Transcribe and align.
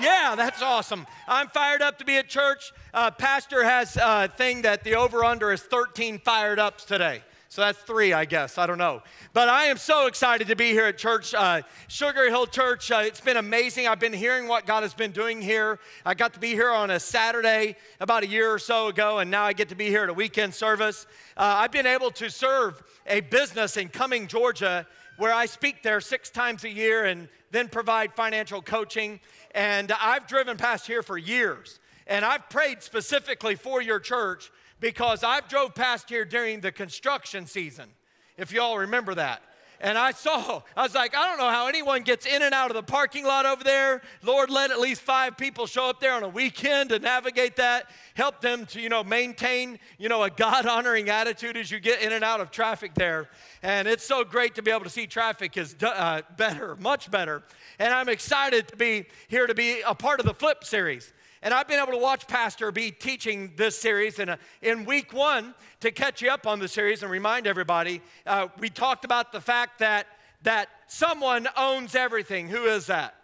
Yeah, 0.00 0.34
that's 0.36 0.60
awesome. 0.60 1.06
I'm 1.28 1.48
fired 1.48 1.80
up 1.80 1.98
to 1.98 2.04
be 2.04 2.16
at 2.16 2.28
church. 2.28 2.72
Uh, 2.92 3.10
Pastor 3.10 3.62
has 3.62 3.96
a 3.96 4.28
thing 4.28 4.62
that 4.62 4.82
the 4.82 4.96
over 4.96 5.24
under 5.24 5.52
is 5.52 5.62
13 5.62 6.18
fired 6.18 6.58
ups 6.58 6.84
today. 6.84 7.22
So 7.48 7.62
that's 7.62 7.78
three, 7.78 8.12
I 8.12 8.24
guess. 8.24 8.58
I 8.58 8.66
don't 8.66 8.78
know. 8.78 9.02
But 9.32 9.48
I 9.48 9.66
am 9.66 9.76
so 9.76 10.08
excited 10.08 10.48
to 10.48 10.56
be 10.56 10.70
here 10.70 10.86
at 10.86 10.98
church, 10.98 11.32
uh, 11.34 11.62
Sugar 11.86 12.28
Hill 12.28 12.46
Church. 12.46 12.90
Uh, 12.90 13.02
it's 13.04 13.20
been 13.20 13.36
amazing. 13.36 13.86
I've 13.86 14.00
been 14.00 14.12
hearing 14.12 14.48
what 14.48 14.66
God 14.66 14.82
has 14.82 14.94
been 14.94 15.12
doing 15.12 15.40
here. 15.40 15.78
I 16.04 16.14
got 16.14 16.34
to 16.34 16.40
be 16.40 16.50
here 16.50 16.72
on 16.72 16.90
a 16.90 16.98
Saturday 16.98 17.76
about 18.00 18.24
a 18.24 18.26
year 18.26 18.52
or 18.52 18.58
so 18.58 18.88
ago, 18.88 19.20
and 19.20 19.30
now 19.30 19.44
I 19.44 19.52
get 19.52 19.68
to 19.68 19.76
be 19.76 19.86
here 19.86 20.02
at 20.02 20.08
a 20.08 20.14
weekend 20.14 20.52
service. 20.52 21.06
Uh, 21.36 21.54
I've 21.58 21.70
been 21.70 21.86
able 21.86 22.10
to 22.12 22.28
serve 22.28 22.82
a 23.06 23.20
business 23.20 23.76
in 23.76 23.88
Cumming, 23.88 24.26
Georgia, 24.26 24.84
where 25.16 25.32
I 25.32 25.46
speak 25.46 25.84
there 25.84 26.00
six 26.00 26.30
times 26.30 26.64
a 26.64 26.70
year 26.70 27.04
and 27.04 27.28
then 27.52 27.68
provide 27.68 28.12
financial 28.14 28.60
coaching. 28.60 29.20
And 29.54 29.92
I've 29.92 30.26
driven 30.26 30.56
past 30.56 30.86
here 30.86 31.02
for 31.02 31.16
years. 31.16 31.78
And 32.06 32.24
I've 32.24 32.50
prayed 32.50 32.82
specifically 32.82 33.54
for 33.54 33.80
your 33.80 34.00
church 34.00 34.50
because 34.80 35.24
I've 35.24 35.48
drove 35.48 35.74
past 35.74 36.10
here 36.10 36.24
during 36.24 36.60
the 36.60 36.72
construction 36.72 37.46
season, 37.46 37.88
if 38.36 38.52
y'all 38.52 38.78
remember 38.78 39.14
that. 39.14 39.42
And 39.80 39.98
I 39.98 40.12
saw, 40.12 40.62
I 40.76 40.82
was 40.82 40.94
like, 40.94 41.14
I 41.14 41.28
don't 41.28 41.38
know 41.38 41.50
how 41.50 41.66
anyone 41.66 42.02
gets 42.02 42.26
in 42.26 42.42
and 42.42 42.54
out 42.54 42.70
of 42.70 42.74
the 42.74 42.82
parking 42.82 43.24
lot 43.24 43.44
over 43.44 43.62
there. 43.62 44.02
Lord, 44.22 44.48
let 44.48 44.70
at 44.70 44.80
least 44.80 45.02
five 45.02 45.36
people 45.36 45.66
show 45.66 45.90
up 45.90 46.00
there 46.00 46.14
on 46.14 46.22
a 46.22 46.28
weekend 46.28 46.90
to 46.90 46.98
navigate 46.98 47.56
that. 47.56 47.90
Help 48.14 48.40
them 48.40 48.66
to, 48.66 48.80
you 48.80 48.88
know, 48.88 49.04
maintain, 49.04 49.78
you 49.98 50.08
know, 50.08 50.22
a 50.22 50.30
God 50.30 50.64
honoring 50.66 51.10
attitude 51.10 51.56
as 51.56 51.70
you 51.70 51.80
get 51.80 52.00
in 52.00 52.12
and 52.12 52.24
out 52.24 52.40
of 52.40 52.50
traffic 52.50 52.94
there. 52.94 53.28
And 53.62 53.86
it's 53.86 54.04
so 54.04 54.24
great 54.24 54.54
to 54.54 54.62
be 54.62 54.70
able 54.70 54.84
to 54.84 54.90
see 54.90 55.06
traffic 55.06 55.56
is 55.56 55.76
uh, 55.82 56.22
better, 56.36 56.76
much 56.76 57.10
better. 57.10 57.42
And 57.78 57.92
I'm 57.92 58.08
excited 58.08 58.68
to 58.68 58.76
be 58.76 59.06
here 59.28 59.46
to 59.46 59.54
be 59.54 59.82
a 59.86 59.94
part 59.94 60.20
of 60.20 60.26
the 60.26 60.34
Flip 60.34 60.64
series. 60.64 61.12
And 61.42 61.52
I've 61.52 61.68
been 61.68 61.80
able 61.80 61.92
to 61.92 61.98
watch 61.98 62.26
Pastor 62.26 62.72
be 62.72 62.90
teaching 62.90 63.52
this 63.56 63.78
series. 63.78 64.18
And 64.18 64.30
uh, 64.30 64.36
in 64.62 64.84
week 64.84 65.12
one, 65.12 65.54
to 65.80 65.90
catch 65.90 66.22
you 66.22 66.30
up 66.30 66.46
on 66.46 66.58
the 66.58 66.68
series 66.68 67.02
and 67.02 67.10
remind 67.10 67.46
everybody, 67.46 68.00
uh, 68.26 68.48
we 68.58 68.70
talked 68.70 69.04
about 69.04 69.30
the 69.30 69.40
fact 69.40 69.80
that, 69.80 70.06
that 70.42 70.68
someone 70.86 71.46
owns 71.56 71.94
everything. 71.94 72.48
Who 72.48 72.64
is 72.64 72.86
that? 72.86 73.14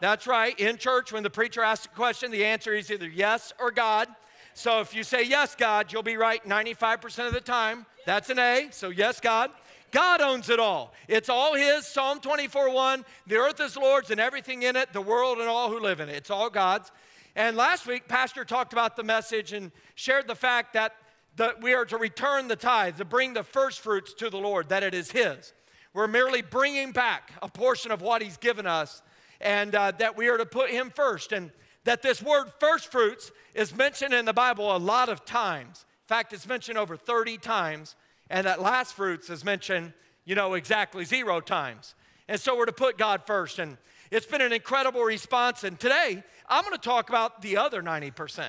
That's 0.00 0.26
right. 0.26 0.58
In 0.58 0.76
church, 0.76 1.12
when 1.12 1.22
the 1.22 1.30
preacher 1.30 1.62
asks 1.62 1.86
a 1.86 1.88
question, 1.90 2.30
the 2.30 2.44
answer 2.44 2.74
is 2.74 2.90
either 2.90 3.08
yes 3.08 3.52
or 3.60 3.70
God. 3.70 4.08
So 4.56 4.80
if 4.80 4.94
you 4.94 5.02
say 5.02 5.22
yes, 5.22 5.54
God, 5.54 5.92
you'll 5.92 6.02
be 6.02 6.16
right 6.16 6.42
95% 6.42 7.26
of 7.26 7.34
the 7.34 7.42
time. 7.42 7.84
That's 8.06 8.30
an 8.30 8.38
A. 8.38 8.68
So 8.70 8.88
yes, 8.88 9.20
God. 9.20 9.50
God 9.92 10.22
owns 10.22 10.48
it 10.48 10.58
all. 10.58 10.94
It's 11.08 11.28
all 11.28 11.54
His. 11.54 11.86
Psalm 11.86 12.20
24 12.20 12.70
1. 12.70 13.04
The 13.26 13.36
earth 13.36 13.60
is 13.60 13.76
Lord's 13.76 14.10
and 14.10 14.18
everything 14.18 14.62
in 14.62 14.74
it, 14.74 14.94
the 14.94 15.02
world 15.02 15.40
and 15.40 15.46
all 15.46 15.68
who 15.68 15.78
live 15.78 16.00
in 16.00 16.08
it. 16.08 16.16
It's 16.16 16.30
all 16.30 16.48
God's. 16.48 16.90
And 17.36 17.54
last 17.54 17.86
week, 17.86 18.08
Pastor 18.08 18.46
talked 18.46 18.72
about 18.72 18.96
the 18.96 19.04
message 19.04 19.52
and 19.52 19.72
shared 19.94 20.26
the 20.26 20.34
fact 20.34 20.72
that 20.72 20.96
the, 21.36 21.54
we 21.60 21.74
are 21.74 21.84
to 21.84 21.98
return 21.98 22.48
the 22.48 22.56
tithe, 22.56 22.96
to 22.96 23.04
bring 23.04 23.34
the 23.34 23.44
first 23.44 23.80
fruits 23.80 24.14
to 24.14 24.30
the 24.30 24.38
Lord, 24.38 24.70
that 24.70 24.82
it 24.82 24.94
is 24.94 25.10
His. 25.10 25.52
We're 25.92 26.08
merely 26.08 26.40
bringing 26.40 26.92
back 26.92 27.30
a 27.42 27.48
portion 27.48 27.90
of 27.90 28.00
what 28.00 28.22
He's 28.22 28.38
given 28.38 28.66
us, 28.66 29.02
and 29.38 29.74
uh, 29.74 29.90
that 29.98 30.16
we 30.16 30.28
are 30.28 30.38
to 30.38 30.46
put 30.46 30.70
Him 30.70 30.88
first. 30.88 31.32
And 31.32 31.50
that 31.86 32.02
this 32.02 32.20
word 32.20 32.52
first 32.58 32.90
fruits 32.90 33.30
is 33.54 33.74
mentioned 33.74 34.12
in 34.12 34.24
the 34.24 34.32
Bible 34.32 34.76
a 34.76 34.78
lot 34.78 35.08
of 35.08 35.24
times. 35.24 35.86
In 36.04 36.08
fact, 36.08 36.32
it's 36.32 36.46
mentioned 36.46 36.76
over 36.76 36.96
30 36.96 37.38
times, 37.38 37.94
and 38.28 38.46
that 38.46 38.60
last 38.60 38.94
fruits 38.94 39.30
is 39.30 39.44
mentioned, 39.44 39.92
you 40.24 40.34
know, 40.34 40.54
exactly 40.54 41.04
zero 41.04 41.40
times. 41.40 41.94
And 42.28 42.40
so 42.40 42.56
we're 42.56 42.66
to 42.66 42.72
put 42.72 42.98
God 42.98 43.22
first. 43.24 43.60
And 43.60 43.78
it's 44.10 44.26
been 44.26 44.40
an 44.40 44.52
incredible 44.52 45.02
response. 45.02 45.62
And 45.62 45.78
today, 45.78 46.24
I'm 46.48 46.64
going 46.64 46.76
to 46.76 46.82
talk 46.82 47.08
about 47.08 47.40
the 47.40 47.56
other 47.56 47.82
90%. 47.82 48.46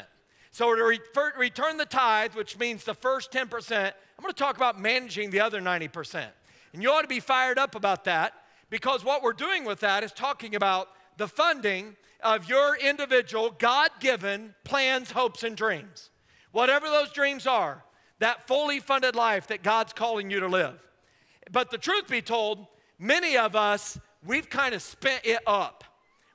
So, 0.52 0.76
to 0.76 0.84
re- 0.84 1.00
return 1.38 1.78
the 1.78 1.86
tithe, 1.86 2.34
which 2.34 2.58
means 2.58 2.84
the 2.84 2.96
first 2.96 3.32
10%, 3.32 3.72
I'm 3.72 4.22
going 4.22 4.34
to 4.34 4.38
talk 4.38 4.56
about 4.56 4.80
managing 4.80 5.30
the 5.30 5.42
other 5.42 5.62
90%. 5.62 6.26
And 6.74 6.82
you 6.82 6.90
ought 6.90 7.04
to 7.04 7.08
be 7.08 7.20
fired 7.20 7.60
up 7.60 7.76
about 7.76 8.06
that 8.06 8.34
because 8.72 9.06
what 9.06 9.22
we're 9.22 9.34
doing 9.34 9.64
with 9.64 9.82
that 9.82 10.04
is 10.04 10.12
talking 10.12 10.56
about 10.56 10.90
the 11.18 11.28
funding 11.28 11.96
of 12.22 12.50
your 12.50 12.76
individual, 12.78 13.56
God 13.58 13.90
given 14.00 14.56
plans, 14.64 15.12
hopes, 15.12 15.44
and 15.44 15.56
dreams. 15.56 16.10
Whatever 16.52 16.90
those 16.90 17.12
dreams 17.12 17.46
are, 17.46 17.84
that 18.20 18.48
fully 18.48 18.80
funded 18.80 19.16
life 19.16 19.48
that 19.48 19.64
God's 19.64 19.94
calling 19.94 20.32
you 20.32 20.40
to 20.40 20.48
live. 20.48 20.80
But 21.52 21.72
the 21.72 21.78
truth 21.78 22.08
be 22.08 22.22
told, 22.22 22.66
many 23.00 23.38
of 23.38 23.56
us 23.56 24.00
we've 24.26 24.50
kind 24.50 24.74
of 24.74 24.82
spent 24.82 25.22
it 25.26 25.40
up. 25.46 25.84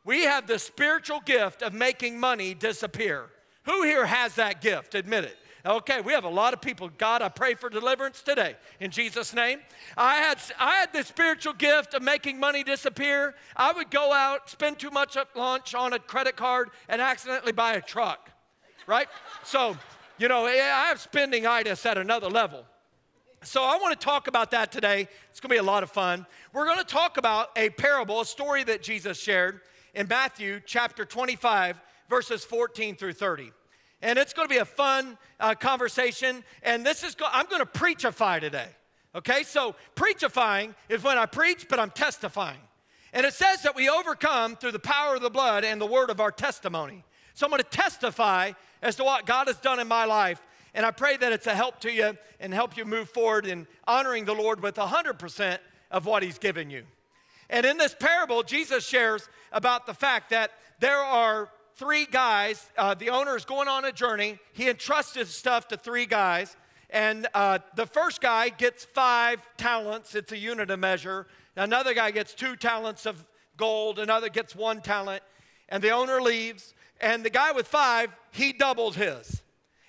We 0.04 0.22
have 0.22 0.46
the 0.46 0.58
spiritual 0.58 1.20
gift 1.20 1.62
of 1.62 1.72
making 1.72 2.18
money 2.18 2.54
disappear. 2.54 3.26
Who 3.64 3.84
here 3.84 4.06
has 4.06 4.34
that 4.36 4.60
gift? 4.60 4.94
Admit 4.94 5.24
it. 5.24 5.36
Okay, 5.64 6.00
we 6.00 6.12
have 6.12 6.24
a 6.24 6.28
lot 6.28 6.54
of 6.54 6.60
people. 6.60 6.90
God, 6.98 7.22
I 7.22 7.28
pray 7.28 7.54
for 7.54 7.70
deliverance 7.70 8.20
today 8.20 8.56
in 8.80 8.90
Jesus' 8.90 9.32
name. 9.32 9.60
I 9.96 10.16
had, 10.16 10.38
I 10.58 10.74
had 10.74 10.92
the 10.92 11.04
spiritual 11.04 11.52
gift 11.52 11.94
of 11.94 12.02
making 12.02 12.40
money 12.40 12.64
disappear. 12.64 13.36
I 13.56 13.72
would 13.72 13.88
go 13.88 14.12
out, 14.12 14.50
spend 14.50 14.80
too 14.80 14.90
much 14.90 15.16
at 15.16 15.36
lunch 15.36 15.72
on 15.76 15.92
a 15.92 16.00
credit 16.00 16.34
card, 16.34 16.70
and 16.88 17.00
accidentally 17.00 17.52
buy 17.52 17.74
a 17.74 17.80
truck, 17.80 18.28
right? 18.88 19.06
So, 19.44 19.76
you 20.18 20.26
know, 20.26 20.46
I 20.46 20.56
have 20.88 21.00
spending 21.00 21.46
itis 21.46 21.86
at 21.86 21.96
another 21.96 22.28
level. 22.28 22.64
So 23.44 23.62
I 23.62 23.76
want 23.76 23.98
to 23.98 24.04
talk 24.04 24.26
about 24.26 24.50
that 24.50 24.72
today. 24.72 25.08
It's 25.30 25.38
going 25.38 25.50
to 25.50 25.54
be 25.54 25.58
a 25.58 25.62
lot 25.62 25.84
of 25.84 25.90
fun. 25.90 26.26
We're 26.52 26.66
going 26.66 26.78
to 26.78 26.84
talk 26.84 27.18
about 27.18 27.50
a 27.56 27.70
parable, 27.70 28.20
a 28.20 28.26
story 28.26 28.64
that 28.64 28.82
Jesus 28.82 29.16
shared 29.16 29.60
in 29.94 30.08
Matthew 30.08 30.60
chapter 30.64 31.04
25, 31.04 31.80
verses 32.08 32.44
14 32.44 32.96
through 32.96 33.12
30. 33.12 33.52
And 34.02 34.18
it's 34.18 34.32
going 34.32 34.48
to 34.48 34.52
be 34.52 34.58
a 34.58 34.64
fun 34.64 35.16
uh, 35.40 35.54
conversation. 35.54 36.44
And 36.62 36.84
this 36.84 37.02
is, 37.02 37.14
go- 37.14 37.28
I'm 37.32 37.46
going 37.46 37.62
to 37.62 37.66
preachify 37.66 38.40
today. 38.40 38.68
Okay, 39.14 39.42
so 39.42 39.74
preachifying 39.94 40.74
is 40.88 41.02
when 41.02 41.18
I 41.18 41.26
preach, 41.26 41.68
but 41.68 41.78
I'm 41.78 41.90
testifying. 41.90 42.58
And 43.12 43.24
it 43.24 43.34
says 43.34 43.62
that 43.62 43.76
we 43.76 43.88
overcome 43.88 44.56
through 44.56 44.72
the 44.72 44.78
power 44.78 45.14
of 45.14 45.22
the 45.22 45.30
blood 45.30 45.64
and 45.64 45.80
the 45.80 45.86
word 45.86 46.10
of 46.10 46.18
our 46.18 46.30
testimony. 46.30 47.04
So 47.34 47.46
I'm 47.46 47.50
going 47.50 47.62
to 47.62 47.68
testify 47.68 48.52
as 48.80 48.96
to 48.96 49.04
what 49.04 49.26
God 49.26 49.46
has 49.46 49.56
done 49.58 49.80
in 49.80 49.88
my 49.88 50.04
life 50.04 50.42
and 50.74 50.86
I 50.86 50.90
pray 50.90 51.16
that 51.18 51.32
it's 51.32 51.46
a 51.46 51.54
help 51.54 51.80
to 51.80 51.92
you 51.92 52.16
and 52.40 52.54
help 52.54 52.76
you 52.76 52.84
move 52.84 53.08
forward 53.10 53.46
in 53.46 53.66
honoring 53.86 54.24
the 54.24 54.34
Lord 54.34 54.60
with 54.60 54.76
100% 54.76 55.58
of 55.90 56.06
what 56.06 56.22
He's 56.22 56.38
given 56.38 56.70
you. 56.70 56.84
And 57.50 57.66
in 57.66 57.76
this 57.76 57.94
parable, 57.94 58.42
Jesus 58.42 58.86
shares 58.86 59.28
about 59.52 59.86
the 59.86 59.92
fact 59.92 60.30
that 60.30 60.52
there 60.80 60.98
are 60.98 61.50
three 61.82 62.06
guys. 62.06 62.70
Uh, 62.78 62.94
the 62.94 63.10
owner 63.10 63.36
is 63.36 63.44
going 63.44 63.66
on 63.66 63.84
a 63.84 63.90
journey. 63.90 64.38
He 64.52 64.68
entrusts 64.68 65.16
his 65.16 65.30
stuff 65.30 65.66
to 65.68 65.76
three 65.76 66.06
guys. 66.06 66.56
And 66.90 67.26
uh, 67.34 67.58
the 67.74 67.86
first 67.86 68.20
guy 68.20 68.50
gets 68.50 68.84
five 68.84 69.40
talents, 69.56 70.14
it's 70.14 70.30
a 70.30 70.38
unit 70.38 70.70
of 70.70 70.78
measure. 70.78 71.26
Another 71.56 71.92
guy 71.92 72.12
gets 72.12 72.34
two 72.34 72.54
talents 72.54 73.04
of 73.04 73.24
gold, 73.56 73.98
another 73.98 74.28
gets 74.28 74.54
one 74.54 74.80
talent. 74.80 75.24
And 75.68 75.82
the 75.82 75.90
owner 75.90 76.22
leaves. 76.22 76.72
And 77.00 77.24
the 77.24 77.30
guy 77.30 77.50
with 77.50 77.66
five, 77.66 78.14
he 78.30 78.52
doubled 78.52 78.94
his. 78.94 79.42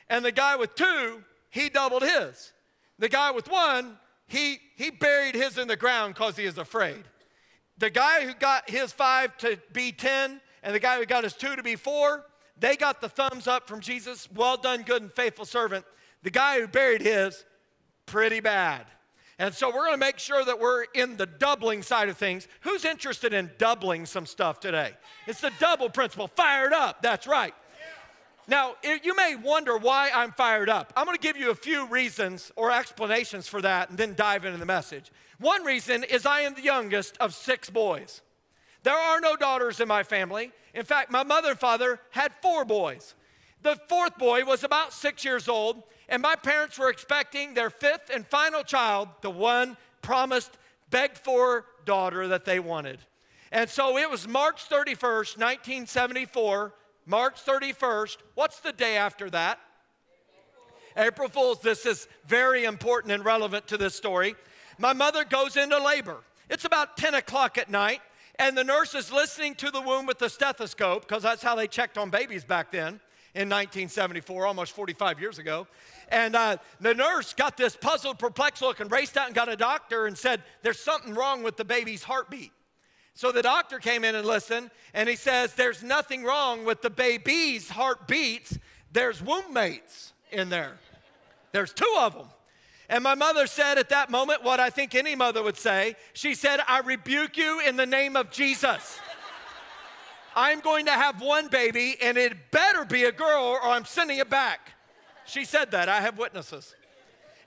And 0.10 0.26
the 0.26 0.32
guy 0.32 0.56
with 0.56 0.74
two, 0.74 1.24
he 1.52 1.70
doubled 1.70 2.02
his. 2.02 2.54
The 2.98 3.10
guy 3.10 3.30
with 3.30 3.48
one, 3.52 4.00
he, 4.26 4.58
he 4.78 4.90
buried 4.90 5.36
his 5.36 5.60
in 5.60 5.68
the 5.68 5.76
ground 5.76 6.16
because 6.16 6.38
he 6.38 6.46
is 6.46 6.58
afraid. 6.58 7.04
The 7.78 7.92
guy 7.92 8.26
who 8.26 8.34
got 8.34 8.68
his 8.68 8.92
five 8.92 9.38
to 9.38 9.60
be 9.72 9.92
10 9.92 10.42
and 10.64 10.74
the 10.74 10.80
guy 10.80 10.98
who 10.98 11.06
got 11.06 11.24
his 11.24 11.34
two 11.34 11.56
to 11.56 11.62
be 11.62 11.76
four, 11.76 12.26
they 12.58 12.76
got 12.76 13.02
the 13.02 13.10
thumbs 13.10 13.48
up 13.48 13.68
from 13.68 13.82
Jesus. 13.82 14.30
Well 14.34 14.58
done, 14.58 14.84
good 14.84 15.02
and 15.02 15.12
faithful 15.12 15.46
servant. 15.46 15.86
The 16.24 16.32
guy 16.32 16.60
who 16.60 16.68
buried 16.68 17.02
his, 17.02 17.46
pretty 18.06 18.40
bad. 18.40 18.86
And 19.40 19.54
so 19.54 19.70
we're 19.70 19.86
going 19.86 19.94
to 19.94 19.98
make 19.98 20.20
sure 20.20 20.46
that 20.46 20.60
we're 20.60 20.84
in 20.94 21.18
the 21.18 21.26
doubling 21.26 21.82
side 21.82 22.08
of 22.08 22.18
things. 22.18 22.48
Who's 22.62 22.86
interested 22.86 23.34
in 23.34 23.52
doubling 23.58 24.06
some 24.06 24.26
stuff 24.26 24.60
today? 24.60 24.92
It's 25.28 25.42
the 25.42 25.52
double 25.60 25.90
principle. 25.90 26.28
Fired 26.28 26.72
up. 26.72 27.02
That's 27.02 27.28
right. 27.28 27.54
Now, 28.48 28.76
you 28.84 29.16
may 29.16 29.36
wonder 29.36 29.78
why 29.78 30.12
I'm 30.14 30.32
fired 30.34 30.70
up. 30.70 30.92
I'm 30.96 31.06
going 31.06 31.18
to 31.18 31.22
give 31.22 31.38
you 31.38 31.50
a 31.50 31.56
few 31.56 31.88
reasons 31.88 32.52
or 32.56 32.72
explanations 32.72 33.48
for 33.48 33.62
that 33.62 33.90
and 33.90 33.98
then 33.98 34.16
dive 34.16 34.46
into 34.46 34.58
the 34.58 34.66
message. 34.66 35.12
One 35.40 35.64
reason 35.64 36.04
is 36.04 36.26
I 36.26 36.42
am 36.42 36.54
the 36.54 36.62
youngest 36.62 37.18
of 37.20 37.34
six 37.34 37.70
boys. 37.70 38.22
There 38.84 38.98
are 38.98 39.20
no 39.20 39.36
daughters 39.36 39.80
in 39.80 39.88
my 39.88 40.04
family. 40.04 40.52
In 40.74 40.84
fact, 40.84 41.12
my 41.12 41.24
mother 41.24 41.52
and 41.52 41.60
father 41.60 42.00
had 42.12 42.34
four 42.42 42.66
boys. 42.66 43.16
The 43.62 43.78
fourth 43.88 44.18
boy 44.18 44.44
was 44.44 44.64
about 44.64 44.92
six 44.92 45.24
years 45.24 45.48
old, 45.48 45.84
and 46.10 46.22
my 46.22 46.36
parents 46.36 46.78
were 46.78 46.90
expecting 46.90 47.54
their 47.54 47.70
fifth 47.70 48.10
and 48.14 48.28
final 48.28 48.64
child, 48.64 49.08
the 49.22 49.30
one 49.30 49.78
promised, 50.02 50.58
begged 50.90 51.18
for 51.18 51.66
daughter 51.86 52.28
that 52.28 52.46
they 52.46 52.60
wanted. 52.60 53.00
And 53.52 53.70
so 53.70 53.98
it 53.98 54.10
was 54.10 54.28
March 54.28 54.68
31st, 54.68 55.38
1974 55.38 56.74
March 57.06 57.44
31st. 57.46 58.18
What's 58.36 58.60
the 58.60 58.72
day 58.72 58.98
after 58.98 59.30
that? 59.32 59.60
April 60.96 61.28
Fool's. 61.28 61.60
This 61.60 61.86
is 61.86 62.08
very 62.26 62.66
important 62.66 63.12
and 63.12 63.26
relevant 63.26 63.68
to 63.68 63.78
this 63.78 63.96
story. 63.96 64.36
My 64.78 64.94
mother 64.94 65.26
goes 65.26 65.58
into 65.58 65.84
labor. 65.84 66.18
It's 66.50 66.66
about 66.66 66.98
10 66.98 67.16
o'clock 67.16 67.58
at 67.58 67.70
night, 67.70 68.02
and 68.40 68.58
the 68.58 68.64
nurse 68.64 68.96
is 68.96 69.12
listening 69.12 69.56
to 69.56 69.70
the 69.70 69.82
womb 69.82 70.06
with 70.06 70.20
the 70.20 70.30
stethoscope, 70.30 71.08
because 71.08 71.24
that's 71.24 71.44
how 71.44 71.56
they 71.56 71.68
checked 71.68 71.98
on 71.98 72.10
babies 72.10 72.44
back 72.44 72.72
then 72.72 73.00
in 73.36 73.50
1974, 73.50 74.46
almost 74.46 74.74
45 74.74 75.20
years 75.20 75.40
ago. 75.40 75.68
And 76.10 76.36
uh, 76.36 76.58
the 76.80 76.94
nurse 76.94 77.34
got 77.34 77.58
this 77.58 77.76
puzzled, 77.76 78.20
perplexed 78.20 78.62
look 78.62 78.80
and 78.80 78.92
raced 78.92 79.18
out 79.18 79.28
and 79.28 79.36
got 79.36 79.50
a 79.50 79.56
doctor 79.56 80.06
and 80.06 80.18
said, 80.18 80.42
There's 80.62 80.80
something 80.80 81.14
wrong 81.14 81.44
with 81.44 81.58
the 81.58 81.66
baby's 81.66 82.04
heartbeat. 82.04 82.52
So 83.16 83.32
the 83.32 83.44
doctor 83.44 83.78
came 83.78 84.04
in 84.04 84.16
and 84.16 84.26
listened, 84.26 84.72
and 84.94 85.08
he 85.08 85.16
says, 85.16 85.54
There's 85.54 85.84
nothing 85.84 86.24
wrong 86.24 86.66
with 86.66 86.82
the 86.82 86.90
baby's 86.90 87.70
heartbeats. 87.70 88.58
There's 88.92 89.22
womb 89.22 89.54
mates 89.54 90.14
in 90.32 90.50
there. 90.50 90.74
There's 91.52 91.74
two 91.74 91.96
of 92.00 92.14
them. 92.14 92.28
And 92.94 93.04
my 93.04 93.16
mother 93.16 93.48
said 93.48 93.80
at 93.80 93.90
that 93.90 94.12
moment 94.12 94.44
what 94.44 94.60
I 94.60 94.70
think 94.70 94.94
any 94.94 95.16
mother 95.16 95.42
would 95.42 95.58
say. 95.58 95.96
She 96.14 96.36
said, 96.36 96.60
I 96.68 96.82
rebuke 96.82 97.38
you 97.38 97.60
in 97.60 97.76
the 97.76 97.88
name 97.88 98.16
of 98.16 98.30
Jesus. 98.30 99.00
I'm 100.36 100.60
going 100.60 100.86
to 100.86 100.92
have 100.92 101.20
one 101.20 101.48
baby, 101.48 101.98
and 102.00 102.20
it 102.20 102.52
better 102.52 102.86
be 102.86 103.06
a 103.06 103.12
girl, 103.12 103.46
or 103.46 103.64
I'm 103.64 103.86
sending 103.86 104.20
it 104.20 104.30
back. 104.30 104.74
She 105.26 105.44
said 105.44 105.72
that. 105.72 105.90
I 105.90 106.02
have 106.02 106.20
witnesses. 106.20 106.76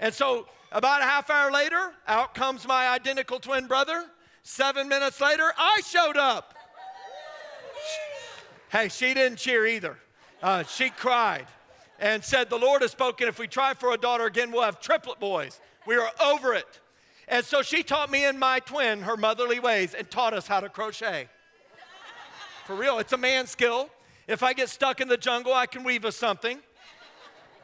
And 0.01 0.13
so, 0.13 0.49
about 0.73 1.03
a 1.03 1.05
half 1.05 1.31
hour 1.31 1.53
later, 1.53 1.93
out 2.09 2.35
comes 2.35 2.67
my 2.67 2.89
identical 2.89 3.39
twin 3.39 3.69
brother. 3.69 4.05
Seven 4.43 4.89
minutes 4.89 5.21
later, 5.21 5.53
I 5.57 5.81
showed 5.87 6.17
up. 6.17 6.55
Hey, 8.73 8.89
she 8.89 9.15
didn't 9.15 9.39
cheer 9.39 9.65
either. 9.65 9.97
Uh, 10.43 10.65
she 10.65 10.91
cried 10.91 11.47
and 11.99 12.25
said, 12.25 12.51
The 12.51 12.59
Lord 12.59 12.83
has 12.83 12.91
spoken. 12.91 13.29
If 13.29 13.39
we 13.39 13.47
try 13.47 13.75
for 13.75 13.93
a 13.93 13.97
daughter 13.97 14.25
again, 14.25 14.53
we'll 14.53 14.63
have 14.63 14.81
triplet 14.81 15.21
boys. 15.21 15.61
We 15.87 15.97
are 15.97 16.11
over 16.23 16.55
it. 16.55 16.81
And 17.29 17.45
so 17.45 17.63
she 17.63 17.83
taught 17.83 18.11
me 18.11 18.25
and 18.25 18.39
my 18.39 18.61
twin 18.61 19.03
her 19.03 19.17
motherly 19.17 19.59
ways 19.59 19.95
and 19.95 20.09
taught 20.11 20.33
us 20.33 20.47
how 20.47 20.61
to 20.61 20.69
crochet. 20.69 21.29
For 22.67 22.75
real, 22.75 22.99
it's 22.99 23.13
a 23.13 23.19
man 23.19 23.47
skill. 23.47 23.91
If 24.29 24.43
I 24.43 24.53
get 24.53 24.69
stuck 24.69 25.01
in 25.01 25.09
the 25.09 25.17
jungle, 25.17 25.53
I 25.53 25.67
can 25.67 25.85
weave 25.85 26.05
us 26.05 26.17
something. 26.17 26.59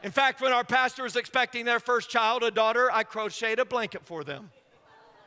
In 0.01 0.11
fact, 0.11 0.41
when 0.41 0.51
our 0.51 0.65
pastor 0.65 1.03
was 1.03 1.15
expecting 1.15 1.63
their 1.65 1.79
first 1.79 2.09
child, 2.09 2.43
a 2.43 2.51
daughter, 2.51 2.91
I 2.91 3.03
crocheted 3.03 3.59
a 3.59 3.65
blanket 3.65 4.05
for 4.05 4.23
them. 4.23 4.51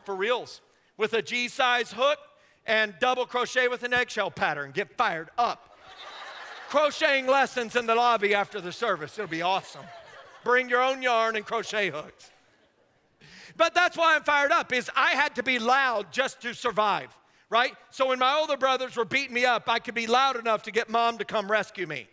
For 0.05 0.15
reals. 0.15 0.61
With 0.99 1.15
a 1.15 1.23
G 1.23 1.49
size 1.49 1.93
hook 1.93 2.19
and 2.67 2.95
double 3.01 3.27
crochet 3.27 3.69
with 3.69 3.83
an 3.83 3.95
eggshell 3.95 4.31
pattern. 4.31 4.73
Get 4.73 4.97
fired 4.97 5.29
up. 5.39 5.76
Crocheting 6.69 7.27
lessons 7.27 7.77
in 7.77 7.87
the 7.87 7.95
lobby 7.95 8.35
after 8.35 8.61
the 8.61 8.73
service. 8.73 9.19
It'll 9.19 9.31
be 9.31 9.43
awesome. 9.43 9.85
Bring 10.45 10.69
your 10.69 10.83
own 10.83 11.03
yarn 11.03 11.37
and 11.37 11.45
crochet 11.45 11.91
hooks. 11.91 12.31
But 13.57 13.75
that's 13.75 13.97
why 13.97 14.15
I'm 14.15 14.23
fired 14.23 14.53
up 14.53 14.73
is 14.73 14.91
I 14.95 15.11
had 15.13 15.35
to 15.37 15.43
be 15.43 15.59
loud 15.59 16.13
just 16.13 16.43
to 16.43 16.55
survive, 16.55 17.17
right? 17.49 17.73
So 17.91 18.09
when 18.09 18.19
my 18.19 18.35
older 18.35 18.57
brothers 18.57 18.97
were 18.97 19.05
beating 19.05 19.35
me 19.35 19.45
up, 19.45 19.69
I 19.69 19.79
could 19.79 19.95
be 19.95 20.07
loud 20.07 20.37
enough 20.37 20.65
to 20.65 20.71
get 20.71 20.91
mom 20.91 21.19
to 21.19 21.25
come 21.25 21.51
rescue 21.51 21.87
me. 21.87 22.09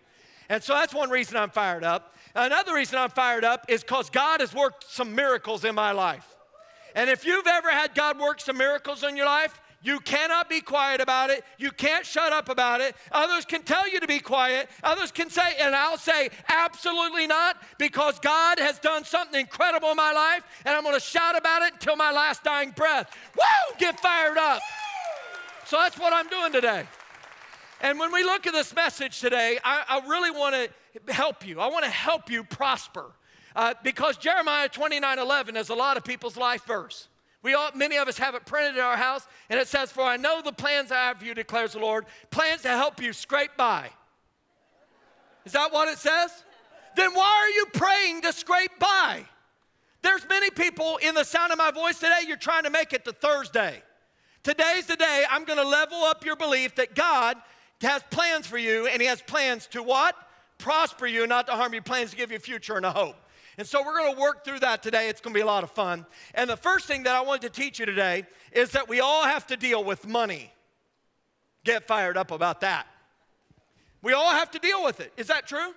And 0.50 0.63
so 0.63 0.73
that's 0.73 0.94
one 0.94 1.09
reason 1.09 1.38
I'm 1.38 1.50
fired 1.50 1.83
up. 1.83 2.15
Another 2.35 2.75
reason 2.75 2.97
I'm 2.97 3.09
fired 3.09 3.44
up 3.44 3.65
is 3.69 3.81
because 3.81 4.09
God 4.09 4.39
has 4.39 4.53
worked 4.53 4.89
some 4.89 5.15
miracles 5.15 5.63
in 5.63 5.75
my 5.75 5.91
life. 5.91 6.27
And 6.95 7.09
if 7.09 7.25
you've 7.25 7.47
ever 7.47 7.71
had 7.71 7.95
God 7.95 8.19
work 8.19 8.39
some 8.39 8.57
miracles 8.57 9.03
in 9.03 9.17
your 9.17 9.25
life, 9.25 9.59
you 9.83 10.00
cannot 10.00 10.50
be 10.50 10.62
quiet 10.62 11.01
about 11.01 11.30
it. 11.30 11.44
You 11.57 11.69
can't 11.69 12.06
shut 12.06 12.31
up 12.31 12.47
about 12.47 12.80
it. 12.80 12.95
Others 13.12 13.45
can 13.45 13.63
tell 13.63 13.88
you 13.88 14.00
to 14.00 14.07
be 14.07 14.19
quiet. 14.19 14.69
Others 14.81 15.12
can 15.12 15.30
say, 15.30 15.56
and 15.59 15.75
I'll 15.75 15.97
say, 15.97 16.30
absolutely 16.47 17.27
not, 17.27 17.57
because 17.77 18.18
God 18.19 18.59
has 18.59 18.80
done 18.80 19.03
something 19.03 19.41
incredible 19.41 19.89
in 19.89 19.97
my 19.97 20.13
life, 20.13 20.44
and 20.65 20.74
I'm 20.74 20.83
going 20.83 20.95
to 20.95 21.01
shout 21.01 21.38
about 21.38 21.63
it 21.63 21.74
until 21.74 21.97
my 21.97 22.13
last 22.13 22.45
dying 22.45 22.71
breath. 22.71 23.13
Woo! 23.35 23.75
Get 23.77 24.00
fired 24.00 24.38
up. 24.38 24.62
So 25.65 25.75
that's 25.75 26.00
what 26.00 26.13
I'm 26.13 26.29
doing 26.29 26.53
today. 26.53 26.86
And 27.81 28.00
when 28.00 28.13
we 28.13 28.24
look 28.24 28.47
at 28.47 28.53
this 28.53 28.74
message 28.74 29.19
today, 29.19 29.59
I, 29.65 29.83
I 29.89 30.07
really 30.07 30.31
want 30.31 30.56
to 30.56 31.13
help 31.13 31.45
you. 31.45 31.59
I 31.59 31.68
want 31.68 31.83
to 31.83 31.91
help 31.91 32.31
you 32.31 32.45
prosper. 32.45 33.12
Uh, 33.53 33.74
because 33.83 34.15
Jeremiah 34.15 34.69
29 34.69 35.19
11 35.19 35.57
is 35.57 35.69
a 35.69 35.75
lot 35.75 35.97
of 35.97 36.06
people's 36.06 36.38
life 36.38 36.63
verse. 36.65 37.09
We 37.44 37.54
all, 37.54 37.69
many 37.75 37.98
of 37.98 38.07
us 38.07 38.18
have 38.18 38.36
it 38.36 38.45
printed 38.45 38.75
in 38.75 38.81
our 38.81 38.98
house, 38.98 39.28
and 39.50 39.60
it 39.60 39.68
says, 39.68 39.92
For 39.92 40.04
I 40.04 40.18
know 40.18 40.42
the 40.42 40.51
plans 40.51 40.92
I 40.92 41.07
have 41.07 41.19
for 41.19 41.25
you, 41.25 41.34
declares 41.34 41.74
the 41.74 41.80
Lord, 41.80 42.06
plans 42.31 42.62
to 42.63 42.69
help 42.69 43.01
you 43.01 43.13
scrape 43.13 43.51
by. 43.57 43.90
Is 45.45 45.51
that 45.51 45.72
what 45.72 45.90
it 45.90 45.98
says? 45.98 46.31
Then 46.95 47.13
why 47.13 47.25
are 47.25 47.50
you 47.50 47.66
praying 47.74 48.22
to 48.22 48.34
scrape 48.34 48.80
by? 48.80 49.25
There's 50.01 50.28
many 50.28 50.50
people 50.50 50.98
in 50.98 51.16
the 51.16 51.24
sound 51.24 51.51
of 51.51 51.57
my 51.57 51.72
voice 51.72 52.00
today, 52.00 52.22
you're 52.28 52.38
trying 52.38 52.63
to 52.63 52.69
make 52.69 52.94
it 52.94 53.06
to 53.06 53.12
Thursday. 53.12 53.84
Today's 54.42 54.86
the 54.86 54.96
day 54.96 55.24
I'm 55.30 55.46
gonna 55.46 55.63
level 55.63 56.04
up 56.04 56.25
your 56.25 56.36
belief 56.36 56.75
that 56.75 56.96
God 56.96 57.38
has 57.81 58.01
plans 58.10 58.48
for 58.48 58.57
you, 58.57 58.88
and 58.88 59.01
He 59.01 59.07
has 59.07 59.22
plans 59.22 59.68
to 59.68 59.84
what? 59.84 60.16
prosper 60.63 61.06
you, 61.06 61.28
not 61.28 61.46
to 61.48 61.54
harm 61.54 61.74
you, 61.74 61.81
plans 61.81 62.12
to 62.12 62.16
give 62.16 62.31
you 62.31 62.38
a 62.38 62.39
future 62.39 62.78
and 62.78 62.86
a 62.86 62.92
hope. 62.92 63.16
And 63.57 63.67
so 63.67 63.83
we're 63.83 63.97
going 63.97 64.15
to 64.15 64.19
work 64.19 64.44
through 64.44 64.59
that 64.59 64.81
today. 64.81 65.09
It's 65.09 65.21
going 65.21 65.33
to 65.33 65.38
be 65.38 65.41
a 65.41 65.45
lot 65.45 65.63
of 65.63 65.71
fun. 65.71 66.05
And 66.33 66.50
the 66.50 66.57
first 66.57 66.88
thing 66.88 67.03
that 67.03 67.15
I 67.15 67.21
wanted 67.21 67.53
to 67.53 67.61
teach 67.61 67.79
you 67.79 67.85
today 67.85 68.25
is 68.51 68.71
that 68.71 68.89
we 68.89 69.00
all 69.00 69.23
have 69.23 69.45
to 69.47 69.57
deal 69.57 69.83
with 69.83 70.07
money. 70.07 70.51
Get 71.63 71.88
fired 71.88 72.17
up 72.17 72.31
about 72.31 72.61
that. 72.61 72.88
We 74.01 74.13
all 74.13 74.31
have 74.31 74.51
to 74.51 74.59
deal 74.59 74.83
with 74.83 75.00
it. 75.00 75.13
Is 75.17 75.27
that 75.27 75.47
true? 75.47 75.73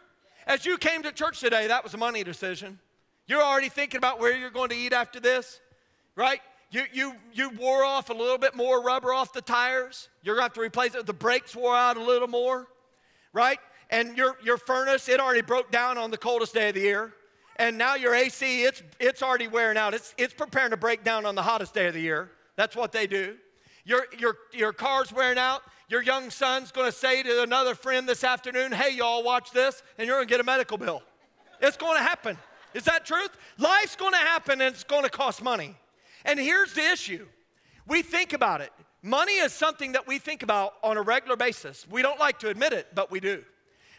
As 0.46 0.64
you 0.64 0.78
came 0.78 1.02
to 1.02 1.12
church 1.12 1.40
today, 1.40 1.68
that 1.68 1.84
was 1.84 1.94
a 1.94 1.98
money 1.98 2.24
decision. 2.24 2.78
You're 3.26 3.42
already 3.42 3.68
thinking 3.68 3.98
about 3.98 4.20
where 4.20 4.36
you're 4.36 4.50
going 4.50 4.70
to 4.70 4.76
eat 4.76 4.92
after 4.92 5.20
this, 5.20 5.60
right? 6.14 6.40
You, 6.70 6.84
you, 6.92 7.14
you 7.32 7.50
wore 7.50 7.84
off 7.84 8.10
a 8.10 8.14
little 8.14 8.38
bit 8.38 8.54
more 8.54 8.82
rubber 8.82 9.12
off 9.12 9.32
the 9.32 9.42
tires. 9.42 10.08
You're 10.22 10.34
going 10.34 10.42
to 10.42 10.46
have 10.46 10.54
to 10.54 10.60
replace 10.60 10.94
it. 10.94 11.06
The 11.06 11.12
brakes 11.12 11.54
wore 11.54 11.76
out 11.76 11.96
a 11.96 12.02
little 12.02 12.28
more, 12.28 12.66
right? 13.32 13.58
and 13.90 14.16
your, 14.16 14.36
your 14.42 14.56
furnace, 14.56 15.08
it 15.08 15.20
already 15.20 15.42
broke 15.42 15.70
down 15.70 15.98
on 15.98 16.10
the 16.10 16.16
coldest 16.16 16.54
day 16.54 16.68
of 16.68 16.74
the 16.74 16.80
year. 16.80 17.14
And 17.56 17.78
now 17.78 17.94
your 17.94 18.14
AC, 18.14 18.64
it's, 18.64 18.82
it's 19.00 19.22
already 19.22 19.48
wearing 19.48 19.78
out. 19.78 19.94
It's, 19.94 20.14
it's 20.18 20.34
preparing 20.34 20.70
to 20.70 20.76
break 20.76 21.04
down 21.04 21.24
on 21.24 21.34
the 21.34 21.42
hottest 21.42 21.74
day 21.74 21.86
of 21.86 21.94
the 21.94 22.00
year. 22.00 22.30
That's 22.54 22.76
what 22.76 22.92
they 22.92 23.06
do. 23.06 23.36
Your, 23.84 24.06
your, 24.18 24.36
your 24.52 24.72
car's 24.72 25.12
wearing 25.12 25.38
out. 25.38 25.62
Your 25.88 26.02
young 26.02 26.30
son's 26.30 26.72
gonna 26.72 26.90
say 26.90 27.22
to 27.22 27.42
another 27.42 27.74
friend 27.74 28.08
this 28.08 28.24
afternoon, 28.24 28.72
hey, 28.72 28.94
y'all, 28.94 29.22
watch 29.22 29.52
this, 29.52 29.82
and 29.98 30.06
you're 30.06 30.16
gonna 30.16 30.26
get 30.26 30.40
a 30.40 30.44
medical 30.44 30.76
bill. 30.76 31.02
It's 31.60 31.76
gonna 31.76 32.00
happen. 32.00 32.36
Is 32.74 32.84
that 32.84 33.06
truth? 33.06 33.30
Life's 33.56 33.96
gonna 33.96 34.16
happen 34.16 34.60
and 34.60 34.74
it's 34.74 34.84
gonna 34.84 35.08
cost 35.08 35.42
money. 35.42 35.76
And 36.24 36.40
here's 36.40 36.74
the 36.74 36.82
issue 36.82 37.26
we 37.86 38.02
think 38.02 38.32
about 38.32 38.60
it. 38.60 38.72
Money 39.02 39.34
is 39.34 39.52
something 39.52 39.92
that 39.92 40.08
we 40.08 40.18
think 40.18 40.42
about 40.42 40.74
on 40.82 40.96
a 40.96 41.02
regular 41.02 41.36
basis. 41.36 41.86
We 41.88 42.02
don't 42.02 42.18
like 42.18 42.40
to 42.40 42.48
admit 42.48 42.72
it, 42.72 42.88
but 42.94 43.10
we 43.10 43.20
do. 43.20 43.44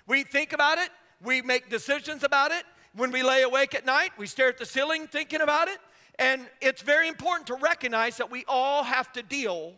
We 0.05 0.23
think 0.23 0.51
about 0.51 0.77
it, 0.77 0.89
we 1.23 1.41
make 1.41 1.69
decisions 1.69 2.23
about 2.23 2.51
it. 2.51 2.65
When 2.95 3.11
we 3.11 3.23
lay 3.23 3.43
awake 3.43 3.75
at 3.75 3.85
night, 3.85 4.11
we 4.17 4.27
stare 4.27 4.49
at 4.49 4.57
the 4.57 4.65
ceiling 4.65 5.07
thinking 5.07 5.41
about 5.41 5.67
it. 5.67 5.79
And 6.19 6.47
it's 6.61 6.81
very 6.81 7.07
important 7.07 7.47
to 7.47 7.55
recognize 7.55 8.17
that 8.17 8.31
we 8.31 8.43
all 8.47 8.83
have 8.83 9.11
to 9.13 9.21
deal 9.21 9.73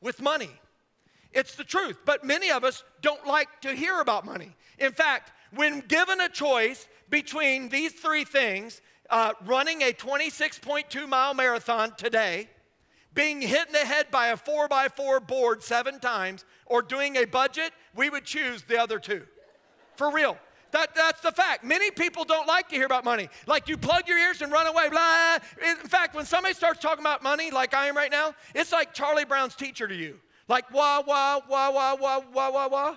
with 0.00 0.20
money. 0.20 0.50
It's 1.32 1.54
the 1.54 1.64
truth, 1.64 1.98
but 2.04 2.24
many 2.24 2.50
of 2.50 2.64
us 2.64 2.82
don't 3.02 3.24
like 3.26 3.60
to 3.60 3.72
hear 3.72 4.00
about 4.00 4.24
money. 4.26 4.56
In 4.78 4.90
fact, 4.90 5.32
when 5.54 5.80
given 5.80 6.20
a 6.20 6.28
choice 6.28 6.88
between 7.08 7.68
these 7.68 7.92
three 7.92 8.24
things, 8.24 8.80
uh, 9.10 9.32
running 9.44 9.82
a 9.82 9.92
26.2 9.92 11.08
mile 11.08 11.34
marathon 11.34 11.94
today, 11.96 12.48
being 13.14 13.40
hit 13.40 13.66
in 13.66 13.72
the 13.72 13.78
head 13.78 14.10
by 14.10 14.28
a 14.28 14.36
four 14.36 14.68
by 14.68 14.88
four 14.88 15.20
board 15.20 15.62
seven 15.62 16.00
times, 16.00 16.44
or 16.66 16.82
doing 16.82 17.16
a 17.16 17.24
budget, 17.24 17.72
we 17.94 18.08
would 18.08 18.24
choose 18.24 18.62
the 18.62 18.80
other 18.80 18.98
two. 18.98 19.24
For 19.96 20.12
real. 20.12 20.38
That, 20.72 20.94
that's 20.94 21.20
the 21.20 21.32
fact. 21.32 21.64
Many 21.64 21.90
people 21.90 22.24
don't 22.24 22.46
like 22.46 22.68
to 22.68 22.76
hear 22.76 22.86
about 22.86 23.04
money. 23.04 23.28
Like 23.46 23.68
you 23.68 23.76
plug 23.76 24.06
your 24.06 24.18
ears 24.18 24.40
and 24.40 24.52
run 24.52 24.66
away, 24.66 24.88
blah. 24.88 25.38
In 25.68 25.76
fact, 25.76 26.14
when 26.14 26.24
somebody 26.24 26.54
starts 26.54 26.80
talking 26.80 27.02
about 27.02 27.22
money, 27.22 27.50
like 27.50 27.74
I 27.74 27.88
am 27.88 27.96
right 27.96 28.10
now, 28.10 28.34
it's 28.54 28.72
like 28.72 28.94
Charlie 28.94 29.24
Brown's 29.24 29.54
teacher 29.54 29.88
to 29.88 29.94
you. 29.94 30.20
Like 30.48 30.72
wah, 30.72 31.02
wah, 31.06 31.40
wah, 31.48 31.70
wah, 31.70 31.96
wah, 31.96 32.20
wah, 32.32 32.50
wah, 32.50 32.68
wah. 32.68 32.96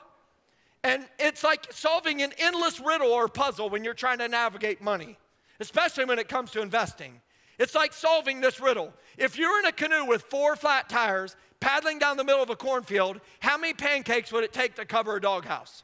And 0.83 1.07
it's 1.17 1.43
like 1.43 1.71
solving 1.71 2.21
an 2.21 2.33
endless 2.37 2.79
riddle 2.79 3.11
or 3.11 3.27
puzzle 3.27 3.69
when 3.69 3.83
you're 3.83 3.93
trying 3.93 4.17
to 4.19 4.27
navigate 4.27 4.81
money, 4.81 5.17
especially 5.59 6.05
when 6.05 6.19
it 6.19 6.27
comes 6.27 6.51
to 6.51 6.61
investing. 6.61 7.21
It's 7.57 7.75
like 7.75 7.93
solving 7.93 8.41
this 8.41 8.59
riddle. 8.59 8.93
If 9.17 9.37
you're 9.37 9.59
in 9.59 9.65
a 9.65 9.71
canoe 9.71 10.05
with 10.05 10.23
four 10.23 10.55
flat 10.55 10.89
tires 10.89 11.35
paddling 11.59 11.99
down 11.99 12.17
the 12.17 12.23
middle 12.23 12.43
of 12.43 12.49
a 12.49 12.55
cornfield, 12.55 13.21
how 13.39 13.57
many 13.57 13.73
pancakes 13.73 14.31
would 14.31 14.43
it 14.43 14.51
take 14.51 14.75
to 14.75 14.85
cover 14.85 15.15
a 15.15 15.21
doghouse? 15.21 15.83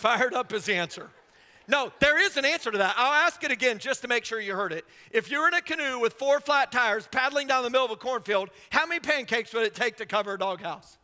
Fired 0.00 0.32
up 0.32 0.50
is 0.54 0.64
the 0.64 0.72
answer. 0.72 1.10
No, 1.68 1.92
there 2.00 2.18
is 2.18 2.38
an 2.38 2.46
answer 2.46 2.70
to 2.70 2.78
that. 2.78 2.94
I'll 2.96 3.12
ask 3.12 3.44
it 3.44 3.50
again 3.50 3.78
just 3.78 4.00
to 4.00 4.08
make 4.08 4.24
sure 4.24 4.40
you 4.40 4.54
heard 4.54 4.72
it. 4.72 4.86
If 5.10 5.30
you're 5.30 5.46
in 5.46 5.52
a 5.52 5.60
canoe 5.60 5.98
with 5.98 6.14
four 6.14 6.40
flat 6.40 6.72
tires 6.72 7.06
paddling 7.12 7.46
down 7.46 7.64
the 7.64 7.68
middle 7.68 7.84
of 7.84 7.90
a 7.90 7.96
cornfield, 7.96 8.48
how 8.70 8.86
many 8.86 8.98
pancakes 8.98 9.52
would 9.52 9.64
it 9.64 9.74
take 9.74 9.98
to 9.98 10.06
cover 10.06 10.32
a 10.32 10.38
doghouse? 10.38 10.96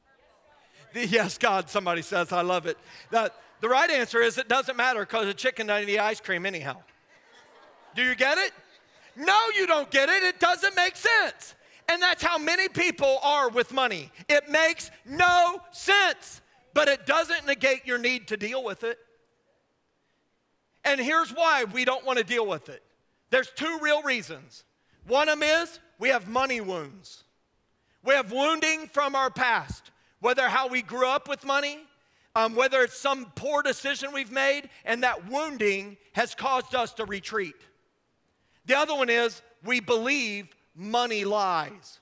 Yes, 0.94 1.36
God, 1.36 1.68
somebody 1.68 2.00
says. 2.00 2.32
I 2.32 2.40
love 2.40 2.64
it. 2.64 2.78
The, 3.10 3.30
the 3.60 3.68
right 3.68 3.90
answer 3.90 4.22
is 4.22 4.38
it 4.38 4.48
doesn't 4.48 4.78
matter 4.78 5.00
because 5.00 5.26
a 5.26 5.34
chicken 5.34 5.66
doesn't 5.66 5.90
eat 5.90 5.98
ice 5.98 6.20
cream 6.20 6.46
anyhow. 6.46 6.78
Do 7.94 8.02
you 8.02 8.14
get 8.14 8.38
it? 8.38 8.52
No, 9.14 9.50
you 9.54 9.66
don't 9.66 9.90
get 9.90 10.08
it. 10.08 10.22
It 10.22 10.40
doesn't 10.40 10.74
make 10.74 10.96
sense. 10.96 11.54
And 11.90 12.00
that's 12.00 12.22
how 12.22 12.38
many 12.38 12.70
people 12.70 13.18
are 13.22 13.50
with 13.50 13.74
money. 13.74 14.10
It 14.26 14.48
makes 14.48 14.90
no 15.04 15.60
sense, 15.70 16.40
but 16.76 16.88
it 16.88 17.06
doesn't 17.06 17.46
negate 17.46 17.86
your 17.86 17.96
need 17.96 18.28
to 18.28 18.36
deal 18.36 18.62
with 18.62 18.84
it. 18.84 18.98
And 20.84 21.00
here's 21.00 21.30
why 21.30 21.64
we 21.64 21.86
don't 21.86 22.04
want 22.04 22.18
to 22.18 22.24
deal 22.24 22.46
with 22.46 22.68
it 22.68 22.82
there's 23.30 23.50
two 23.56 23.78
real 23.80 24.02
reasons. 24.02 24.62
One 25.06 25.30
of 25.30 25.40
them 25.40 25.48
is 25.48 25.80
we 25.98 26.10
have 26.10 26.28
money 26.28 26.60
wounds. 26.60 27.24
We 28.04 28.12
have 28.12 28.30
wounding 28.30 28.88
from 28.88 29.16
our 29.16 29.30
past, 29.30 29.90
whether 30.20 30.48
how 30.48 30.68
we 30.68 30.82
grew 30.82 31.08
up 31.08 31.28
with 31.28 31.46
money, 31.46 31.78
um, 32.34 32.54
whether 32.54 32.82
it's 32.82 32.98
some 32.98 33.32
poor 33.34 33.62
decision 33.62 34.10
we've 34.12 34.30
made, 34.30 34.68
and 34.84 35.02
that 35.02 35.30
wounding 35.30 35.96
has 36.12 36.34
caused 36.34 36.74
us 36.74 36.92
to 36.94 37.06
retreat. 37.06 37.56
The 38.66 38.76
other 38.76 38.94
one 38.94 39.08
is 39.08 39.40
we 39.64 39.80
believe 39.80 40.54
money 40.74 41.24
lies. 41.24 42.00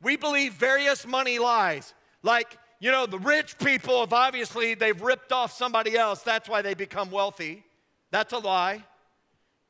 We 0.00 0.16
believe 0.16 0.54
various 0.54 1.06
money 1.06 1.38
lies. 1.38 1.92
Like, 2.22 2.56
you 2.82 2.90
know, 2.90 3.06
the 3.06 3.18
rich 3.20 3.56
people 3.58 4.00
have 4.00 4.12
obviously 4.12 4.74
they've 4.74 5.00
ripped 5.00 5.30
off 5.30 5.52
somebody 5.52 5.96
else. 5.96 6.22
That's 6.22 6.48
why 6.48 6.62
they 6.62 6.74
become 6.74 7.12
wealthy. 7.12 7.62
That's 8.10 8.32
a 8.32 8.38
lie. 8.38 8.82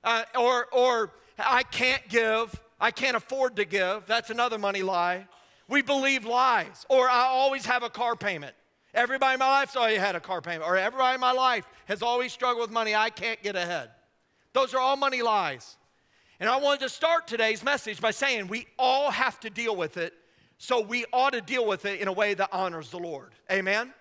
Uh, 0.02 0.22
or, 0.34 0.66
or 0.72 1.12
I 1.38 1.62
can't 1.62 2.08
give. 2.08 2.58
I 2.80 2.90
can't 2.90 3.14
afford 3.14 3.56
to 3.56 3.66
give. 3.66 4.06
That's 4.06 4.30
another 4.30 4.56
money 4.56 4.82
lie. 4.82 5.26
We 5.68 5.82
believe 5.82 6.24
lies. 6.24 6.86
Or 6.88 7.06
I 7.06 7.26
always 7.26 7.66
have 7.66 7.82
a 7.82 7.90
car 7.90 8.16
payment. 8.16 8.54
Everybody 8.94 9.34
in 9.34 9.40
my 9.40 9.50
life's 9.60 9.76
always 9.76 9.98
had 9.98 10.16
a 10.16 10.20
car 10.20 10.40
payment. 10.40 10.64
Or 10.64 10.78
everybody 10.78 11.16
in 11.16 11.20
my 11.20 11.32
life 11.32 11.66
has 11.88 12.00
always 12.00 12.32
struggled 12.32 12.62
with 12.62 12.70
money. 12.70 12.94
I 12.94 13.10
can't 13.10 13.42
get 13.42 13.56
ahead. 13.56 13.90
Those 14.54 14.72
are 14.72 14.80
all 14.80 14.96
money 14.96 15.20
lies. 15.20 15.76
And 16.40 16.48
I 16.48 16.56
wanted 16.56 16.80
to 16.80 16.88
start 16.88 17.26
today's 17.26 17.62
message 17.62 18.00
by 18.00 18.10
saying 18.10 18.48
we 18.48 18.68
all 18.78 19.10
have 19.10 19.38
to 19.40 19.50
deal 19.50 19.76
with 19.76 19.98
it, 19.98 20.14
so 20.62 20.80
we 20.80 21.04
ought 21.12 21.32
to 21.32 21.40
deal 21.40 21.66
with 21.66 21.86
it 21.86 21.98
in 21.98 22.06
a 22.06 22.12
way 22.12 22.34
that 22.34 22.48
honors 22.52 22.88
the 22.90 22.96
Lord. 22.96 23.32
Amen? 23.50 23.92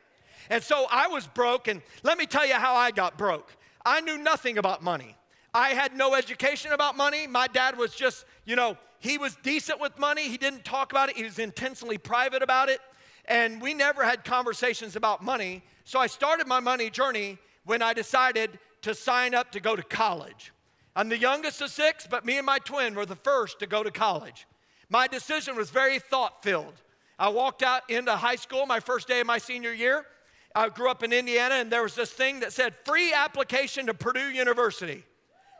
And 0.47 0.61
so 0.61 0.85
I 0.91 1.07
was 1.07 1.25
broke, 1.25 1.67
and 1.67 1.81
let 2.03 2.19
me 2.19 2.27
tell 2.27 2.45
you 2.45 2.53
how 2.53 2.75
I 2.75 2.91
got 2.91 3.17
broke. 3.17 3.51
I 3.83 3.99
knew 4.01 4.15
nothing 4.19 4.59
about 4.59 4.83
money. 4.83 5.17
I 5.55 5.69
had 5.69 5.97
no 5.97 6.13
education 6.13 6.71
about 6.71 6.95
money. 6.95 7.25
My 7.25 7.47
dad 7.47 7.79
was 7.79 7.95
just, 7.95 8.25
you 8.45 8.55
know, 8.55 8.77
he 8.99 9.17
was 9.17 9.35
decent 9.41 9.81
with 9.81 9.97
money. 9.97 10.29
He 10.29 10.37
didn't 10.37 10.63
talk 10.63 10.91
about 10.91 11.09
it, 11.09 11.17
he 11.17 11.23
was 11.23 11.39
intentionally 11.39 11.97
private 11.97 12.43
about 12.43 12.69
it. 12.69 12.79
And 13.25 13.59
we 13.59 13.73
never 13.73 14.03
had 14.05 14.23
conversations 14.23 14.95
about 14.95 15.23
money. 15.23 15.63
So 15.83 15.97
I 15.97 16.05
started 16.05 16.45
my 16.45 16.59
money 16.59 16.91
journey 16.91 17.39
when 17.65 17.81
I 17.81 17.93
decided 17.93 18.59
to 18.83 18.93
sign 18.93 19.33
up 19.33 19.51
to 19.53 19.59
go 19.59 19.75
to 19.75 19.81
college. 19.81 20.53
I'm 20.95 21.09
the 21.09 21.17
youngest 21.17 21.59
of 21.59 21.71
six, 21.71 22.05
but 22.05 22.23
me 22.23 22.37
and 22.37 22.45
my 22.45 22.59
twin 22.59 22.93
were 22.93 23.07
the 23.07 23.15
first 23.15 23.57
to 23.61 23.65
go 23.65 23.81
to 23.81 23.89
college. 23.89 24.45
My 24.91 25.07
decision 25.07 25.55
was 25.55 25.69
very 25.69 25.99
thought 25.99 26.43
filled. 26.43 26.73
I 27.17 27.29
walked 27.29 27.63
out 27.63 27.89
into 27.89 28.13
high 28.13 28.35
school 28.35 28.65
my 28.65 28.81
first 28.81 29.07
day 29.07 29.21
of 29.21 29.25
my 29.25 29.37
senior 29.37 29.71
year. 29.71 30.05
I 30.53 30.67
grew 30.67 30.91
up 30.91 31.01
in 31.01 31.13
Indiana, 31.13 31.55
and 31.55 31.71
there 31.71 31.81
was 31.81 31.95
this 31.95 32.11
thing 32.11 32.41
that 32.41 32.51
said 32.51 32.75
free 32.83 33.13
application 33.13 33.85
to 33.85 33.93
Purdue 33.93 34.29
University. 34.31 35.05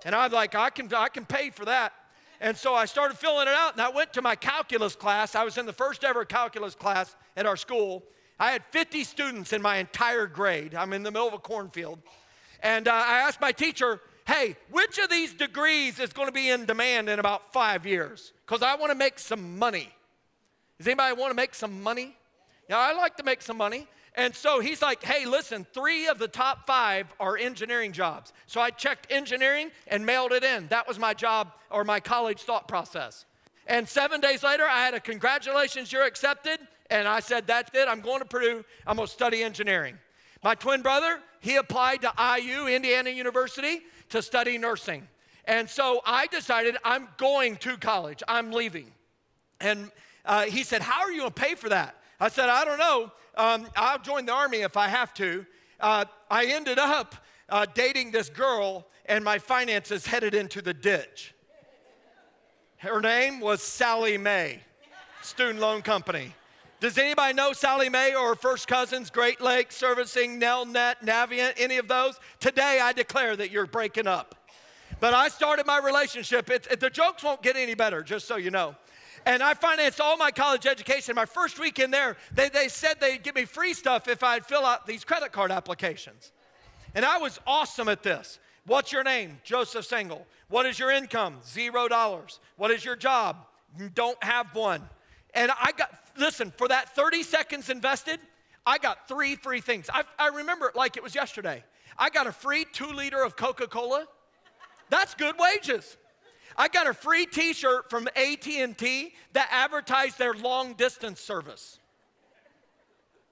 And 0.03 0.13
I'm 0.13 0.33
like, 0.33 0.53
I 0.53 0.69
can, 0.69 0.93
I 0.93 1.07
can 1.07 1.25
pay 1.25 1.49
for 1.49 1.63
that. 1.63 1.93
And 2.41 2.57
so 2.57 2.75
I 2.75 2.83
started 2.83 3.17
filling 3.17 3.47
it 3.47 3.53
out, 3.53 3.71
and 3.71 3.81
I 3.81 3.87
went 3.87 4.11
to 4.13 4.21
my 4.21 4.35
calculus 4.35 4.97
class. 4.97 5.33
I 5.33 5.45
was 5.45 5.57
in 5.57 5.65
the 5.65 5.71
first 5.71 6.03
ever 6.03 6.25
calculus 6.25 6.75
class 6.75 7.15
at 7.37 7.45
our 7.45 7.55
school. 7.55 8.03
I 8.37 8.51
had 8.51 8.65
50 8.71 9.05
students 9.05 9.53
in 9.53 9.61
my 9.61 9.77
entire 9.77 10.27
grade. 10.27 10.75
I'm 10.75 10.91
in 10.91 11.03
the 11.03 11.11
middle 11.11 11.29
of 11.29 11.33
a 11.33 11.39
cornfield. 11.39 11.99
And 12.61 12.85
uh, 12.85 12.91
I 12.91 13.19
asked 13.19 13.39
my 13.39 13.53
teacher, 13.53 14.01
hey, 14.27 14.55
which 14.69 14.97
of 14.97 15.09
these 15.09 15.33
degrees 15.33 15.99
is 15.99 16.13
going 16.13 16.27
to 16.27 16.33
be 16.33 16.49
in 16.49 16.65
demand 16.65 17.09
in 17.09 17.19
about 17.19 17.53
five 17.53 17.85
years? 17.85 18.33
Because 18.45 18.61
I 18.61 18.75
want 18.75 18.91
to 18.91 18.97
make 18.97 19.19
some 19.19 19.57
money. 19.57 19.89
Does 20.77 20.87
anybody 20.87 21.15
want 21.15 21.31
to 21.31 21.35
make 21.35 21.53
some 21.53 21.81
money? 21.81 22.15
Yeah, 22.69 22.77
I 22.77 22.93
like 22.93 23.17
to 23.17 23.23
make 23.23 23.41
some 23.41 23.57
money. 23.57 23.87
And 24.15 24.35
so 24.35 24.59
he's 24.59 24.81
like, 24.81 25.03
hey, 25.03 25.25
listen, 25.25 25.65
three 25.73 26.07
of 26.07 26.19
the 26.19 26.27
top 26.27 26.67
five 26.67 27.13
are 27.19 27.37
engineering 27.37 27.93
jobs. 27.93 28.33
So 28.45 28.59
I 28.59 28.69
checked 28.69 29.07
engineering 29.09 29.71
and 29.87 30.05
mailed 30.05 30.33
it 30.33 30.43
in. 30.43 30.67
That 30.67 30.87
was 30.87 30.99
my 30.99 31.13
job 31.13 31.53
or 31.69 31.83
my 31.83 31.99
college 31.99 32.41
thought 32.41 32.67
process. 32.67 33.25
And 33.67 33.87
seven 33.87 34.19
days 34.19 34.43
later, 34.43 34.63
I 34.63 34.83
had 34.83 34.93
a 34.93 34.99
congratulations, 34.99 35.91
you're 35.91 36.05
accepted. 36.05 36.59
And 36.89 37.07
I 37.07 37.21
said, 37.21 37.47
that's 37.47 37.73
it, 37.73 37.87
I'm 37.87 38.01
going 38.01 38.19
to 38.19 38.25
Purdue, 38.25 38.65
I'm 38.85 38.97
going 38.97 39.07
to 39.07 39.13
study 39.13 39.43
engineering. 39.43 39.97
My 40.43 40.55
twin 40.55 40.81
brother, 40.81 41.19
he 41.39 41.55
applied 41.55 42.01
to 42.01 42.13
IU, 42.17 42.67
Indiana 42.67 43.09
University, 43.09 43.81
to 44.09 44.21
study 44.21 44.57
nursing. 44.57 45.07
And 45.45 45.69
so 45.69 46.01
I 46.05 46.27
decided 46.27 46.77
I'm 46.83 47.07
going 47.17 47.57
to 47.57 47.77
college, 47.77 48.23
I'm 48.27 48.51
leaving. 48.51 48.91
And 49.59 49.91
uh, 50.25 50.43
he 50.43 50.63
said, 50.63 50.81
How 50.81 51.01
are 51.01 51.11
you 51.11 51.19
going 51.19 51.33
to 51.33 51.41
pay 51.41 51.55
for 51.55 51.69
that? 51.69 51.95
I 52.19 52.29
said, 52.29 52.49
I 52.49 52.65
don't 52.65 52.79
know. 52.79 53.11
Um, 53.35 53.67
I'll 53.75 53.99
join 53.99 54.25
the 54.25 54.33
army 54.33 54.59
if 54.59 54.77
I 54.77 54.87
have 54.87 55.13
to. 55.15 55.45
Uh, 55.79 56.05
I 56.29 56.45
ended 56.45 56.77
up 56.77 57.15
uh, 57.49 57.65
dating 57.73 58.11
this 58.11 58.29
girl, 58.29 58.87
and 59.05 59.23
my 59.23 59.39
finances 59.39 60.05
headed 60.05 60.35
into 60.35 60.61
the 60.61 60.73
ditch. 60.73 61.33
Her 62.77 62.99
name 62.99 63.39
was 63.39 63.61
Sallie 63.61 64.17
Mae, 64.17 64.59
Student 65.21 65.59
Loan 65.59 65.81
Company. 65.81 66.33
Does 66.81 66.97
anybody 66.97 67.35
know 67.35 67.53
Sallie 67.53 67.89
Mae 67.89 68.15
or 68.15 68.33
first 68.33 68.67
cousins, 68.67 69.11
Great 69.11 69.39
Lakes, 69.39 69.75
Servicing, 69.75 70.41
Nelnet, 70.41 70.95
Navient, 71.03 71.53
any 71.57 71.77
of 71.77 71.87
those? 71.87 72.19
Today 72.39 72.79
I 72.81 72.91
declare 72.91 73.35
that 73.35 73.51
you're 73.51 73.67
breaking 73.67 74.07
up. 74.07 74.33
But 74.99 75.13
I 75.13 75.27
started 75.27 75.67
my 75.67 75.77
relationship. 75.77 76.49
It, 76.49 76.67
it, 76.71 76.79
the 76.79 76.89
jokes 76.89 77.23
won't 77.23 77.43
get 77.43 77.55
any 77.55 77.75
better, 77.75 78.01
just 78.01 78.27
so 78.27 78.35
you 78.35 78.49
know. 78.49 78.75
And 79.27 79.43
I 79.43 79.53
financed 79.53 80.01
all 80.01 80.17
my 80.17 80.31
college 80.31 80.65
education. 80.65 81.13
My 81.13 81.25
first 81.25 81.59
week 81.59 81.77
in 81.77 81.91
there, 81.91 82.17
they, 82.33 82.49
they 82.49 82.67
said 82.67 82.95
they'd 82.99 83.21
give 83.21 83.35
me 83.35 83.45
free 83.45 83.75
stuff 83.75 84.07
if 84.07 84.23
I'd 84.23 84.43
fill 84.43 84.65
out 84.65 84.87
these 84.87 85.03
credit 85.03 85.31
card 85.31 85.51
applications. 85.51 86.31
And 86.95 87.05
I 87.05 87.19
was 87.19 87.39
awesome 87.45 87.89
at 87.89 88.01
this. 88.01 88.39
What's 88.65 88.91
your 88.91 89.03
name? 89.03 89.39
Joseph 89.43 89.87
Sangl. 89.87 90.23
What 90.49 90.65
is 90.65 90.79
your 90.79 90.89
income? 90.89 91.41
Zero 91.45 91.87
dollars. 91.87 92.39
What 92.57 92.71
is 92.71 92.83
your 92.83 92.95
job? 92.95 93.45
Don't 93.93 94.21
have 94.23 94.55
one. 94.55 94.89
And 95.33 95.51
I 95.51 95.71
got, 95.71 95.93
listen, 96.17 96.51
for 96.57 96.67
that 96.67 96.95
30 96.95 97.23
seconds 97.23 97.69
invested, 97.69 98.19
I 98.65 98.77
got 98.77 99.07
three 99.07 99.35
free 99.35 99.61
things. 99.61 99.89
I, 99.91 100.03
I 100.19 100.27
remember 100.27 100.67
it 100.67 100.75
like 100.75 100.97
it 100.97 101.03
was 101.03 101.15
yesterday. 101.15 101.63
I 101.97 102.09
got 102.09 102.27
a 102.27 102.31
free 102.31 102.65
two 102.71 102.87
liter 102.87 103.23
of 103.23 103.35
Coca 103.35 103.67
Cola. 103.67 104.05
That's 104.89 105.13
good 105.15 105.35
wages. 105.39 105.97
I 106.57 106.67
got 106.67 106.87
a 106.87 106.93
free 106.93 107.25
T-shirt 107.25 107.89
from 107.89 108.07
AT&T 108.15 109.13
that 109.33 109.47
advertised 109.51 110.19
their 110.19 110.33
long 110.33 110.73
distance 110.73 111.21
service. 111.21 111.79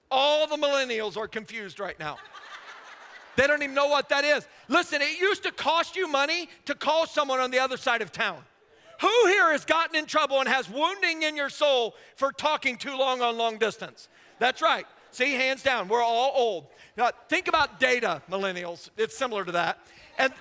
All 0.10 0.48
the 0.48 0.56
millennials 0.56 1.18
are 1.18 1.28
confused 1.28 1.80
right 1.80 2.00
now. 2.00 2.18
They 3.36 3.46
don't 3.48 3.62
even 3.62 3.76
know 3.76 3.88
what 3.88 4.10
that 4.10 4.24
is. 4.24 4.48
Listen, 4.68 5.02
it 5.02 5.20
used 5.20 5.44
to 5.44 5.52
cost 5.52 5.96
you 5.96 6.08
money 6.08 6.50
to 6.66 6.76
call 6.76 7.06
someone 7.06 7.40
on 7.40 7.52
the 7.52 7.60
other 7.60 7.78
side 7.78 8.02
of 8.02 8.12
town. 8.12 8.44
Who 9.02 9.28
here 9.28 9.52
has 9.52 9.66
gotten 9.66 9.96
in 9.96 10.06
trouble 10.06 10.40
and 10.40 10.50
has 10.50 10.70
wounding 10.70 11.24
in 11.24 11.36
your 11.36 11.50
soul 11.50 11.96
for 12.16 12.32
talking 12.32 12.78
too 12.78 12.98
long 12.98 13.22
on 13.22 13.38
long 13.38 13.58
distance? 13.58 14.10
That's 14.40 14.62
right. 14.62 14.86
See, 15.12 15.34
hands 15.34 15.64
down, 15.64 15.88
we're 15.88 16.04
all 16.04 16.32
old. 16.36 16.68
Now, 16.98 17.12
think 17.30 17.48
about 17.48 17.80
data, 17.80 18.22
millennials. 18.30 18.90
It's 18.98 19.18
similar 19.18 19.46
to 19.46 19.54
that. 19.54 19.80
And 20.18 20.34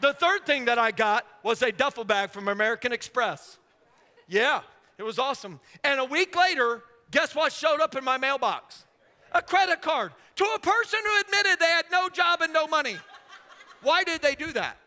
the 0.00 0.12
third 0.12 0.46
thing 0.46 0.66
that 0.66 0.78
I 0.78 0.92
got 0.92 1.26
was 1.42 1.60
a 1.62 1.72
duffel 1.72 2.04
bag 2.04 2.30
from 2.30 2.48
American 2.48 2.92
Express. 2.92 3.58
Yeah, 4.28 4.60
it 4.96 5.02
was 5.02 5.18
awesome. 5.18 5.58
And 5.82 5.98
a 5.98 6.04
week 6.04 6.36
later, 6.36 6.82
guess 7.10 7.34
what 7.34 7.52
showed 7.52 7.80
up 7.80 7.96
in 7.96 8.04
my 8.04 8.16
mailbox? 8.16 8.84
A 9.32 9.42
credit 9.42 9.82
card 9.82 10.12
to 10.36 10.44
a 10.54 10.58
person 10.60 11.00
who 11.04 11.20
admitted 11.20 11.58
they 11.58 11.66
had 11.66 11.86
no 11.90 12.08
job 12.08 12.42
and 12.42 12.52
no 12.52 12.68
money. 12.68 12.96
Why 13.82 14.04
did 14.04 14.22
they 14.22 14.36
do 14.36 14.52
that? 14.52 14.78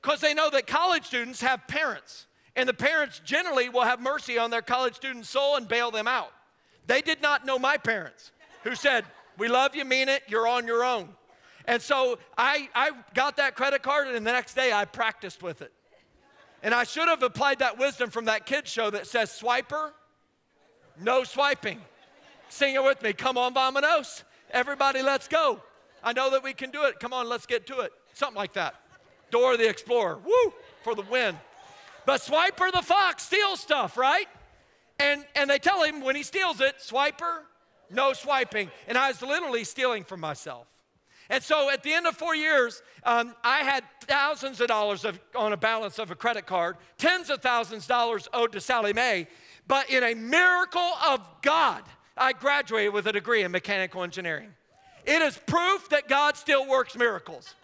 Because 0.00 0.20
they 0.20 0.34
know 0.34 0.50
that 0.50 0.68
college 0.68 1.04
students 1.04 1.40
have 1.40 1.66
parents. 1.66 2.26
And 2.58 2.68
the 2.68 2.74
parents 2.74 3.20
generally 3.24 3.68
will 3.68 3.84
have 3.84 4.00
mercy 4.00 4.36
on 4.36 4.50
their 4.50 4.62
college 4.62 4.96
student's 4.96 5.30
soul 5.30 5.54
and 5.54 5.68
bail 5.68 5.92
them 5.92 6.08
out. 6.08 6.32
They 6.88 7.00
did 7.02 7.22
not 7.22 7.46
know 7.46 7.56
my 7.56 7.76
parents, 7.76 8.32
who 8.64 8.74
said, 8.74 9.04
We 9.38 9.46
love 9.46 9.76
you, 9.76 9.84
mean 9.84 10.08
it, 10.08 10.24
you're 10.26 10.48
on 10.48 10.66
your 10.66 10.82
own. 10.82 11.10
And 11.66 11.80
so 11.80 12.18
I, 12.36 12.68
I 12.74 12.90
got 13.14 13.36
that 13.36 13.54
credit 13.54 13.84
card, 13.84 14.08
and 14.08 14.26
the 14.26 14.32
next 14.32 14.54
day 14.54 14.72
I 14.72 14.86
practiced 14.86 15.40
with 15.40 15.62
it. 15.62 15.72
And 16.64 16.74
I 16.74 16.82
should 16.82 17.06
have 17.06 17.22
applied 17.22 17.60
that 17.60 17.78
wisdom 17.78 18.10
from 18.10 18.24
that 18.24 18.44
kid 18.44 18.66
show 18.66 18.90
that 18.90 19.06
says, 19.06 19.30
Swiper, 19.30 19.92
no 21.00 21.22
swiping. 21.22 21.80
Sing 22.48 22.74
it 22.74 22.82
with 22.82 23.00
me. 23.02 23.12
Come 23.12 23.38
on, 23.38 23.54
vamonos. 23.54 24.24
Everybody, 24.50 25.00
let's 25.00 25.28
go. 25.28 25.62
I 26.02 26.12
know 26.12 26.28
that 26.30 26.42
we 26.42 26.54
can 26.54 26.72
do 26.72 26.86
it. 26.86 26.98
Come 26.98 27.12
on, 27.12 27.28
let's 27.28 27.46
get 27.46 27.68
to 27.68 27.80
it. 27.82 27.92
Something 28.14 28.36
like 28.36 28.54
that. 28.54 28.74
Dora 29.30 29.56
the 29.56 29.68
Explorer. 29.68 30.18
Woo! 30.24 30.52
For 30.82 30.96
the 30.96 31.02
win. 31.02 31.36
But 32.08 32.22
Swiper 32.22 32.72
the 32.72 32.80
fox 32.80 33.24
steals 33.24 33.60
stuff, 33.60 33.98
right? 33.98 34.24
And, 34.98 35.26
and 35.36 35.50
they 35.50 35.58
tell 35.58 35.84
him 35.84 36.00
when 36.00 36.16
he 36.16 36.22
steals 36.22 36.58
it, 36.62 36.76
Swiper, 36.78 37.40
no 37.90 38.14
swiping. 38.14 38.70
And 38.86 38.96
I 38.96 39.08
was 39.08 39.20
literally 39.20 39.62
stealing 39.62 40.04
from 40.04 40.20
myself. 40.20 40.66
And 41.28 41.42
so 41.42 41.68
at 41.68 41.82
the 41.82 41.92
end 41.92 42.06
of 42.06 42.16
four 42.16 42.34
years, 42.34 42.82
um, 43.04 43.34
I 43.44 43.58
had 43.58 43.84
thousands 44.06 44.62
of 44.62 44.68
dollars 44.68 45.04
of, 45.04 45.20
on 45.36 45.52
a 45.52 45.58
balance 45.58 45.98
of 45.98 46.10
a 46.10 46.14
credit 46.14 46.46
card, 46.46 46.78
tens 46.96 47.28
of 47.28 47.42
thousands 47.42 47.84
of 47.84 47.88
dollars 47.88 48.26
owed 48.32 48.52
to 48.52 48.60
Sallie 48.62 48.94
Mae. 48.94 49.26
But 49.66 49.90
in 49.90 50.02
a 50.02 50.14
miracle 50.14 50.94
of 51.06 51.20
God, 51.42 51.82
I 52.16 52.32
graduated 52.32 52.94
with 52.94 53.06
a 53.06 53.12
degree 53.12 53.42
in 53.42 53.50
mechanical 53.50 54.02
engineering. 54.02 54.54
It 55.04 55.20
is 55.20 55.38
proof 55.46 55.90
that 55.90 56.08
God 56.08 56.38
still 56.38 56.66
works 56.66 56.96
miracles. 56.96 57.54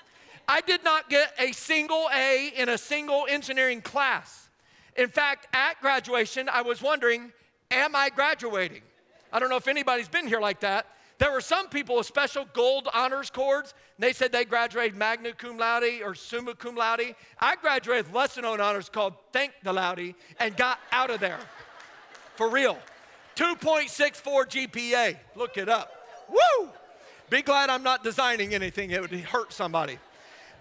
I 0.46 0.60
did 0.60 0.84
not 0.84 1.08
get 1.08 1.32
a 1.38 1.52
single 1.52 2.08
A 2.14 2.52
in 2.56 2.68
a 2.68 2.78
single 2.78 3.26
engineering 3.28 3.80
class. 3.80 4.48
In 4.96 5.08
fact, 5.08 5.48
at 5.52 5.80
graduation, 5.80 6.48
I 6.48 6.62
was 6.62 6.82
wondering, 6.82 7.32
am 7.70 7.96
I 7.96 8.10
graduating? 8.10 8.82
I 9.32 9.38
don't 9.38 9.48
know 9.48 9.56
if 9.56 9.68
anybody's 9.68 10.08
been 10.08 10.28
here 10.28 10.40
like 10.40 10.60
that. 10.60 10.86
There 11.18 11.30
were 11.30 11.40
some 11.40 11.68
people 11.68 11.96
with 11.96 12.06
special 12.06 12.44
gold 12.52 12.88
honors 12.92 13.30
cords, 13.30 13.72
and 13.96 14.04
they 14.04 14.12
said 14.12 14.32
they 14.32 14.44
graduated 14.44 14.96
magna 14.96 15.32
cum 15.32 15.56
laude 15.58 16.02
or 16.04 16.14
summa 16.14 16.54
cum 16.54 16.76
laude. 16.76 17.14
I 17.38 17.56
graduated 17.56 18.06
with 18.06 18.14
lesser 18.14 18.42
known 18.42 18.60
honors 18.60 18.88
called 18.88 19.14
thank 19.32 19.52
the 19.62 19.72
laude 19.72 20.14
and 20.38 20.56
got 20.56 20.78
out 20.92 21.10
of 21.10 21.20
there. 21.20 21.38
For 22.36 22.48
real. 22.48 22.78
2.64 23.36 24.22
GPA. 24.22 25.16
Look 25.34 25.56
it 25.56 25.68
up. 25.68 25.92
Woo! 26.28 26.68
Be 27.30 27.42
glad 27.42 27.70
I'm 27.70 27.82
not 27.82 28.04
designing 28.04 28.54
anything, 28.54 28.90
it 28.90 29.00
would 29.00 29.12
hurt 29.12 29.52
somebody. 29.52 29.98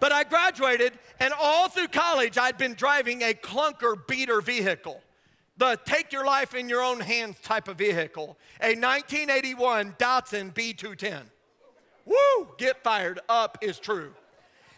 But 0.03 0.11
I 0.11 0.25
graduated, 0.25 0.99
and 1.21 1.33
all 1.39 1.69
through 1.69 1.87
college, 1.87 2.37
I'd 2.37 2.57
been 2.57 2.73
driving 2.73 3.21
a 3.21 3.33
clunker 3.33 3.95
beater 4.05 4.41
vehicle 4.41 5.01
the 5.55 5.79
take 5.85 6.11
your 6.11 6.25
life 6.25 6.53
in 6.53 6.67
your 6.67 6.83
own 6.83 6.99
hands 6.99 7.37
type 7.41 7.69
of 7.69 7.77
vehicle, 7.77 8.37
a 8.59 8.75
1981 8.75 9.95
Datsun 9.97 10.53
B210. 10.53 11.21
Woo! 12.03 12.49
Get 12.57 12.83
fired 12.83 13.21
up 13.29 13.59
is 13.61 13.79
true. 13.79 14.11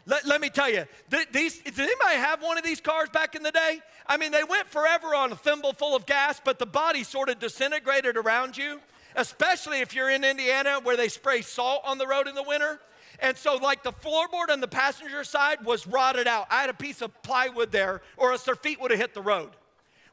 Let, 0.05 0.27
let 0.27 0.41
me 0.41 0.50
tell 0.51 0.70
you, 0.70 0.86
th- 1.10 1.29
these, 1.32 1.58
did 1.58 1.79
anybody 1.79 2.17
have 2.17 2.44
one 2.44 2.60
of 2.60 2.63
these 2.63 2.79
cars 2.79 3.10
back 3.10 3.34
in 3.34 3.41
the 3.41 3.51
day? 3.51 3.79
I 4.05 4.17
mean, 4.17 4.32
they 4.32 4.44
went 4.44 4.67
forever 4.67 5.15
on 5.15 5.32
a 5.32 5.36
thimble 5.36 5.74
full 5.74 5.96
of 5.96 6.05
gas, 6.05 6.39
but 6.46 6.60
the 6.60 6.67
body 6.67 7.03
sort 7.03 7.29
of 7.29 7.39
disintegrated 7.39 8.15
around 8.15 8.58
you, 8.58 8.79
especially 9.15 9.79
if 9.79 9.96
you're 9.96 10.12
in 10.12 10.24
Indiana 10.24 10.79
where 10.84 10.96
they 10.96 11.08
spray 11.08 11.41
salt 11.41 11.82
on 11.84 11.98
the 11.98 12.05
road 12.05 12.27
in 12.27 12.36
the 12.36 12.44
winter. 12.44 12.79
And 13.19 13.38
so, 13.38 13.55
like 13.55 13.84
the 13.84 13.91
floorboard 13.91 14.50
on 14.50 14.60
the 14.62 14.67
passenger 14.67 15.24
side 15.24 15.63
was 15.63 15.88
rotted 15.88 16.27
out. 16.27 16.48
I 16.50 16.62
had 16.62 16.69
a 16.69 16.74
piece 16.74 17.01
of 17.01 17.22
plywood 17.24 17.72
there, 17.72 18.01
or 18.17 18.31
else 18.31 18.43
their 18.43 18.55
feet 18.55 18.79
would 18.81 18.91
have 18.91 19.00
hit 19.00 19.13
the 19.13 19.22
road. 19.22 19.51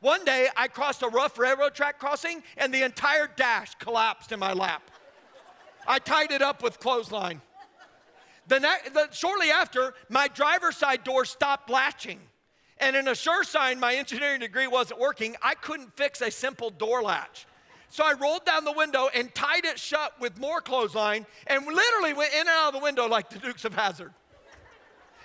One 0.00 0.24
day, 0.24 0.48
I 0.56 0.68
crossed 0.68 1.02
a 1.02 1.08
rough 1.08 1.38
railroad 1.38 1.74
track 1.74 1.98
crossing, 1.98 2.42
and 2.56 2.74
the 2.74 2.82
entire 2.82 3.28
dash 3.36 3.74
collapsed 3.76 4.32
in 4.32 4.40
my 4.40 4.52
lap. 4.52 4.82
I 5.86 5.98
tied 5.98 6.32
it 6.32 6.42
up 6.42 6.62
with 6.62 6.80
clothesline. 6.80 7.40
The, 8.48 8.58
ne- 8.58 8.90
the 8.92 9.08
shortly 9.12 9.50
after, 9.50 9.94
my 10.08 10.28
driver's 10.28 10.76
side 10.76 11.04
door 11.04 11.24
stopped 11.24 11.70
latching. 11.70 12.18
And 12.78 12.96
in 12.96 13.06
a 13.06 13.14
sure 13.14 13.44
sign 13.44 13.78
my 13.78 13.94
engineering 13.94 14.40
degree 14.40 14.66
wasn't 14.66 14.98
working, 14.98 15.36
I 15.40 15.54
couldn't 15.54 15.96
fix 15.96 16.20
a 16.20 16.30
simple 16.30 16.70
door 16.70 17.02
latch. 17.02 17.46
So 17.92 18.04
I 18.06 18.14
rolled 18.14 18.46
down 18.46 18.64
the 18.64 18.72
window 18.72 19.10
and 19.14 19.34
tied 19.34 19.66
it 19.66 19.78
shut 19.78 20.18
with 20.18 20.38
more 20.38 20.62
clothesline 20.62 21.26
and 21.46 21.66
literally 21.66 22.14
went 22.14 22.32
in 22.32 22.40
and 22.40 22.48
out 22.48 22.68
of 22.68 22.72
the 22.72 22.82
window 22.82 23.06
like 23.06 23.28
the 23.28 23.38
Dukes 23.38 23.66
of 23.66 23.74
Hazzard. 23.74 24.14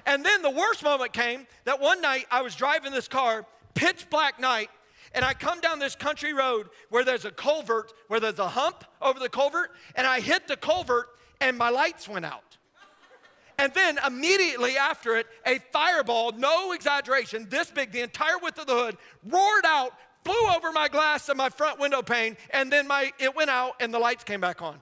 And 0.05 0.25
then 0.25 0.41
the 0.41 0.49
worst 0.49 0.83
moment 0.83 1.13
came 1.13 1.47
that 1.63 1.79
one 1.79 2.01
night 2.01 2.25
I 2.29 2.41
was 2.41 2.55
driving 2.55 2.91
this 2.91 3.07
car, 3.07 3.45
pitch 3.73 4.09
black 4.09 4.37
night, 4.37 4.69
and 5.13 5.23
I 5.23 5.33
come 5.33 5.61
down 5.61 5.79
this 5.79 5.95
country 5.95 6.33
road 6.33 6.67
where 6.89 7.05
there's 7.05 7.23
a 7.23 7.31
culvert, 7.31 7.93
where 8.09 8.19
there's 8.19 8.37
a 8.37 8.49
hump 8.49 8.83
over 9.01 9.17
the 9.17 9.29
culvert, 9.29 9.71
and 9.95 10.05
I 10.05 10.19
hit 10.19 10.49
the 10.49 10.57
culvert 10.57 11.07
and 11.39 11.57
my 11.57 11.69
lights 11.69 12.09
went 12.09 12.25
out. 12.25 12.57
And 13.57 13.73
then 13.73 13.97
immediately 14.05 14.75
after 14.75 15.15
it, 15.15 15.27
a 15.45 15.59
fireball, 15.71 16.33
no 16.33 16.73
exaggeration, 16.73 17.47
this 17.49 17.71
big, 17.71 17.93
the 17.93 18.01
entire 18.01 18.37
width 18.43 18.59
of 18.59 18.67
the 18.67 18.75
hood, 18.75 18.97
roared 19.23 19.65
out, 19.65 19.93
flew 20.27 20.55
over 20.55 20.73
my 20.73 20.89
glass 20.89 21.29
and 21.29 21.37
my 21.37 21.47
front 21.47 21.79
window 21.79 22.01
pane, 22.01 22.35
and 22.49 22.69
then 22.71 22.85
my, 22.85 23.13
it 23.17 23.33
went 23.33 23.49
out 23.49 23.75
and 23.79 23.93
the 23.93 23.99
lights 23.99 24.25
came 24.25 24.41
back 24.41 24.61
on. 24.61 24.77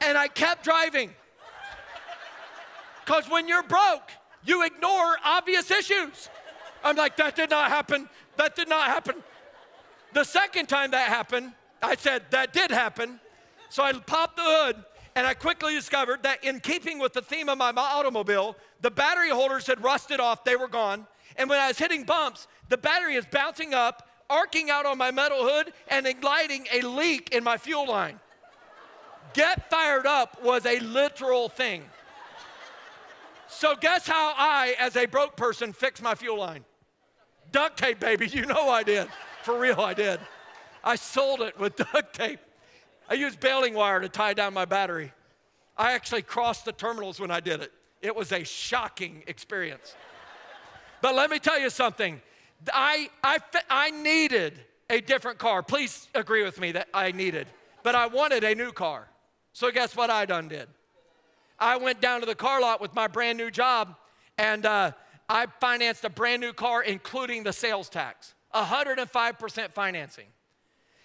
And 0.00 0.16
I 0.16 0.28
kept 0.28 0.64
driving. 0.64 1.10
Because 3.04 3.28
when 3.28 3.48
you're 3.48 3.62
broke, 3.62 4.10
you 4.44 4.64
ignore 4.64 5.16
obvious 5.24 5.70
issues. 5.70 6.30
I'm 6.82 6.96
like, 6.96 7.16
that 7.16 7.36
did 7.36 7.50
not 7.50 7.68
happen. 7.68 8.08
That 8.36 8.56
did 8.56 8.68
not 8.68 8.86
happen. 8.86 9.16
The 10.14 10.24
second 10.24 10.68
time 10.68 10.92
that 10.92 11.08
happened, 11.08 11.52
I 11.82 11.96
said, 11.96 12.22
that 12.30 12.54
did 12.54 12.70
happen. 12.70 13.20
So 13.68 13.82
I 13.82 13.92
popped 13.92 14.36
the 14.36 14.42
hood 14.44 14.84
and 15.16 15.26
I 15.26 15.34
quickly 15.34 15.74
discovered 15.74 16.22
that 16.22 16.44
in 16.44 16.60
keeping 16.60 16.98
with 16.98 17.12
the 17.12 17.20
theme 17.20 17.50
of 17.50 17.58
my 17.58 17.72
automobile, 17.76 18.56
the 18.80 18.90
battery 18.90 19.30
holders 19.30 19.66
had 19.66 19.82
rusted 19.82 20.18
off, 20.18 20.44
they 20.44 20.56
were 20.56 20.68
gone. 20.68 21.06
And 21.38 21.48
when 21.48 21.60
I 21.60 21.68
was 21.68 21.78
hitting 21.78 22.02
bumps, 22.02 22.48
the 22.68 22.76
battery 22.76 23.14
is 23.14 23.24
bouncing 23.24 23.72
up, 23.72 24.08
arcing 24.28 24.70
out 24.70 24.84
on 24.84 24.98
my 24.98 25.10
metal 25.12 25.48
hood, 25.48 25.72
and 25.88 26.06
igniting 26.06 26.66
a 26.72 26.82
leak 26.82 27.30
in 27.32 27.44
my 27.44 27.56
fuel 27.56 27.88
line. 27.88 28.18
Get 29.32 29.70
fired 29.70 30.04
up 30.04 30.42
was 30.42 30.66
a 30.66 30.80
literal 30.80 31.48
thing. 31.48 31.84
So, 33.46 33.74
guess 33.80 34.06
how 34.06 34.34
I, 34.36 34.74
as 34.78 34.96
a 34.96 35.06
broke 35.06 35.36
person, 35.36 35.72
fixed 35.72 36.02
my 36.02 36.14
fuel 36.14 36.38
line? 36.38 36.64
Duct 37.52 37.78
tape, 37.78 38.00
baby. 38.00 38.26
You 38.26 38.44
know 38.44 38.68
I 38.68 38.82
did. 38.82 39.08
For 39.42 39.58
real, 39.58 39.80
I 39.80 39.94
did. 39.94 40.20
I 40.84 40.96
sold 40.96 41.40
it 41.40 41.58
with 41.58 41.76
duct 41.92 42.14
tape. 42.14 42.40
I 43.08 43.14
used 43.14 43.40
baling 43.40 43.74
wire 43.74 44.00
to 44.00 44.08
tie 44.08 44.34
down 44.34 44.52
my 44.52 44.64
battery. 44.64 45.12
I 45.76 45.92
actually 45.92 46.22
crossed 46.22 46.64
the 46.64 46.72
terminals 46.72 47.20
when 47.20 47.30
I 47.30 47.40
did 47.40 47.62
it. 47.62 47.72
It 48.02 48.14
was 48.14 48.32
a 48.32 48.44
shocking 48.44 49.22
experience. 49.26 49.96
But 51.00 51.14
let 51.14 51.30
me 51.30 51.38
tell 51.38 51.58
you 51.58 51.70
something. 51.70 52.20
I, 52.72 53.08
I, 53.22 53.38
I 53.70 53.90
needed 53.90 54.54
a 54.90 55.00
different 55.00 55.38
car. 55.38 55.62
Please 55.62 56.08
agree 56.14 56.42
with 56.42 56.60
me 56.60 56.72
that 56.72 56.88
I 56.92 57.12
needed. 57.12 57.46
But 57.82 57.94
I 57.94 58.06
wanted 58.06 58.44
a 58.44 58.54
new 58.54 58.72
car. 58.72 59.08
So 59.52 59.70
guess 59.70 59.96
what 59.96 60.10
I 60.10 60.24
done 60.24 60.48
did? 60.48 60.68
I 61.58 61.76
went 61.76 62.00
down 62.00 62.20
to 62.20 62.26
the 62.26 62.34
car 62.34 62.60
lot 62.60 62.80
with 62.80 62.94
my 62.94 63.06
brand 63.06 63.38
new 63.38 63.50
job 63.50 63.96
and 64.36 64.64
uh, 64.64 64.92
I 65.28 65.46
financed 65.60 66.04
a 66.04 66.10
brand 66.10 66.40
new 66.40 66.52
car, 66.52 66.82
including 66.82 67.42
the 67.42 67.52
sales 67.52 67.88
tax, 67.88 68.34
105% 68.54 69.72
financing. 69.72 70.26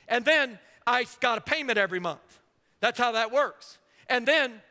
And 0.08 0.24
then 0.24 0.60
I 0.86 1.06
got 1.20 1.38
a 1.38 1.42
payment 1.42 1.78
every 1.78 2.00
month. 2.00 2.40
That's 2.80 3.00
how 3.00 3.14
that 3.14 3.32
works. 3.32 3.80
And 4.08 4.28
then 4.28 4.62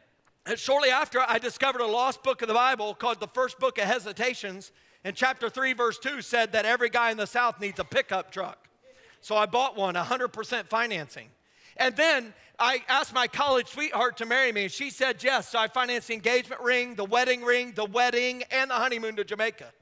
shortly 0.57 0.91
after, 0.91 1.21
I 1.21 1.39
discovered 1.39 1.81
a 1.81 1.87
lost 1.87 2.23
book 2.23 2.43
of 2.43 2.49
the 2.49 2.55
Bible 2.55 2.95
called 2.95 3.21
the 3.21 3.29
First 3.29 3.59
Book 3.59 3.79
of 3.79 3.85
Hesitations. 3.85 4.71
And 5.05 5.17
chapter 5.17 5.51
3, 5.51 5.73
verse 5.73 5.99
2 5.99 6.23
said 6.23 6.53
that 6.53 6.65
every 6.65 6.89
guy 6.89 7.11
in 7.11 7.17
the 7.17 7.27
South 7.27 7.61
needs 7.61 7.81
a 7.81 7.85
pickup 7.85 8.31
truck. 8.31 8.69
So 9.21 9.37
I 9.37 9.47
bought 9.47 9.77
one, 9.77 9.95
100% 9.95 10.67
financing. 10.67 11.29
And 11.77 11.97
then 11.97 12.35
I 12.59 12.83
asked 12.89 13.15
my 13.15 13.27
college 13.27 13.69
sweetheart 13.69 14.19
to 14.19 14.27
marry 14.27 14.53
me, 14.53 14.65
and 14.65 14.73
she 14.73 14.91
said 14.91 15.23
yes. 15.23 15.49
So 15.49 15.59
I 15.59 15.69
financed 15.69 16.09
the 16.09 16.15
engagement 16.15 16.61
ring, 16.61 16.95
the 16.95 17.05
wedding 17.05 17.43
ring, 17.43 17.73
the 17.75 17.85
wedding, 17.85 18.45
and 18.51 18.71
the 18.71 18.75
honeymoon 18.75 19.17
to 19.17 19.25
Jamaica. 19.25 19.73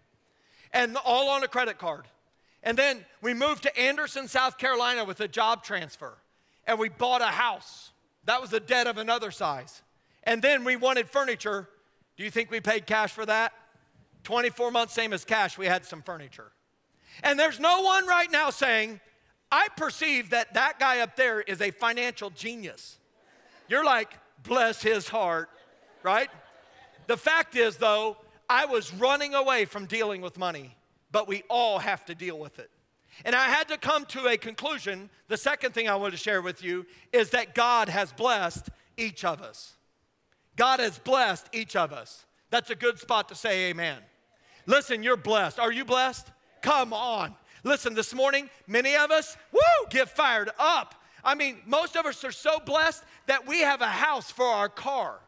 And 0.72 0.96
all 1.04 1.30
on 1.30 1.42
a 1.42 1.48
credit 1.48 1.78
card. 1.78 2.04
And 2.62 2.78
then 2.78 3.04
we 3.22 3.35
moved 3.35 3.64
to 3.64 3.78
Anderson, 3.78 4.28
South 4.28 4.56
Carolina 4.56 5.04
with 5.04 5.20
a 5.20 5.28
job 5.28 5.64
transfer. 5.64 6.16
And 6.66 6.78
we 6.78 6.88
bought 6.88 7.22
a 7.22 7.26
house. 7.26 7.90
That 8.24 8.40
was 8.40 8.52
a 8.52 8.61
debt 8.61 8.87
of 8.87 8.98
another 8.98 9.30
size. 9.30 9.83
And 10.24 10.42
then 10.42 10.64
we 10.64 10.76
wanted 10.76 11.09
furniture. 11.09 11.68
Do 12.16 12.24
you 12.24 12.30
think 12.30 12.50
we 12.50 12.61
paid 12.61 12.87
cash 12.87 13.12
for 13.12 13.26
that? 13.26 13.52
24 14.24 14.70
months, 14.70 14.94
same 14.94 15.12
as 15.12 15.24
cash, 15.24 15.59
we 15.59 15.66
had 15.66 15.85
some 15.85 16.02
furniture. 16.02 16.52
And 17.22 17.38
there's 17.38 17.61
no 17.61 17.83
one 17.83 18.06
right 18.06 18.30
now 18.30 18.50
saying, 18.50 19.00
I 19.50 19.68
perceive 19.76 20.30
that 20.30 20.54
that 20.54 20.78
guy 20.78 21.00
up 21.00 21.16
there 21.16 21.40
is 21.40 21.61
a 21.61 21.70
financial 21.70 22.30
genius. 22.30 22.98
You're 23.68 23.85
like, 23.85 24.12
bless 24.42 24.83
his 24.83 25.09
heart, 25.09 25.48
right? 26.02 26.28
The 27.06 27.16
fact 27.16 27.56
is, 27.56 27.76
though, 27.76 28.16
I 28.48 28.66
was 28.66 28.92
running 28.94 29.35
away 29.35 29.64
from 29.64 29.87
dealing 29.87 30.20
with 30.20 30.38
money, 30.38 30.76
but 31.12 31.28
we 31.28 31.42
all 31.48 31.78
have 31.78 32.04
to 32.06 32.14
deal 32.14 32.38
with 32.38 32.59
it. 32.59 32.70
And 33.24 33.35
I 33.35 33.44
had 33.48 33.68
to 33.68 33.76
come 33.76 34.06
to 34.06 34.28
a 34.28 34.37
conclusion. 34.37 35.11
The 35.28 35.37
second 35.37 35.74
thing 35.74 35.88
I 35.88 35.96
want 35.96 36.12
to 36.12 36.18
share 36.18 36.42
with 36.42 36.62
you 36.62 36.87
is 37.12 37.30
that 37.30 37.54
God 37.54 37.88
has 37.88 38.12
blessed 38.12 38.68
each 38.96 39.24
of 39.24 39.42
us. 39.42 39.74
God 40.56 40.80
has 40.80 40.98
blessed 40.98 41.48
each 41.52 41.76
of 41.76 41.92
us. 41.92 42.24
That's 42.50 42.70
a 42.70 42.74
good 42.74 42.98
spot 42.98 43.28
to 43.28 43.35
say 43.35 43.70
amen. 43.70 43.98
Listen, 44.70 45.02
you're 45.02 45.16
blessed. 45.16 45.59
Are 45.59 45.72
you 45.72 45.85
blessed? 45.85 46.30
Come 46.62 46.92
on. 46.92 47.35
Listen, 47.64 47.92
this 47.92 48.14
morning, 48.14 48.48
many 48.68 48.94
of 48.94 49.11
us, 49.11 49.37
woo, 49.50 49.61
get 49.90 50.09
fired 50.09 50.48
up. 50.61 50.94
I 51.24 51.35
mean, 51.35 51.59
most 51.66 51.96
of 51.96 52.06
us 52.06 52.22
are 52.24 52.30
so 52.30 52.61
blessed 52.64 53.02
that 53.26 53.48
we 53.48 53.62
have 53.62 53.80
a 53.80 53.88
house 53.88 54.30
for 54.30 54.46
our 54.46 54.68
car. 54.68 55.18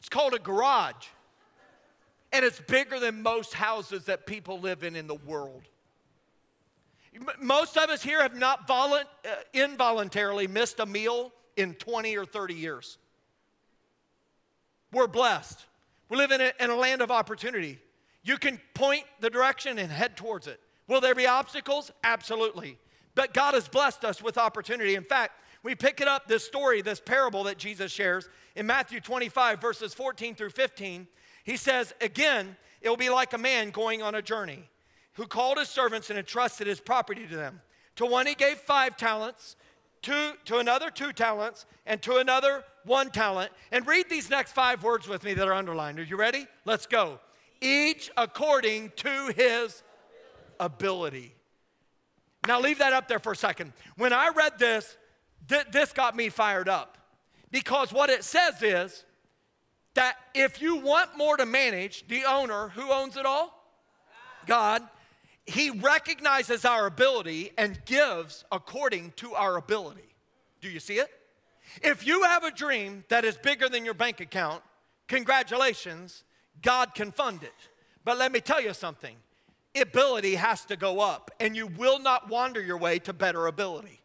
It's 0.00 0.08
called 0.08 0.34
a 0.34 0.40
garage. 0.40 1.06
And 2.32 2.44
it's 2.44 2.60
bigger 2.60 2.98
than 2.98 3.22
most 3.22 3.54
houses 3.54 4.06
that 4.06 4.26
people 4.26 4.58
live 4.58 4.82
in 4.82 4.96
in 4.96 5.06
the 5.06 5.14
world. 5.14 5.62
Most 7.40 7.76
of 7.76 7.88
us 7.88 8.02
here 8.02 8.20
have 8.20 8.34
not 8.34 8.66
volu- 8.66 9.04
uh, 9.24 9.28
involuntarily 9.52 10.48
missed 10.48 10.80
a 10.80 10.86
meal 10.86 11.30
in 11.56 11.74
20 11.74 12.16
or 12.16 12.24
30 12.24 12.54
years. 12.54 12.98
We're 14.90 15.06
blessed. 15.06 15.66
We 16.08 16.16
live 16.16 16.32
in 16.32 16.40
a, 16.40 16.52
in 16.58 16.70
a 16.70 16.76
land 16.76 17.00
of 17.00 17.12
opportunity. 17.12 17.78
You 18.22 18.38
can 18.38 18.60
point 18.74 19.04
the 19.20 19.30
direction 19.30 19.78
and 19.78 19.90
head 19.90 20.16
towards 20.16 20.46
it. 20.46 20.60
Will 20.88 21.00
there 21.00 21.14
be 21.14 21.26
obstacles? 21.26 21.90
Absolutely. 22.04 22.78
But 23.14 23.34
God 23.34 23.54
has 23.54 23.68
blessed 23.68 24.04
us 24.04 24.22
with 24.22 24.38
opportunity. 24.38 24.94
In 24.94 25.04
fact, 25.04 25.32
we 25.62 25.74
pick 25.74 26.00
it 26.00 26.08
up 26.08 26.26
this 26.26 26.44
story, 26.44 26.82
this 26.82 27.00
parable 27.00 27.44
that 27.44 27.58
Jesus 27.58 27.92
shares 27.92 28.28
in 28.56 28.66
Matthew 28.66 29.00
25, 29.00 29.60
verses 29.60 29.94
14 29.94 30.34
through 30.34 30.50
15. 30.50 31.06
He 31.44 31.56
says, 31.56 31.94
Again, 32.00 32.56
it 32.80 32.88
will 32.88 32.96
be 32.96 33.10
like 33.10 33.32
a 33.32 33.38
man 33.38 33.70
going 33.70 34.02
on 34.02 34.14
a 34.14 34.22
journey 34.22 34.68
who 35.14 35.26
called 35.26 35.58
his 35.58 35.68
servants 35.68 36.10
and 36.10 36.18
entrusted 36.18 36.66
his 36.66 36.80
property 36.80 37.26
to 37.26 37.36
them. 37.36 37.60
To 37.96 38.06
one 38.06 38.26
he 38.26 38.34
gave 38.34 38.56
five 38.58 38.96
talents, 38.96 39.56
to, 40.02 40.32
to 40.46 40.58
another 40.58 40.90
two 40.90 41.12
talents, 41.12 41.66
and 41.86 42.02
to 42.02 42.16
another 42.16 42.64
one 42.84 43.10
talent. 43.10 43.52
And 43.70 43.86
read 43.86 44.08
these 44.08 44.30
next 44.30 44.52
five 44.52 44.82
words 44.82 45.06
with 45.06 45.22
me 45.22 45.34
that 45.34 45.46
are 45.46 45.54
underlined. 45.54 45.98
Are 46.00 46.04
you 46.04 46.16
ready? 46.16 46.46
Let's 46.64 46.86
go. 46.86 47.20
Each 47.62 48.10
according 48.16 48.92
to 48.96 49.32
his 49.36 49.82
ability. 50.58 51.34
Now, 52.46 52.60
leave 52.60 52.78
that 52.78 52.92
up 52.92 53.06
there 53.06 53.20
for 53.20 53.32
a 53.32 53.36
second. 53.36 53.72
When 53.96 54.12
I 54.12 54.28
read 54.28 54.58
this, 54.58 54.96
th- 55.48 55.66
this 55.70 55.92
got 55.92 56.16
me 56.16 56.28
fired 56.28 56.68
up 56.68 56.98
because 57.52 57.92
what 57.92 58.10
it 58.10 58.24
says 58.24 58.60
is 58.62 59.04
that 59.94 60.16
if 60.34 60.60
you 60.60 60.76
want 60.76 61.16
more 61.16 61.36
to 61.36 61.46
manage, 61.46 62.06
the 62.08 62.24
owner, 62.24 62.68
who 62.68 62.90
owns 62.90 63.16
it 63.16 63.26
all? 63.26 63.62
God. 64.46 64.82
He 65.44 65.70
recognizes 65.70 66.64
our 66.64 66.86
ability 66.86 67.52
and 67.58 67.84
gives 67.84 68.44
according 68.50 69.12
to 69.16 69.34
our 69.34 69.56
ability. 69.56 70.14
Do 70.60 70.68
you 70.68 70.80
see 70.80 70.98
it? 70.98 71.10
If 71.82 72.06
you 72.06 72.22
have 72.24 72.44
a 72.44 72.50
dream 72.50 73.04
that 73.08 73.24
is 73.24 73.36
bigger 73.36 73.68
than 73.68 73.84
your 73.84 73.94
bank 73.94 74.20
account, 74.20 74.62
congratulations, 75.08 76.24
God 76.60 76.94
can 76.94 77.12
fund 77.12 77.42
it. 77.42 77.54
But 78.04 78.18
let 78.18 78.32
me 78.32 78.40
tell 78.40 78.60
you 78.60 78.74
something 78.74 79.16
ability 79.80 80.34
has 80.34 80.64
to 80.66 80.76
go 80.76 81.00
up, 81.00 81.30
and 81.40 81.56
you 81.56 81.66
will 81.66 81.98
not 81.98 82.28
wander 82.28 82.60
your 82.60 82.76
way 82.76 82.98
to 82.98 83.12
better 83.12 83.46
ability. 83.46 84.00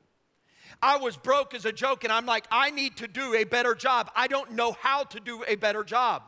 I 0.82 0.98
was 0.98 1.18
broke 1.18 1.54
as 1.54 1.66
a 1.66 1.72
joke, 1.72 2.04
and 2.04 2.14
I'm 2.14 2.26
like, 2.26 2.46
I 2.52 2.70
need 2.70 2.98
to 2.98 3.08
do 3.08 3.34
a 3.34 3.44
better 3.44 3.74
job. 3.76 4.12
I 4.16 4.28
don't 4.28 4.54
know 4.54 4.74
how 4.80 5.04
to 5.06 5.20
do 5.20 5.44
a 5.48 5.56
better 5.56 5.84
job. 5.84 6.24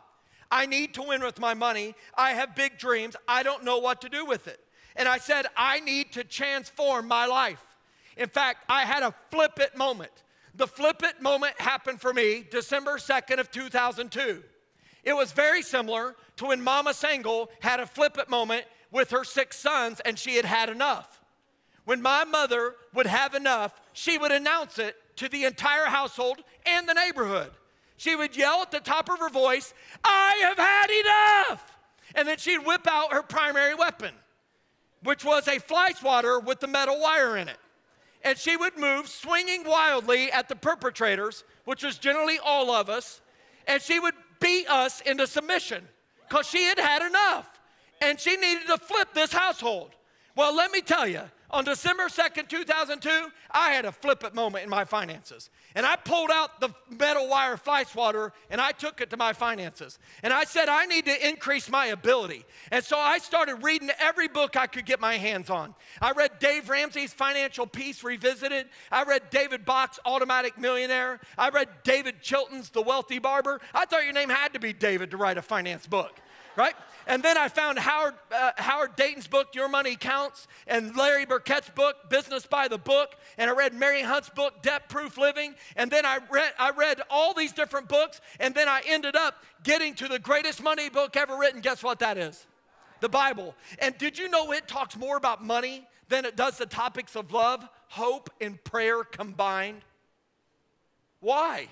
I 0.52 0.66
need 0.66 0.96
to 0.96 1.04
win 1.04 1.22
with 1.22 1.40
my 1.40 1.54
money. 1.54 1.94
I 2.18 2.32
have 2.32 2.56
big 2.56 2.78
dreams. 2.78 3.16
I 3.28 3.44
don't 3.44 3.64
know 3.64 3.78
what 3.78 4.02
to 4.02 4.10
do 4.10 4.26
with 4.26 4.48
it. 4.48 4.60
And 4.96 5.08
I 5.08 5.20
said, 5.20 5.46
I 5.56 5.80
need 5.82 6.12
to 6.14 6.24
transform 6.24 7.08
my 7.08 7.28
life. 7.28 7.64
In 8.18 8.28
fact, 8.28 8.66
I 8.68 8.86
had 8.86 9.04
a 9.04 9.14
flip 9.30 9.60
it 9.60 9.78
moment. 9.78 10.12
The 10.56 10.68
flip 10.68 11.04
it 11.04 11.22
moment 11.22 11.60
happened 11.62 12.02
for 12.02 12.12
me 12.12 12.44
December 12.50 12.98
2nd 12.98 13.40
of 13.40 13.52
2002. 13.52 14.44
It 15.04 15.16
was 15.16 15.32
very 15.32 15.62
similar 15.62 16.16
to 16.38 16.48
when 16.48 16.62
Mama 16.62 16.92
Sangl 16.92 17.48
had 17.62 17.80
a 17.80 17.86
flippant 17.86 18.30
moment 18.30 18.66
with 18.92 19.12
her 19.12 19.24
six 19.24 19.58
sons 19.58 20.00
and 20.02 20.18
she 20.18 20.36
had 20.36 20.46
had 20.46 20.70
enough. 20.70 21.22
When 21.86 22.02
my 22.02 22.24
mother 22.24 22.76
would 22.94 23.08
have 23.08 23.34
enough, 23.34 23.80
she 23.94 24.18
would 24.18 24.32
announce 24.32 24.78
it 24.78 24.96
to 25.18 25.30
the 25.30 25.46
entire 25.46 25.86
household 25.86 26.44
and 26.66 26.88
the 26.88 26.94
neighborhood. 26.94 27.52
She 27.98 28.16
would 28.16 28.38
yell 28.38 28.62
at 28.62 28.72
the 28.72 28.80
top 28.80 29.10
of 29.10 29.20
her 29.20 29.30
voice, 29.30 29.74
I 30.04 30.40
have 30.44 30.58
had 30.58 30.90
enough! 31.50 31.78
And 32.16 32.28
then 32.28 32.38
she'd 32.38 32.66
whip 32.66 32.88
out 32.88 33.12
her 33.12 33.22
primary 33.22 33.76
weapon, 33.76 34.14
which 35.04 35.26
was 35.26 35.48
a 35.48 35.60
fly 35.60 35.92
swatter 35.92 36.40
with 36.40 36.60
the 36.60 36.68
metal 36.68 37.00
wire 37.00 37.38
in 37.38 37.48
it. 37.48 37.58
And 38.24 38.38
she 38.38 38.56
would 38.56 38.78
move, 38.78 39.08
swinging 39.08 39.64
wildly 39.66 40.32
at 40.32 40.48
the 40.50 40.56
perpetrators, 40.56 41.44
which 41.66 41.84
was 41.84 41.98
generally 41.98 42.40
all 42.40 42.72
of 42.72 42.90
us, 42.90 43.22
and 43.68 43.82
she 43.82 44.00
would 44.00 44.16
beat 44.40 44.70
us 44.70 45.02
into 45.02 45.28
submission 45.28 45.88
because 46.28 46.48
she 46.48 46.64
had 46.64 46.80
had 46.80 47.02
enough 47.02 47.60
and 48.02 48.20
she 48.20 48.36
needed 48.38 48.68
to 48.68 48.78
flip 48.78 49.10
this 49.14 49.32
household. 49.32 49.92
Well, 50.40 50.56
let 50.56 50.72
me 50.72 50.80
tell 50.80 51.06
you, 51.06 51.24
on 51.52 51.66
December 51.66 52.04
2nd, 52.04 52.48
2002, 52.48 53.10
I 53.52 53.72
had 53.72 53.84
a 53.84 53.92
flippant 53.92 54.34
moment 54.34 54.64
in 54.64 54.70
my 54.70 54.86
finances. 54.86 55.50
And 55.76 55.86
I 55.86 55.98
pulled 55.98 56.32
out 56.32 56.62
the 56.62 56.70
metal 56.98 57.28
wire 57.28 57.58
fly 57.58 57.84
swatter 57.84 58.32
and 58.50 58.62
I 58.62 58.72
took 58.72 59.02
it 59.02 59.10
to 59.10 59.18
my 59.18 59.34
finances. 59.34 60.00
And 60.24 60.32
I 60.32 60.46
said, 60.46 60.70
I 60.70 60.86
need 60.86 61.04
to 61.08 61.28
increase 61.28 61.70
my 61.70 61.88
ability. 61.88 62.46
And 62.72 62.82
so 62.82 62.98
I 62.98 63.18
started 63.18 63.56
reading 63.56 63.90
every 64.00 64.30
book 64.30 64.56
I 64.56 64.68
could 64.68 64.86
get 64.86 65.02
my 65.02 65.18
hands 65.18 65.50
on. 65.50 65.76
I 66.02 66.14
read 66.14 66.40
Dave 66.40 66.70
Ramsey's 66.70 67.12
Financial 67.12 67.68
Peace 67.68 68.02
Revisited. 68.02 68.68
I 68.94 69.04
read 69.04 69.24
David 69.32 69.66
Bach's 69.66 70.00
Automatic 70.06 70.58
Millionaire. 70.58 71.20
I 71.38 71.50
read 71.50 71.68
David 71.84 72.22
Chilton's 72.22 72.70
The 72.70 72.82
Wealthy 72.82 73.20
Barber. 73.20 73.60
I 73.76 73.84
thought 73.84 74.06
your 74.06 74.14
name 74.14 74.30
had 74.30 74.54
to 74.54 74.60
be 74.60 74.72
David 74.72 75.12
to 75.12 75.18
write 75.18 75.38
a 75.38 75.42
finance 75.42 75.86
book, 75.86 76.18
right? 76.56 76.76
And 77.10 77.24
then 77.24 77.40
I 77.40 77.48
found 77.48 77.80
Howard, 77.80 78.14
uh, 78.32 78.52
Howard 78.58 78.96
Dayton's 78.96 79.26
book, 79.26 79.56
Your 79.56 79.68
Money 79.68 79.96
Counts, 79.96 80.48
and 80.68 80.96
Larry 80.96 81.26
Burkett's 81.26 81.72
book, 81.72 82.08
Business 82.08 82.46
by 82.46 82.68
the 82.68 82.78
Book. 82.78 83.16
And 83.40 83.50
I 83.50 83.54
read 83.56 83.74
Mary 83.74 84.04
Hunt's 84.04 84.30
book, 84.30 84.62
Debt 84.62 84.90
Proof 84.90 85.18
Living. 85.18 85.56
And 85.76 85.90
then 85.90 86.06
I 86.06 86.20
read, 86.30 86.54
I 86.60 86.70
read 86.70 87.02
all 87.10 87.34
these 87.34 87.52
different 87.52 87.90
books. 87.90 88.22
And 88.40 88.54
then 88.54 88.70
I 88.70 88.84
ended 88.86 89.16
up 89.16 89.44
getting 89.64 89.96
to 89.96 90.08
the 90.08 90.20
greatest 90.20 90.62
money 90.62 90.88
book 90.88 91.18
ever 91.18 91.36
written. 91.36 91.62
Guess 91.62 91.82
what 91.82 91.98
that 91.98 92.20
is? 92.20 92.46
The 93.00 93.10
Bible. 93.10 93.56
And 93.80 93.98
did 93.98 94.20
you 94.20 94.30
know 94.30 94.52
it 94.52 94.68
talks 94.68 94.96
more 94.96 95.18
about 95.18 95.44
money 95.44 95.88
than 96.10 96.26
it 96.26 96.36
does 96.36 96.60
the 96.60 96.68
topics 96.68 97.16
of 97.16 97.32
love, 97.32 97.68
hope, 97.88 98.30
and 98.40 98.64
prayer 98.64 99.04
combined? 99.04 99.82
Why? 101.22 101.70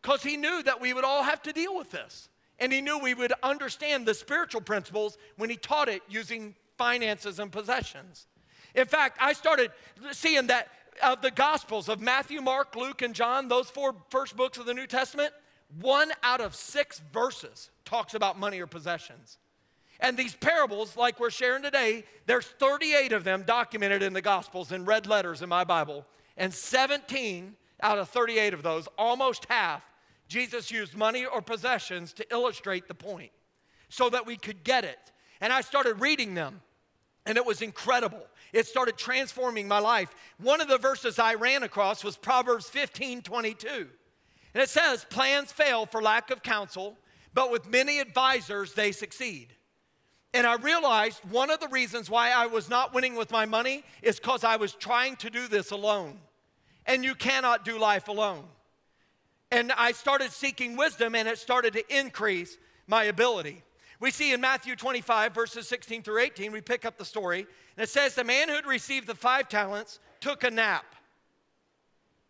Because 0.00 0.22
he 0.22 0.36
knew 0.36 0.62
that 0.62 0.80
we 0.80 0.94
would 0.94 1.04
all 1.04 1.24
have 1.24 1.42
to 1.42 1.52
deal 1.52 1.76
with 1.76 1.90
this. 1.90 2.28
And 2.64 2.72
he 2.72 2.80
knew 2.80 2.98
we 2.98 3.12
would 3.12 3.34
understand 3.42 4.06
the 4.06 4.14
spiritual 4.14 4.62
principles 4.62 5.18
when 5.36 5.50
he 5.50 5.56
taught 5.56 5.90
it 5.90 6.00
using 6.08 6.54
finances 6.78 7.38
and 7.38 7.52
possessions. 7.52 8.26
In 8.74 8.86
fact, 8.86 9.18
I 9.20 9.34
started 9.34 9.70
seeing 10.12 10.46
that 10.46 10.68
of 11.02 11.20
the 11.20 11.30
Gospels 11.30 11.90
of 11.90 12.00
Matthew, 12.00 12.40
Mark, 12.40 12.74
Luke, 12.74 13.02
and 13.02 13.14
John, 13.14 13.48
those 13.48 13.68
four 13.68 13.94
first 14.08 14.34
books 14.34 14.56
of 14.56 14.64
the 14.64 14.72
New 14.72 14.86
Testament, 14.86 15.34
one 15.78 16.10
out 16.22 16.40
of 16.40 16.54
six 16.54 17.02
verses 17.12 17.68
talks 17.84 18.14
about 18.14 18.38
money 18.38 18.60
or 18.60 18.66
possessions. 18.66 19.36
And 20.00 20.16
these 20.16 20.34
parables, 20.34 20.96
like 20.96 21.20
we're 21.20 21.28
sharing 21.28 21.62
today, 21.62 22.04
there's 22.24 22.46
38 22.46 23.12
of 23.12 23.24
them 23.24 23.42
documented 23.42 24.02
in 24.02 24.14
the 24.14 24.22
Gospels 24.22 24.72
in 24.72 24.86
red 24.86 25.06
letters 25.06 25.42
in 25.42 25.50
my 25.50 25.64
Bible. 25.64 26.06
And 26.38 26.50
17 26.50 27.56
out 27.82 27.98
of 27.98 28.08
38 28.08 28.54
of 28.54 28.62
those, 28.62 28.88
almost 28.96 29.44
half, 29.50 29.84
Jesus 30.28 30.70
used 30.70 30.96
money 30.96 31.24
or 31.24 31.42
possessions 31.42 32.12
to 32.14 32.32
illustrate 32.32 32.88
the 32.88 32.94
point 32.94 33.30
so 33.88 34.08
that 34.10 34.26
we 34.26 34.36
could 34.36 34.64
get 34.64 34.84
it. 34.84 35.12
And 35.40 35.52
I 35.52 35.60
started 35.60 36.00
reading 36.00 36.34
them, 36.34 36.62
and 37.26 37.36
it 37.36 37.44
was 37.44 37.62
incredible. 37.62 38.26
It 38.52 38.66
started 38.66 38.96
transforming 38.96 39.68
my 39.68 39.78
life. 39.78 40.14
One 40.38 40.60
of 40.60 40.68
the 40.68 40.78
verses 40.78 41.18
I 41.18 41.34
ran 41.34 41.62
across 41.62 42.04
was 42.04 42.16
Proverbs 42.16 42.68
15 42.68 43.22
22. 43.22 43.88
And 44.54 44.62
it 44.62 44.68
says, 44.68 45.04
Plans 45.10 45.52
fail 45.52 45.86
for 45.86 46.00
lack 46.00 46.30
of 46.30 46.42
counsel, 46.42 46.96
but 47.34 47.50
with 47.50 47.68
many 47.68 47.98
advisors, 47.98 48.74
they 48.74 48.92
succeed. 48.92 49.48
And 50.32 50.46
I 50.46 50.56
realized 50.56 51.20
one 51.30 51.50
of 51.50 51.60
the 51.60 51.68
reasons 51.68 52.10
why 52.10 52.30
I 52.30 52.46
was 52.46 52.68
not 52.68 52.92
winning 52.92 53.14
with 53.14 53.30
my 53.30 53.46
money 53.46 53.84
is 54.02 54.18
because 54.18 54.42
I 54.42 54.56
was 54.56 54.72
trying 54.72 55.16
to 55.16 55.30
do 55.30 55.46
this 55.46 55.70
alone. 55.70 56.18
And 56.86 57.04
you 57.04 57.14
cannot 57.14 57.64
do 57.64 57.78
life 57.78 58.08
alone. 58.08 58.44
And 59.50 59.72
I 59.72 59.92
started 59.92 60.32
seeking 60.32 60.76
wisdom, 60.76 61.14
and 61.14 61.28
it 61.28 61.38
started 61.38 61.72
to 61.74 61.96
increase 61.96 62.56
my 62.86 63.04
ability. 63.04 63.62
We 64.00 64.10
see 64.10 64.32
in 64.32 64.40
Matthew 64.40 64.76
25, 64.76 65.34
verses 65.34 65.68
16 65.68 66.02
through 66.02 66.20
18, 66.20 66.52
we 66.52 66.60
pick 66.60 66.84
up 66.84 66.98
the 66.98 67.04
story, 67.04 67.46
and 67.76 67.84
it 67.84 67.88
says, 67.88 68.14
The 68.14 68.24
man 68.24 68.48
who 68.48 68.68
received 68.68 69.06
the 69.06 69.14
five 69.14 69.48
talents 69.48 70.00
took 70.20 70.44
a 70.44 70.50
nap. 70.50 70.84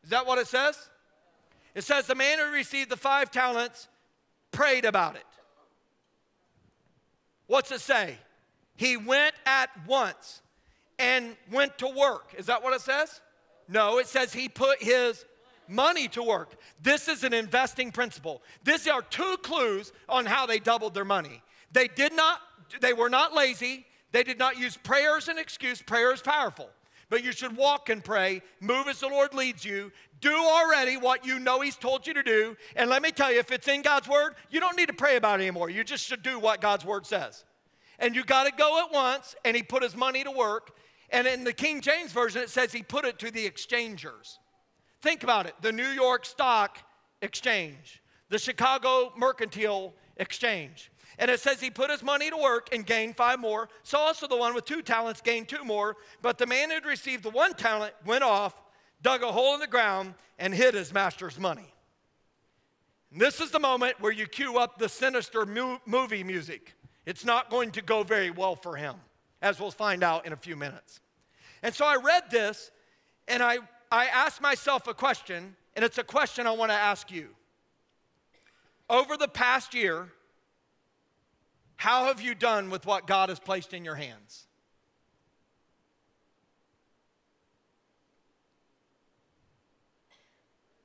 Is 0.03 0.11
that 0.11 0.27
what 0.27 0.39
it 0.39 0.47
says? 0.47 0.91
It 1.75 1.85
says, 1.85 2.07
The 2.07 2.15
man 2.15 2.39
who 2.39 2.53
received 2.53 2.91
the 2.91 2.97
five 2.97 3.31
talents 3.31 3.89
prayed 4.53 4.85
about 4.85 5.17
it. 5.17 5.25
What's 7.47 7.73
it 7.73 7.81
say? 7.81 8.19
He 8.77 8.97
went 8.97 9.35
at 9.47 9.71
once 9.87 10.43
and 10.99 11.37
went 11.51 11.79
to 11.79 11.89
work. 11.89 12.35
Is 12.37 12.47
that 12.47 12.63
what 12.63 12.75
it 12.75 12.81
says? 12.81 13.21
No, 13.69 13.99
it 13.99 14.07
says 14.07 14.33
he 14.33 14.49
put 14.49 14.83
his 14.83 15.25
money 15.69 16.09
to 16.09 16.23
work. 16.23 16.57
This 16.81 17.09
is 17.09 17.25
an 17.25 17.33
investing 17.33 17.93
principle. 17.93 18.43
These 18.65 18.89
are 18.89 19.03
two 19.03 19.37
clues 19.43 19.93
on 20.09 20.27
how 20.27 20.47
they 20.47 20.59
doubled 20.59 20.95
their 20.95 21.05
money. 21.05 21.43
They 21.73 21.89
did 21.89 22.15
not, 22.15 22.41
they 22.81 22.93
were 22.93 23.09
not 23.09 23.35
lazy. 23.35 23.87
They 24.13 24.23
did 24.23 24.39
not 24.39 24.59
use 24.59 24.77
prayer 24.77 25.17
as 25.17 25.29
an 25.29 25.39
excuse. 25.39 25.83
Prayer 25.83 26.13
is 26.13 26.21
powerful. 26.21 26.71
But 27.11 27.25
you 27.25 27.33
should 27.33 27.57
walk 27.57 27.91
and 27.91 28.03
pray, 28.03 28.43
move 28.61 28.89
as 28.89 29.01
the 29.01 29.09
Lord 29.09 29.35
leads 29.35 29.65
you, 29.65 29.93
do 30.21 30.35
already 30.35 30.97
what 30.97 31.27
you 31.27 31.39
know 31.39 31.61
He's 31.61 31.77
told 31.77 32.07
you 32.07 32.15
to 32.15 32.23
do. 32.23 32.57
And 32.77 32.89
let 32.89 33.03
me 33.03 33.11
tell 33.11 33.31
you, 33.31 33.39
if 33.39 33.53
it's 33.53 33.69
in 33.69 33.83
God's 33.83 34.09
Word, 34.09 34.35
you 34.51 34.59
don't 34.59 34.77
need 34.77 34.89
to 34.89 34.95
pray 34.95 35.17
about 35.17 35.41
it 35.41 35.43
anymore. 35.43 35.69
You 35.69 35.85
just 35.85 36.07
should 36.07 36.23
do 36.23 36.39
what 36.39 36.61
God's 36.61 36.85
Word 36.85 37.07
says. 37.07 37.45
And 37.99 38.17
you 38.17 38.25
got 38.25 38.45
to 38.45 38.53
go 38.57 38.83
at 38.85 38.93
once, 38.93 39.37
and 39.45 39.57
He 39.57 39.63
put 39.63 39.83
His 39.83 39.95
money 39.95 40.25
to 40.25 40.31
work. 40.31 40.77
And 41.11 41.27
in 41.27 41.45
the 41.45 41.53
King 41.53 41.81
James 41.81 42.11
Version, 42.11 42.43
it 42.43 42.51
says 42.51 42.73
He 42.73 42.83
put 42.83 43.05
it 43.05 43.19
to 43.19 43.31
the 43.31 43.45
exchangers. 43.45 44.39
Think 45.05 45.23
about 45.23 45.45
it 45.45 45.55
the 45.61 45.71
New 45.71 45.89
York 45.89 46.25
Stock 46.25 46.79
Exchange, 47.21 48.03
the 48.31 48.39
Chicago 48.39 49.13
Mercantile 49.15 49.93
exchange. 50.17 50.91
And 51.19 51.31
it 51.31 51.41
says 51.41 51.61
he 51.61 51.69
put 51.71 51.91
his 51.91 52.03
money 52.03 52.31
to 52.31 52.37
work 52.39 52.71
and 52.73 52.87
gained 52.87 53.15
five 53.15 53.39
more. 53.39 53.69
So 53.83 53.99
also 53.99 54.27
the 54.27 54.37
one 54.39 54.55
with 54.55 54.65
two 54.65 54.81
talents 54.81 55.21
gained 55.21 55.47
two 55.47 55.63
more. 55.63 55.99
But 56.23 56.39
the 56.39 56.47
man 56.47 56.71
who'd 56.71 56.87
received 56.87 57.23
the 57.23 57.31
one 57.31 57.53
talent 57.53 57.93
went 58.07 58.25
off, 58.25 58.55
dug 59.03 59.23
a 59.23 59.31
hole 59.31 59.53
in 59.53 59.61
the 59.61 59.67
ground, 59.67 60.15
and 60.39 60.55
hid 60.55 60.73
his 60.73 60.91
master's 60.91 61.39
money. 61.39 61.75
And 63.13 63.21
this 63.21 63.41
is 63.41 63.51
the 63.51 63.61
moment 63.61 64.01
where 64.01 64.11
you 64.11 64.27
cue 64.27 64.57
up 64.57 64.79
the 64.79 64.89
sinister 64.89 65.45
mu- 65.45 65.79
movie 65.85 66.25
music. 66.25 66.73
It's 67.05 67.27
not 67.27 67.51
going 67.51 67.73
to 67.73 67.83
go 67.83 68.05
very 68.05 68.31
well 68.31 68.57
for 68.57 68.75
him, 68.75 68.95
as 69.43 69.61
we'll 69.61 69.71
find 69.71 70.03
out 70.03 70.25
in 70.25 70.33
a 70.33 70.37
few 70.37 70.57
minutes. 70.57 71.01
And 71.63 71.75
so 71.75 71.85
I 71.85 71.97
read 71.97 72.31
this 72.31 72.71
and 73.29 73.43
I, 73.43 73.59
I 73.95 74.07
asked 74.07 74.43
myself 74.43 74.89
a 74.89 74.93
question, 74.93 75.55
and 75.77 75.85
it's 75.85 75.99
a 75.99 76.03
question 76.03 76.49
I 76.49 76.51
want 76.51 76.73
to 76.73 76.77
ask 76.77 77.13
you. 77.13 77.29
Over 78.91 79.17
the 79.17 79.29
past 79.29 79.73
year, 79.73 80.09
how 81.77 82.07
have 82.07 82.21
you 82.21 82.35
done 82.35 82.71
with 82.71 82.87
what 82.87 83.07
God 83.07 83.29
has 83.29 83.39
placed 83.39 83.73
in 83.73 83.85
your 83.85 83.95
hands? 83.95 84.49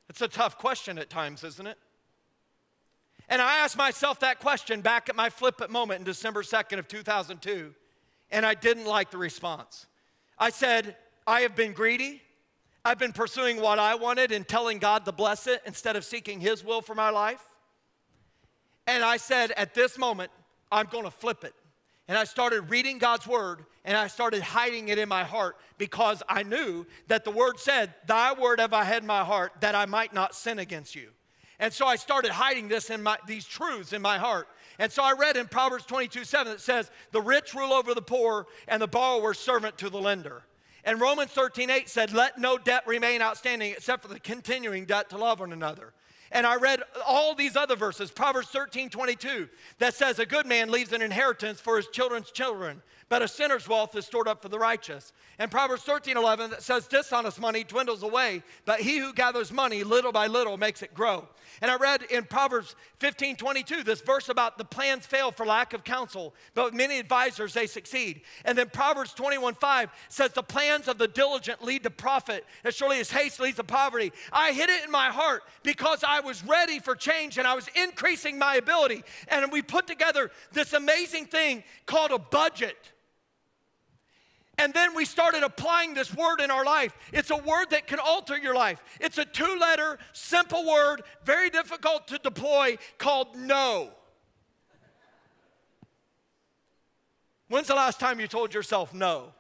It's 0.08 0.22
a 0.22 0.28
tough 0.28 0.60
question 0.60 1.00
at 1.00 1.10
times, 1.10 1.44
isn't 1.44 1.66
it? 1.66 1.80
And 3.28 3.42
I 3.42 3.58
asked 3.58 3.78
myself 3.78 4.20
that 4.20 4.40
question 4.40 4.82
back 4.82 5.10
at 5.10 5.16
my 5.16 5.32
flippant 5.32 5.72
moment 5.72 5.98
in 5.98 6.06
December 6.06 6.44
2nd 6.44 6.78
of 6.78 6.88
2002, 6.88 7.74
and 8.30 8.46
I 8.46 8.54
didn't 8.54 8.86
like 8.86 9.10
the 9.10 9.18
response. 9.18 9.88
I 10.38 10.52
said, 10.52 10.96
I 11.26 11.42
have 11.42 11.56
been 11.56 11.74
greedy. 11.74 12.22
I've 12.90 12.98
been 12.98 13.14
pursuing 13.14 13.62
what 13.62 13.78
I 13.78 13.94
wanted 13.94 14.32
and 14.32 14.48
telling 14.48 14.80
God 14.80 15.06
to 15.06 15.12
bless 15.12 15.46
it 15.46 15.62
instead 15.68 15.96
of 15.96 16.04
seeking 16.04 16.40
His 16.40 16.66
will 16.66 16.82
for 16.82 16.96
my 16.96 17.12
life. 17.12 17.44
And 18.88 19.04
I 19.04 19.18
said, 19.18 19.52
at 19.52 19.76
this 19.76 19.96
moment, 19.96 20.32
I'm 20.72 20.88
going 20.88 21.04
to 21.04 21.12
flip 21.12 21.44
it. 21.44 21.54
And 22.08 22.18
I 22.18 22.24
started 22.24 22.62
reading 22.72 22.98
God's 22.98 23.28
word 23.28 23.64
and 23.86 23.96
I 23.96 24.08
started 24.08 24.42
hiding 24.42 24.88
it 24.88 24.98
in 24.98 25.08
my 25.08 25.24
heart 25.24 25.58
because 25.78 26.24
I 26.28 26.42
knew 26.42 26.88
that 27.10 27.26
the 27.26 27.30
word 27.30 27.60
said, 27.60 27.94
Thy 28.08 28.34
word 28.34 28.60
have 28.60 28.74
I 28.74 28.86
had 28.86 29.04
in 29.04 29.08
my 29.08 29.24
heart 29.24 29.52
that 29.60 29.76
I 29.76 29.86
might 29.86 30.12
not 30.12 30.34
sin 30.34 30.58
against 30.58 30.96
you. 30.96 31.10
And 31.60 31.72
so 31.72 31.86
I 31.86 31.96
started 31.96 32.32
hiding 32.32 32.70
this 32.70 32.90
in 32.90 33.04
my, 33.04 33.20
these 33.28 33.46
truths 33.46 33.94
in 33.94 34.02
my 34.02 34.18
heart. 34.18 34.48
And 34.80 34.92
so 34.92 35.04
I 35.04 35.14
read 35.14 35.38
in 35.38 35.48
Proverbs 35.48 35.86
22 35.86 36.24
7, 36.24 36.54
it 36.54 36.60
says, 36.60 36.90
The 37.12 37.22
rich 37.22 37.54
rule 37.54 37.72
over 37.72 37.94
the 37.94 38.02
poor 38.02 38.48
and 38.68 38.82
the 38.82 38.88
borrower 38.88 39.36
servant 39.36 39.78
to 39.78 39.92
the 39.92 40.02
lender. 40.02 40.42
And 40.84 41.00
Romans 41.00 41.32
13 41.32 41.70
8 41.70 41.90
said, 41.90 42.14
Let 42.14 42.38
no 42.38 42.58
debt 42.58 42.88
remain 42.88 43.22
outstanding 43.22 43.72
except 43.72 44.02
for 44.02 44.08
the 44.08 44.20
continuing 44.20 44.86
debt 44.86 45.10
to 45.10 45.18
love 45.18 45.40
one 45.40 45.54
another. 45.54 45.94
And 46.32 46.46
I 46.46 46.58
read 46.58 46.82
all 47.08 47.34
these 47.34 47.56
other 47.56 47.76
verses, 47.76 48.12
Proverbs 48.12 48.50
13, 48.50 48.90
22, 48.90 49.50
that 49.80 49.96
says, 49.96 50.20
A 50.20 50.26
good 50.26 50.46
man 50.46 50.70
leaves 50.70 50.94
an 50.94 51.02
inheritance 51.02 51.60
for 51.60 51.78
his 51.78 51.88
children's 51.88 52.32
children, 52.32 52.82
but 53.10 53.24
a 53.24 53.28
sinner's 53.28 53.68
wealth 53.68 53.96
is 53.96 54.06
stored 54.06 54.28
up 54.28 54.42
for 54.42 54.50
the 54.50 54.60
righteous. 54.60 55.12
And 55.40 55.50
Proverbs 55.50 55.82
13, 55.82 56.16
11, 56.16 56.52
that 56.52 56.62
says, 56.62 56.88
Dishonest 56.88 57.40
money 57.40 57.64
dwindles 57.64 58.04
away, 58.04 58.44
but 58.66 58.80
he 58.80 59.00
who 59.00 59.14
gathers 59.14 59.52
money 59.52 59.84
little 59.84 60.12
by 60.12 60.28
little 60.28 60.58
makes 60.58 60.84
it 60.84 60.94
grow. 60.94 61.28
And 61.62 61.72
I 61.72 61.78
read 61.78 62.04
in 62.04 62.26
Proverbs 62.26 62.76
15, 63.00 63.36
22, 63.36 63.84
this 63.84 64.02
verse 64.02 64.30
about 64.30 64.58
the 64.58 64.64
plans 64.66 65.06
fail 65.06 65.32
for 65.32 65.46
lack 65.46 65.74
of 65.74 65.84
counsel, 65.84 66.36
but 66.54 66.66
with 66.66 66.74
many 66.76 67.00
advisors 67.00 67.54
they 67.54 67.66
succeed. 67.66 68.22
And 68.46 68.58
then 68.58 68.70
Proverbs 68.70 69.14
21, 69.14 69.56
5 69.56 69.90
says, 70.10 70.32
The 70.32 70.44
plans 70.44 70.88
of 70.88 70.98
the 71.00 71.08
diligent 71.08 71.64
lead 71.64 71.84
to 71.84 71.90
profit, 71.90 72.46
as 72.64 72.76
surely 72.76 73.00
as 73.00 73.10
haste 73.10 73.40
leads 73.40 73.58
to 73.58 73.64
poverty. 73.64 74.12
I 74.32 74.52
hid 74.52 74.70
it 74.70 74.86
in 74.86 74.92
my 74.92 75.08
heart 75.08 75.44
because 75.64 76.04
I 76.08 76.20
was 76.20 76.44
ready 76.46 76.80
for 76.80 76.96
change 76.96 77.38
and 77.38 77.48
I 77.48 77.56
was 77.56 77.68
increasing 77.76 78.38
my 78.38 78.56
ability. 78.56 79.04
And 79.28 79.52
we 79.52 79.62
put 79.62 79.88
together 79.88 80.30
this 80.52 80.74
amazing 80.74 81.26
thing 81.26 81.64
called 81.86 82.12
a 82.12 82.20
budget. 82.20 82.78
And 84.60 84.74
then 84.74 84.94
we 84.94 85.06
started 85.06 85.42
applying 85.42 85.94
this 85.94 86.14
word 86.14 86.42
in 86.42 86.52
our 86.52 86.66
life. 86.66 86.94
It's 87.14 87.32
a 87.32 87.38
word 87.38 87.70
that 87.70 87.88
can 87.88 87.98
alter 87.98 88.38
your 88.38 88.54
life. 88.54 88.84
It's 89.00 89.18
a 89.18 89.24
two 89.24 89.58
letter, 89.58 89.98
simple 90.12 90.68
word, 90.68 91.02
very 91.24 91.50
difficult 91.50 92.10
to 92.10 92.18
deploy, 92.18 92.78
called 92.98 93.38
no. 93.38 93.92
When's 97.48 97.68
the 97.68 97.76
last 97.76 98.02
time 98.02 98.20
you 98.20 98.28
told 98.28 98.54
yourself 98.54 98.94
no? 98.94 99.32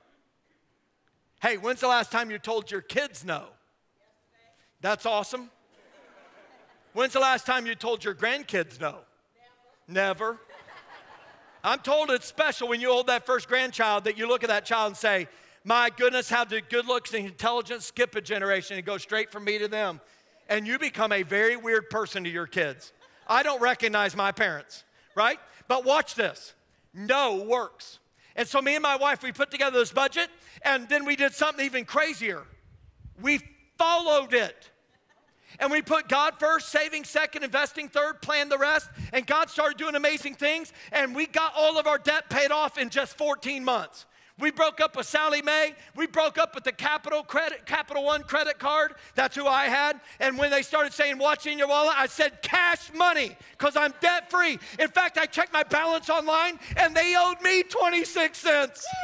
Hey, 1.42 1.58
when's 1.58 1.82
the 1.82 1.90
last 1.90 2.14
time 2.14 2.32
you 2.32 2.40
told 2.40 2.72
your 2.72 2.82
kids 2.82 3.26
no? 3.26 3.48
That's 4.80 5.06
awesome. 5.06 5.52
When's 6.94 7.12
the 7.12 7.20
last 7.20 7.46
time 7.46 7.66
you 7.66 7.76
told 7.76 8.06
your 8.06 8.16
grandkids 8.16 8.80
no? 8.80 9.00
Never. 9.86 10.32
Never. 10.32 10.40
I'm 11.64 11.80
told 11.80 12.10
it's 12.10 12.26
special 12.26 12.68
when 12.68 12.80
you 12.80 12.90
hold 12.90 13.08
that 13.08 13.26
first 13.26 13.48
grandchild 13.48 14.06
that 14.06 14.18
you 14.18 14.28
look 14.28 14.44
at 14.44 14.50
that 14.50 14.66
child 14.66 14.88
and 14.88 14.98
say, 14.98 15.28
My 15.64 15.90
goodness, 15.90 16.30
how 16.30 16.46
did 16.46 16.70
good 16.70 16.88
looks 16.88 17.14
and 17.14 17.26
intelligence 17.26 17.86
skip 17.86 18.16
a 18.16 18.22
generation 18.22 18.78
and 18.78 18.86
go 18.86 18.98
straight 18.98 19.32
from 19.32 19.44
me 19.44 19.58
to 19.58 19.68
them? 19.68 20.00
And 20.48 20.66
you 20.66 20.80
become 20.80 21.12
a 21.12 21.24
very 21.24 21.58
weird 21.58 21.90
person 21.90 22.24
to 22.24 22.30
your 22.30 22.48
kids. 22.48 22.94
I 23.28 23.44
don't 23.44 23.62
recognize 23.62 24.16
my 24.16 24.32
parents, 24.32 24.84
right? 25.16 25.40
But 25.68 25.86
watch 25.86 26.16
this 26.16 26.54
no 26.94 27.44
works. 27.44 28.00
And 28.36 28.48
so, 28.48 28.62
me 28.62 28.76
and 28.76 28.84
my 28.84 28.96
wife, 28.96 29.22
we 29.22 29.32
put 29.32 29.52
together 29.52 29.80
this 29.80 29.92
budget, 29.92 30.30
and 30.64 30.88
then 30.88 31.06
we 31.06 31.16
did 31.16 31.34
something 31.34 31.66
even 31.66 31.86
crazier. 31.86 32.44
We 33.22 33.42
followed 33.78 34.34
it. 34.34 34.70
And 35.60 35.72
we 35.72 35.82
put 35.82 36.08
God 36.08 36.36
first, 36.40 36.70
saving 36.70 37.04
second, 37.04 37.44
investing 37.44 37.90
third, 37.90 38.22
plan 38.22 38.50
the 38.50 38.58
rest. 38.58 38.90
And 39.14 39.26
God 39.26 39.50
started 39.50 39.78
doing 39.78 39.96
amazing 39.96 40.36
things. 40.36 40.72
And 40.92 41.16
we 41.16 41.26
got 41.26 41.54
all 41.58 41.80
of 41.80 41.88
our 41.88 41.98
debt 41.98 42.30
paid 42.30 42.52
off 42.52 42.78
in 42.78 42.90
just 42.90 43.18
14 43.18 43.64
months. 43.64 44.06
We 44.40 44.52
broke 44.52 44.80
up 44.80 44.96
with 44.96 45.06
Sallie 45.06 45.42
Mae. 45.42 45.74
We 45.96 46.08
broke 46.08 46.38
up 46.38 46.56
with 46.56 46.64
the 46.64 46.72
Capital 46.72 47.24
Credit, 47.24 47.66
Capital 47.66 48.06
One 48.06 48.24
credit 48.24 48.58
card. 48.58 48.94
That's 49.14 49.36
who 49.36 49.46
I 49.46 49.66
had. 49.66 50.00
And 50.22 50.38
when 50.38 50.50
they 50.50 50.62
started 50.62 50.94
saying, 50.94 51.18
"What's 51.18 51.46
in 51.46 51.58
your 51.58 51.68
wallet?" 51.68 51.96
I 51.98 52.06
said, 52.06 52.42
"Cash 52.42 52.94
money," 52.94 53.36
because 53.52 53.76
I'm 53.76 53.94
debt 54.00 54.32
free. 54.32 54.58
In 54.80 54.88
fact, 54.88 55.18
I 55.18 55.26
checked 55.26 55.52
my 55.52 55.64
balance 55.64 56.10
online, 56.10 56.58
and 56.78 56.96
they 56.96 57.16
owed 57.18 57.42
me 57.42 57.64
26 57.64 58.38
cents. 58.38 58.88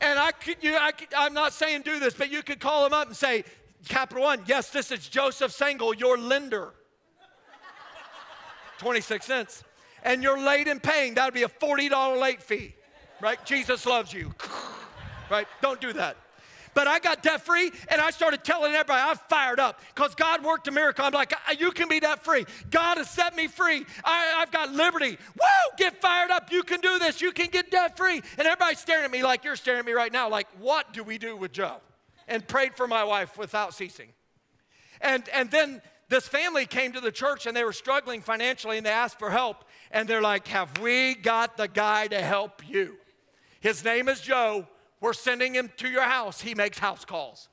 and 0.00 0.18
I 0.18 0.30
could, 0.30 0.56
you, 0.60 0.76
I 0.76 0.92
could, 0.92 1.08
I'm 1.16 1.34
not 1.34 1.52
saying 1.52 1.82
do 1.82 1.98
this, 1.98 2.14
but 2.14 2.30
you 2.30 2.42
could 2.42 2.60
call 2.60 2.84
them 2.84 2.92
up 2.92 3.08
and 3.08 3.16
say, 3.16 3.44
Capital 3.86 4.24
One, 4.24 4.42
yes, 4.46 4.70
this 4.70 4.90
is 4.90 5.08
Joseph 5.08 5.56
Sangl, 5.56 5.98
your 5.98 6.18
lender. 6.18 6.72
26 8.78 9.26
cents. 9.26 9.64
And 10.02 10.22
you're 10.22 10.40
late 10.40 10.68
in 10.68 10.80
paying, 10.80 11.14
that 11.14 11.26
would 11.26 11.34
be 11.34 11.42
a 11.42 11.48
$40 11.48 12.20
late 12.20 12.42
fee, 12.42 12.74
right? 13.20 13.44
Jesus 13.44 13.84
loves 13.84 14.12
you, 14.12 14.32
right? 15.30 15.46
Don't 15.60 15.80
do 15.80 15.92
that. 15.94 16.16
But 16.74 16.86
I 16.86 17.00
got 17.00 17.24
debt 17.24 17.44
free 17.44 17.72
and 17.88 18.00
I 18.00 18.10
started 18.10 18.44
telling 18.44 18.72
everybody 18.72 19.02
I 19.02 19.14
fired 19.28 19.58
up 19.58 19.80
because 19.92 20.14
God 20.14 20.44
worked 20.44 20.68
a 20.68 20.70
miracle. 20.70 21.04
I'm 21.04 21.12
like, 21.12 21.32
uh, 21.32 21.54
you 21.58 21.72
can 21.72 21.88
be 21.88 21.98
debt 21.98 22.24
free. 22.24 22.46
God 22.70 22.98
has 22.98 23.10
set 23.10 23.34
me 23.34 23.48
free. 23.48 23.84
I, 24.04 24.36
have 24.38 24.52
got 24.52 24.70
liberty. 24.70 25.18
Woo! 25.34 25.76
Get 25.76 26.00
fired 26.00 26.30
up. 26.30 26.52
You 26.52 26.62
can 26.62 26.80
do 26.80 27.00
this. 27.00 27.20
You 27.20 27.32
can 27.32 27.48
get 27.48 27.72
debt 27.72 27.96
free. 27.96 28.22
And 28.38 28.46
everybody's 28.46 28.78
staring 28.78 29.04
at 29.04 29.10
me 29.10 29.24
like 29.24 29.42
you're 29.42 29.56
staring 29.56 29.80
at 29.80 29.86
me 29.86 29.92
right 29.92 30.12
now. 30.12 30.28
Like, 30.28 30.46
what 30.60 30.92
do 30.92 31.02
we 31.02 31.18
do 31.18 31.36
with 31.36 31.50
Joe? 31.50 31.78
And 32.28 32.46
prayed 32.46 32.76
for 32.76 32.86
my 32.86 33.02
wife 33.02 33.36
without 33.36 33.74
ceasing. 33.74 34.10
And, 35.00 35.28
and 35.30 35.50
then 35.50 35.82
this 36.08 36.28
family 36.28 36.66
came 36.66 36.92
to 36.92 37.00
the 37.00 37.12
church 37.12 37.46
and 37.46 37.56
they 37.56 37.64
were 37.64 37.72
struggling 37.72 38.20
financially 38.20 38.76
and 38.76 38.86
they 38.86 38.90
asked 38.90 39.18
for 39.18 39.30
help. 39.30 39.64
And 39.90 40.08
they're 40.08 40.22
like, 40.22 40.46
Have 40.48 40.78
we 40.78 41.14
got 41.14 41.56
the 41.56 41.68
guy 41.68 42.06
to 42.08 42.20
help 42.20 42.62
you? 42.68 42.96
His 43.60 43.84
name 43.84 44.08
is 44.08 44.20
Joe. 44.20 44.66
We're 45.00 45.12
sending 45.12 45.54
him 45.54 45.70
to 45.78 45.88
your 45.88 46.02
house. 46.02 46.40
He 46.40 46.54
makes 46.54 46.78
house 46.78 47.04
calls. 47.04 47.48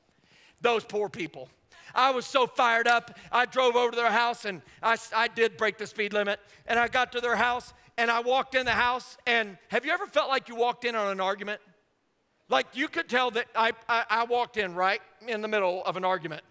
Those 0.62 0.84
poor 0.84 1.10
people. 1.10 1.50
I 1.94 2.12
was 2.12 2.26
so 2.26 2.48
fired 2.48 2.88
up. 2.88 3.18
I 3.32 3.46
drove 3.46 3.76
over 3.76 3.92
to 3.92 3.96
their 3.96 4.12
house 4.12 4.46
and 4.46 4.62
I, 4.82 4.98
I 5.16 5.28
did 5.28 5.56
break 5.58 5.78
the 5.78 5.88
speed 5.88 6.12
limit. 6.14 6.40
And 6.66 6.80
I 6.80 6.88
got 6.88 7.12
to 7.14 7.22
their 7.22 7.36
house 7.36 7.74
and 7.98 8.10
I 8.10 8.22
walked 8.22 8.56
in 8.56 8.66
the 8.66 8.72
house. 8.72 9.18
And 9.26 9.58
have 9.70 9.86
you 9.86 9.92
ever 9.92 10.08
felt 10.08 10.30
like 10.30 10.50
you 10.50 10.56
walked 10.56 10.86
in 10.86 10.96
on 10.96 11.12
an 11.12 11.22
argument? 11.22 11.62
Like 12.50 12.68
you 12.74 12.88
could 12.88 13.10
tell 13.10 13.32
that 13.32 13.48
I, 13.56 13.74
I, 13.90 14.06
I, 14.10 14.24
walked 14.26 14.58
in 14.58 14.76
right 14.76 15.02
in 15.28 15.42
the 15.42 15.48
middle 15.48 15.84
of 15.84 15.98
an 15.98 16.06
argument. 16.06 16.44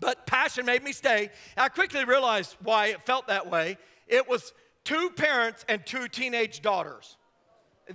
But 0.00 0.26
passion 0.26 0.66
made 0.66 0.82
me 0.82 0.92
stay. 0.92 1.30
I 1.56 1.68
quickly 1.68 2.04
realized 2.04 2.56
why 2.62 2.86
it 2.86 3.02
felt 3.02 3.28
that 3.28 3.48
way. 3.48 3.78
It 4.08 4.28
was 4.28 4.52
two 4.84 5.10
parents 5.10 5.64
and 5.68 5.84
two 5.86 6.08
teenage 6.08 6.62
daughters. 6.62 7.16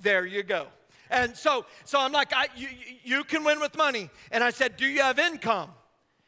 There 0.02 0.26
you 0.26 0.44
go. 0.44 0.68
And 1.10 1.36
so, 1.36 1.66
so 1.84 2.00
I'm 2.00 2.12
like, 2.12 2.34
I, 2.34 2.48
you, 2.56 2.70
you 3.04 3.24
can 3.24 3.44
win 3.44 3.60
with 3.60 3.76
money. 3.76 4.10
And 4.32 4.44
I 4.44 4.52
said, 4.52 4.78
Do 4.78 4.86
you 4.86 5.02
have 5.02 5.20
income? 5.20 5.70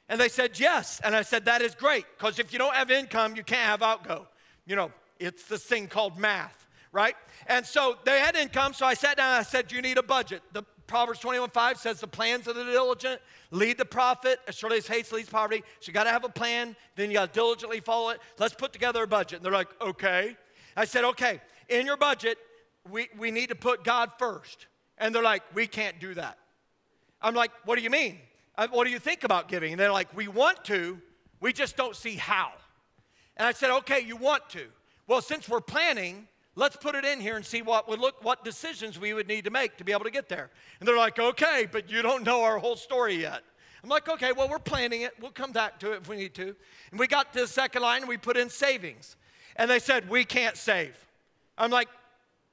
And 0.10 0.20
they 0.20 0.30
said, 0.30 0.60
Yes. 0.60 1.00
And 1.04 1.15
I 1.15 1.22
said, 1.22 1.46
That 1.46 1.62
is 1.62 1.74
great, 1.74 2.06
because 2.17 2.39
if 2.39 2.52
you 2.52 2.60
don't 2.60 2.76
have 2.76 2.91
income, 2.91 3.36
you 3.36 3.43
can't 3.43 3.65
have 3.65 3.82
outgo. 3.82 4.28
You 4.65 4.76
know, 4.76 4.91
it's 5.20 5.43
this 5.43 5.63
thing 5.63 5.88
called 5.88 6.17
math, 6.17 6.67
right? 6.91 7.15
And 7.48 7.65
so 7.65 7.98
they 8.04 8.20
had 8.20 8.36
income, 8.36 8.74
so 8.74 8.86
I 8.86 8.93
sat 8.93 9.17
down 9.17 9.28
and 9.28 9.39
I 9.39 9.43
said, 9.43 9.72
You 9.72 9.82
need 9.82 9.98
a 9.98 10.04
budget. 10.04 10.41
The 10.54 10.63
Proverbs 10.88 11.19
21 11.19 11.50
5 11.50 11.78
says, 11.78 12.00
The 12.00 12.08
plans 12.08 12.47
of 12.47 12.56
the 12.56 12.63
diligent 12.63 13.21
lead 13.52 13.78
the 13.78 13.86
profit. 13.86 14.39
As 14.47 14.56
surely 14.56 14.78
as 14.78 14.88
haste 14.88 15.12
leads 15.12 15.30
poverty. 15.30 15.63
So 15.82 15.89
you 15.89 15.93
got 15.93 16.06
to 16.06 16.12
have 16.12 16.23
a 16.23 16.30
plan, 16.30 16.76
then 16.95 17.10
you 17.10 17.15
got 17.15 17.34
to 17.34 17.39
diligently 17.39 17.82
follow 17.82 18.10
it. 18.10 18.19
Let's 18.39 18.54
put 18.54 18.73
together 18.73 19.04
a 19.04 19.08
budget. 19.08 19.38
And 19.38 19.45
they're 19.45 19.52
like, 19.52 19.69
Okay. 19.82 20.36
I 20.76 20.86
said, 20.86 21.04
Okay, 21.04 21.41
in 21.69 21.86
your 21.86 21.97
budget, 21.97 22.38
we, 22.89 23.10
we 23.17 23.32
need 23.32 23.50
to 23.50 23.56
put 23.56 23.84
God 23.84 24.12
first. 24.17 24.67
And 24.97 25.13
they're 25.13 25.23
like, 25.23 25.43
We 25.54 25.67
can't 25.67 26.00
do 26.00 26.13
that. 26.13 26.38
I'm 27.21 27.36
like, 27.36 27.52
What 27.65 27.78
do 27.78 27.84
you 27.84 27.89
mean? 27.89 28.19
Uh, 28.58 28.67
what 28.71 28.86
do 28.86 28.91
you 28.91 29.00
think 29.00 29.23
about 29.23 29.50
giving? 29.50 29.73
And 29.73 29.80
they're 29.80 29.91
like, 29.91 30.15
We 30.15 30.28
want 30.28 30.63
to, 30.65 31.00
we 31.41 31.52
just 31.52 31.76
don't 31.76 31.95
see 31.95 32.15
how. 32.15 32.52
And 33.36 33.45
I 33.45 33.52
said, 33.52 33.71
Okay, 33.80 34.00
you 34.00 34.15
want 34.15 34.50
to. 34.52 34.67
Well, 35.06 35.21
since 35.21 35.47
we're 35.47 35.62
planning, 35.62 36.28
let's 36.58 36.76
put 36.76 36.96
it 36.96 37.06
in 37.06 37.22
here 37.22 37.38
and 37.38 37.46
see 37.46 37.62
what 37.62 37.88
would 37.88 38.00
look 38.00 38.22
what 38.24 38.43
decisions 38.43 39.00
we 39.00 39.13
would 39.13 39.28
need 39.28 39.46
to 39.46 39.52
make 39.52 39.78
to 39.78 39.86
be 39.86 39.93
able 39.93 40.04
to 40.04 40.12
get 40.12 40.28
there. 40.28 40.50
And 40.80 40.88
they're 40.88 40.98
like, 40.98 41.20
okay, 41.20 41.67
but 41.72 41.89
you 41.89 42.02
don't 42.02 42.24
know 42.24 42.43
our 42.43 42.58
whole 42.58 42.76
story 42.76 43.15
yet. 43.15 43.43
I'm 43.84 43.89
like, 43.89 44.10
okay, 44.10 44.34
well, 44.34 44.50
we're 44.50 44.60
planning 44.60 45.04
it. 45.04 45.13
We'll 45.22 45.32
come 45.32 45.52
back 45.52 45.80
to 45.80 45.93
it 45.93 46.02
if 46.02 46.10
we 46.10 46.17
need 46.17 46.34
to. 46.34 46.56
And 46.91 47.00
we 47.00 47.08
got 47.08 47.32
to 47.34 47.41
the 47.41 47.48
second 47.48 47.84
line 47.84 48.02
and 48.02 48.10
we 48.10 48.17
put 48.17 48.36
in 48.36 48.50
savings. 48.50 49.15
And 49.56 49.70
they 49.70 49.80
said, 49.80 50.10
we 50.10 50.26
can't 50.26 50.58
save. 50.58 50.98
I'm 51.58 51.72
like, 51.72 51.88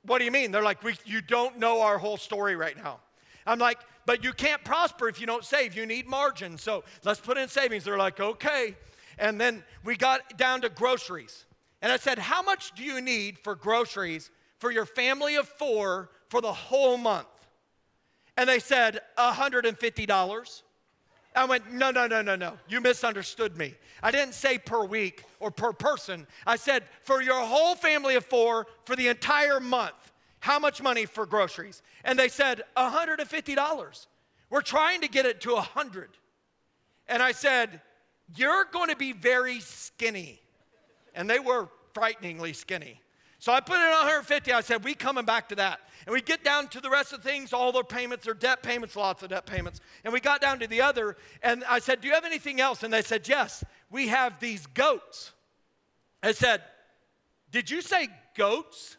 what 0.03 0.19
do 0.19 0.27
you 0.27 0.31
mean? 0.31 0.53
They're 0.53 0.63
like, 0.63 0.83
we, 0.83 0.95
you 1.07 1.23
don't 1.23 1.59
know 1.59 1.81
our 1.81 1.97
whole 1.97 2.19
story 2.19 2.57
right 2.57 2.77
now. 2.77 3.01
I'm 3.47 3.59
like, 3.59 3.79
but 4.07 4.23
you 4.23 4.35
can't 4.35 4.63
prosper 4.65 5.09
if 5.09 5.19
you 5.19 5.27
don't 5.27 5.45
save. 5.45 5.75
You 5.75 5.87
need 5.87 6.07
margin. 6.07 6.59
So 6.59 6.85
let's 7.05 7.21
put 7.21 7.39
in 7.39 7.49
savings. 7.49 7.85
They're 7.85 7.99
like, 7.99 8.21
okay. 8.21 8.77
And 9.19 9.41
then 9.41 9.65
we 9.83 9.97
got 9.97 10.37
down 10.37 10.61
to 10.61 10.69
groceries. 10.69 11.47
And 11.85 11.93
I 11.93 11.99
said, 11.99 12.19
How 12.19 12.41
much 12.41 12.73
do 12.73 12.83
you 12.83 13.03
need 13.03 13.39
for 13.39 13.55
groceries 13.55 14.31
for 14.59 14.71
your 14.71 14.87
family 14.87 15.37
of 15.37 15.47
four 15.47 16.09
for 16.31 16.41
the 16.41 16.51
whole 16.51 16.97
month? 16.97 17.27
And 18.39 18.49
they 18.49 18.59
said, 18.59 19.01
$150. 19.19 20.63
I 21.37 21.45
went, 21.45 21.71
No, 21.71 21.91
no, 21.91 22.07
no, 22.07 22.23
no, 22.23 22.37
no. 22.37 22.55
You 22.69 22.81
misunderstood 22.81 23.59
me. 23.59 23.75
I 24.03 24.11
didn't 24.11 24.33
say 24.33 24.57
per 24.57 24.83
week 24.87 25.25
or 25.41 25.51
per 25.51 25.75
person. 25.75 26.27
I 26.47 26.57
said, 26.57 26.85
For 27.03 27.21
your 27.21 27.45
whole 27.45 27.75
family 27.75 28.15
of 28.15 28.25
four 28.25 28.67
for 28.87 28.97
the 28.97 29.09
entire 29.09 29.61
month. 29.61 30.11
How 30.41 30.59
much 30.59 30.81
money 30.81 31.05
for 31.05 31.27
groceries? 31.27 31.83
And 32.03 32.19
they 32.19 32.29
said, 32.29 32.63
$150. 32.79 34.07
We're 34.49 34.63
trying 34.63 35.03
to 35.03 35.09
get 35.09 35.27
it 35.27 35.43
to 35.43 35.53
100. 35.53 36.09
And 37.09 37.23
I 37.23 37.33
said, 37.33 37.83
You're 38.35 38.65
going 38.73 38.89
to 38.89 38.97
be 38.97 39.13
very 39.13 39.61
skinny 39.61 40.41
and 41.15 41.31
they 41.31 41.39
were 41.39 41.69
frighteningly 41.95 42.53
skinny. 42.53 43.01
So 43.39 43.53
I 43.53 43.61
put 43.61 43.77
in 43.77 43.83
150. 43.83 44.53
I 44.53 44.61
said, 44.61 44.85
we 44.85 44.95
coming 44.95 45.25
back 45.25 45.49
to 45.51 45.55
that. 45.57 45.81
And 46.07 46.13
we 46.13 46.21
get 46.21 46.45
down 46.45 46.69
to 46.69 46.81
the 46.81 46.91
rest 46.91 47.13
of 47.13 47.23
things, 47.23 47.53
all 47.53 47.73
their 47.73 47.85
payments, 47.85 48.25
their 48.25 48.35
debt 48.35 48.63
payments, 48.63 48.97
lots 48.97 49.23
of 49.23 49.31
debt 49.31 49.47
payments. 49.47 49.81
And 50.03 50.13
we 50.13 50.21
got 50.21 50.41
down 50.41 50.59
to 50.61 50.67
the 50.67 50.81
other, 50.81 51.17
and 51.43 51.65
I 51.65 51.79
said, 51.79 52.01
Do 52.01 52.09
you 52.09 52.15
have 52.15 52.25
anything 52.25 52.61
else? 52.61 52.83
And 52.83 52.93
they 52.93 53.03
said, 53.03 53.29
Yes, 53.29 53.65
we 53.91 54.09
have 54.09 54.41
these 54.41 54.67
goats. 54.67 55.33
I 56.23 56.33
said, 56.33 56.63
Did 57.51 57.71
you 57.71 57.83
say 57.83 58.09
goats? 58.37 58.97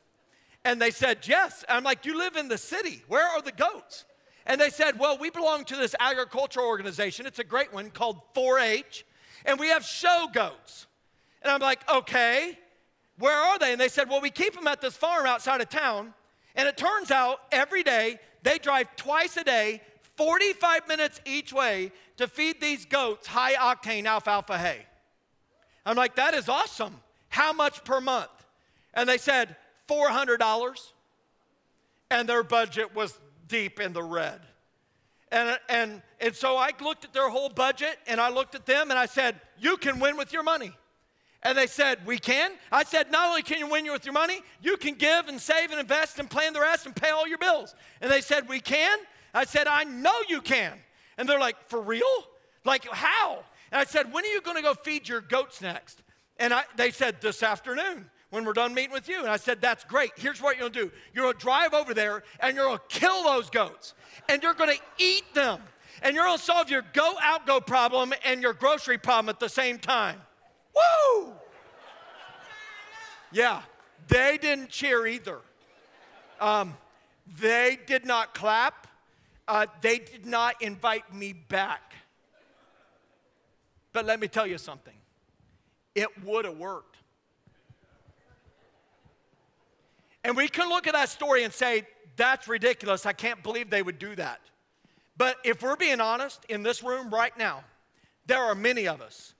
And 0.63 0.81
they 0.81 0.91
said, 0.91 1.27
Yes. 1.27 1.63
I'm 1.67 1.83
like, 1.83 2.05
You 2.05 2.17
live 2.17 2.35
in 2.35 2.47
the 2.47 2.57
city. 2.57 3.03
Where 3.07 3.27
are 3.27 3.41
the 3.41 3.51
goats? 3.51 4.05
And 4.45 4.61
they 4.61 4.69
said, 4.69 4.99
Well, 4.99 5.17
we 5.17 5.31
belong 5.31 5.65
to 5.65 5.75
this 5.75 5.95
agricultural 5.99 6.67
organization. 6.67 7.25
It's 7.25 7.39
a 7.39 7.43
great 7.43 7.73
one 7.73 7.89
called 7.89 8.21
4 8.35 8.59
H, 8.59 9.05
and 9.43 9.59
we 9.59 9.69
have 9.69 9.83
show 9.83 10.27
goats. 10.31 10.87
And 11.45 11.51
I'm 11.51 11.61
like, 11.61 11.87
okay, 11.87 12.57
where 13.17 13.35
are 13.35 13.57
they? 13.59 13.71
And 13.71 13.79
they 13.79 13.87
said, 13.87 14.09
well, 14.09 14.21
we 14.21 14.29
keep 14.29 14.53
them 14.53 14.67
at 14.67 14.81
this 14.81 14.95
farm 14.95 15.25
outside 15.25 15.61
of 15.61 15.69
town. 15.69 16.13
And 16.55 16.67
it 16.67 16.77
turns 16.77 17.11
out 17.11 17.41
every 17.51 17.83
day 17.83 18.19
they 18.43 18.57
drive 18.57 18.95
twice 18.95 19.37
a 19.37 19.43
day, 19.43 19.81
45 20.15 20.87
minutes 20.87 21.21
each 21.25 21.51
way 21.51 21.91
to 22.17 22.27
feed 22.27 22.61
these 22.61 22.85
goats 22.85 23.27
high 23.27 23.55
octane 23.55 24.05
alfalfa 24.05 24.57
hay. 24.57 24.85
I'm 25.85 25.95
like, 25.95 26.15
that 26.15 26.33
is 26.33 26.49
awesome. 26.49 26.95
How 27.29 27.53
much 27.53 27.83
per 27.83 28.01
month? 28.01 28.29
And 28.93 29.07
they 29.07 29.17
said, 29.17 29.55
$400. 29.89 30.91
And 32.09 32.29
their 32.29 32.43
budget 32.43 32.95
was 32.95 33.17
deep 33.47 33.79
in 33.79 33.93
the 33.93 34.03
red. 34.03 34.41
And, 35.31 35.59
and, 35.69 36.01
and 36.21 36.35
so 36.35 36.55
I 36.55 36.71
looked 36.81 37.03
at 37.03 37.13
their 37.13 37.29
whole 37.29 37.49
budget 37.49 37.97
and 38.07 38.21
I 38.21 38.29
looked 38.29 38.55
at 38.55 38.65
them 38.65 38.89
and 38.89 38.97
I 38.97 39.05
said, 39.05 39.39
You 39.59 39.77
can 39.77 39.99
win 39.99 40.17
with 40.17 40.31
your 40.31 40.43
money. 40.43 40.71
And 41.45 41.55
they 41.55 41.67
said, 41.67 41.99
We 42.05 42.17
can. 42.17 42.51
I 42.71 42.83
said, 42.83 43.11
Not 43.11 43.29
only 43.29 43.43
can 43.43 43.59
you 43.59 43.67
win 43.67 43.85
you 43.85 43.93
with 43.93 44.03
your 44.03 44.13
money, 44.13 44.41
you 44.61 44.77
can 44.77 44.95
give 44.95 45.27
and 45.27 45.39
save 45.39 45.69
and 45.69 45.79
invest 45.79 46.17
and 46.17 46.27
plan 46.27 46.53
the 46.53 46.59
rest 46.59 46.87
and 46.87 46.95
pay 46.95 47.11
all 47.11 47.27
your 47.27 47.37
bills. 47.37 47.75
And 48.01 48.11
they 48.11 48.21
said, 48.21 48.49
We 48.49 48.59
can. 48.59 48.97
I 49.33 49.45
said, 49.45 49.67
I 49.67 49.83
know 49.83 50.15
you 50.27 50.41
can. 50.41 50.73
And 51.17 51.29
they're 51.29 51.39
like, 51.39 51.55
For 51.69 51.79
real? 51.79 52.03
Like, 52.65 52.85
how? 52.91 53.43
And 53.71 53.79
I 53.79 53.83
said, 53.83 54.11
When 54.11 54.25
are 54.25 54.27
you 54.27 54.41
going 54.41 54.57
to 54.57 54.63
go 54.63 54.73
feed 54.73 55.07
your 55.07 55.21
goats 55.21 55.61
next? 55.61 56.01
And 56.37 56.51
I, 56.51 56.63
they 56.77 56.89
said, 56.89 57.21
This 57.21 57.43
afternoon 57.43 58.09
when 58.31 58.43
we're 58.43 58.53
done 58.53 58.73
meeting 58.73 58.91
with 58.91 59.07
you. 59.07 59.19
And 59.19 59.29
I 59.29 59.37
said, 59.37 59.61
That's 59.61 59.83
great. 59.83 60.13
Here's 60.15 60.41
what 60.41 60.57
you're 60.57 60.67
gonna 60.69 60.87
do 60.87 60.91
you're 61.13 61.25
gonna 61.25 61.37
drive 61.37 61.75
over 61.75 61.93
there 61.93 62.23
and 62.39 62.55
you're 62.55 62.65
gonna 62.65 62.81
kill 62.89 63.23
those 63.23 63.51
goats 63.51 63.93
and 64.27 64.41
you're 64.41 64.55
gonna 64.55 64.73
eat 64.97 65.31
them. 65.35 65.61
And 66.01 66.15
you're 66.15 66.25
gonna 66.25 66.39
solve 66.39 66.71
your 66.71 66.83
go 66.93 67.13
out 67.21 67.45
go 67.45 67.61
problem 67.61 68.15
and 68.25 68.41
your 68.41 68.53
grocery 68.53 68.97
problem 68.97 69.29
at 69.29 69.39
the 69.39 69.47
same 69.47 69.77
time. 69.77 70.19
Woo! 70.75 71.33
Yeah, 73.31 73.61
they 74.07 74.37
didn't 74.37 74.69
cheer 74.69 75.07
either. 75.07 75.39
Um, 76.39 76.75
they 77.39 77.77
did 77.85 78.05
not 78.05 78.33
clap. 78.33 78.87
Uh, 79.47 79.67
they 79.81 79.99
did 79.99 80.25
not 80.25 80.61
invite 80.61 81.13
me 81.13 81.33
back. 81.33 81.93
But 83.93 84.05
let 84.05 84.19
me 84.19 84.27
tell 84.27 84.47
you 84.47 84.57
something 84.57 84.93
it 85.93 86.09
would 86.23 86.45
have 86.45 86.57
worked. 86.57 86.97
And 90.23 90.35
we 90.35 90.47
can 90.47 90.67
look 90.69 90.87
at 90.87 90.93
that 90.93 91.09
story 91.09 91.43
and 91.43 91.53
say, 91.53 91.83
that's 92.17 92.47
ridiculous. 92.47 93.05
I 93.05 93.13
can't 93.13 93.41
believe 93.43 93.69
they 93.69 93.81
would 93.81 93.99
do 93.99 94.15
that. 94.15 94.41
But 95.17 95.37
if 95.43 95.61
we're 95.61 95.75
being 95.75 96.01
honest 96.01 96.43
in 96.49 96.63
this 96.63 96.83
room 96.83 97.13
right 97.13 97.35
now, 97.37 97.63
there 98.25 98.41
are 98.41 98.55
many 98.55 98.87
of 98.87 99.01
us, 99.01 99.33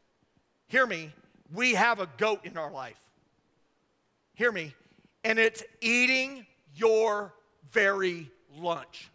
hear 0.67 0.85
me, 0.85 1.11
we 1.53 1.73
have 1.75 1.99
a 1.99 2.07
goat 2.17 2.41
in 2.43 2.57
our 2.57 2.71
life. 2.71 2.99
Hear 4.33 4.51
me. 4.51 4.73
And 5.23 5.39
it's 5.39 5.63
eating 5.81 6.45
your 6.75 7.33
very 7.71 8.29
lunch. 8.57 9.09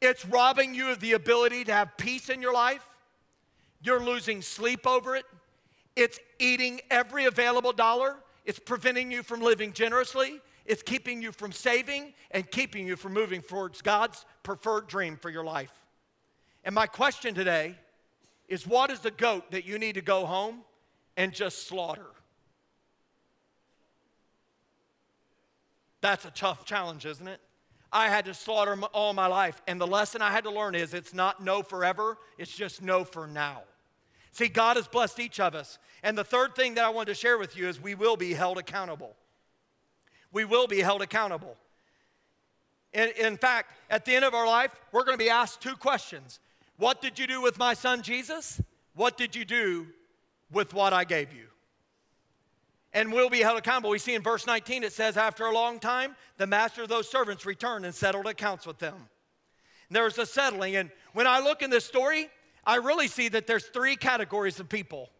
It's 0.00 0.26
robbing 0.26 0.74
you 0.74 0.90
of 0.90 1.00
the 1.00 1.12
ability 1.12 1.64
to 1.64 1.72
have 1.72 1.96
peace 1.96 2.28
in 2.28 2.42
your 2.42 2.52
life. 2.52 2.86
You're 3.82 4.02
losing 4.02 4.42
sleep 4.42 4.86
over 4.86 5.16
it. 5.16 5.24
It's 5.96 6.18
eating 6.38 6.80
every 6.90 7.24
available 7.26 7.72
dollar. 7.72 8.16
It's 8.44 8.58
preventing 8.58 9.10
you 9.10 9.22
from 9.22 9.40
living 9.40 9.72
generously. 9.72 10.40
It's 10.66 10.82
keeping 10.82 11.22
you 11.22 11.32
from 11.32 11.52
saving 11.52 12.14
and 12.30 12.50
keeping 12.50 12.86
you 12.86 12.96
from 12.96 13.12
moving 13.12 13.42
towards 13.42 13.82
God's 13.82 14.24
preferred 14.42 14.88
dream 14.88 15.16
for 15.16 15.30
your 15.30 15.44
life. 15.44 15.72
And 16.64 16.74
my 16.74 16.86
question 16.86 17.34
today 17.34 17.76
is 18.48 18.66
what 18.66 18.90
is 18.90 19.00
the 19.00 19.10
goat 19.10 19.50
that 19.52 19.64
you 19.64 19.78
need 19.78 19.94
to 19.94 20.02
go 20.02 20.26
home 20.26 20.62
and 21.16 21.32
just 21.32 21.66
slaughter. 21.66 22.06
That's 26.00 26.24
a 26.24 26.30
tough 26.30 26.64
challenge, 26.64 27.06
isn't 27.06 27.26
it? 27.26 27.40
I 27.90 28.08
had 28.08 28.24
to 28.24 28.34
slaughter 28.34 28.76
all 28.92 29.12
my 29.14 29.26
life. 29.26 29.62
And 29.66 29.80
the 29.80 29.86
lesson 29.86 30.20
I 30.20 30.32
had 30.32 30.44
to 30.44 30.50
learn 30.50 30.74
is 30.74 30.92
it's 30.92 31.14
not 31.14 31.42
no 31.42 31.62
forever, 31.62 32.18
it's 32.36 32.54
just 32.54 32.82
no 32.82 33.04
for 33.04 33.26
now. 33.26 33.62
See, 34.32 34.48
God 34.48 34.76
has 34.76 34.88
blessed 34.88 35.20
each 35.20 35.38
of 35.38 35.54
us. 35.54 35.78
And 36.02 36.18
the 36.18 36.24
third 36.24 36.56
thing 36.56 36.74
that 36.74 36.84
I 36.84 36.88
wanted 36.90 37.06
to 37.06 37.14
share 37.14 37.38
with 37.38 37.56
you 37.56 37.68
is 37.68 37.80
we 37.80 37.94
will 37.94 38.16
be 38.16 38.34
held 38.34 38.58
accountable. 38.58 39.14
We 40.32 40.44
will 40.44 40.66
be 40.66 40.80
held 40.80 41.02
accountable. 41.02 41.56
In, 42.92 43.10
in 43.18 43.36
fact, 43.36 43.70
at 43.88 44.04
the 44.04 44.14
end 44.14 44.24
of 44.24 44.34
our 44.34 44.46
life, 44.46 44.74
we're 44.90 45.04
going 45.04 45.16
to 45.16 45.24
be 45.24 45.30
asked 45.30 45.60
two 45.60 45.76
questions 45.76 46.40
What 46.76 47.00
did 47.00 47.18
you 47.18 47.28
do 47.28 47.40
with 47.40 47.58
my 47.58 47.74
son 47.74 48.02
Jesus? 48.02 48.60
What 48.94 49.16
did 49.16 49.36
you 49.36 49.44
do 49.44 49.86
with 50.54 50.72
what 50.72 50.92
I 50.92 51.04
gave 51.04 51.32
you. 51.32 51.46
And 52.92 53.12
will 53.12 53.28
be 53.28 53.40
held 53.40 53.58
accountable. 53.58 53.90
We 53.90 53.98
see 53.98 54.14
in 54.14 54.22
verse 54.22 54.46
19 54.46 54.84
it 54.84 54.92
says, 54.92 55.16
After 55.16 55.46
a 55.46 55.52
long 55.52 55.80
time, 55.80 56.14
the 56.36 56.46
master 56.46 56.82
of 56.82 56.88
those 56.88 57.08
servants 57.08 57.44
returned 57.44 57.84
and 57.84 57.94
settled 57.94 58.26
accounts 58.26 58.66
with 58.66 58.78
them. 58.78 58.94
And 59.88 59.96
there 59.96 60.04
was 60.04 60.16
a 60.18 60.26
settling. 60.26 60.76
And 60.76 60.90
when 61.12 61.26
I 61.26 61.40
look 61.40 61.62
in 61.62 61.70
this 61.70 61.84
story, 61.84 62.28
I 62.64 62.76
really 62.76 63.08
see 63.08 63.28
that 63.28 63.46
there's 63.46 63.66
three 63.66 63.96
categories 63.96 64.60
of 64.60 64.68
people. 64.68 65.10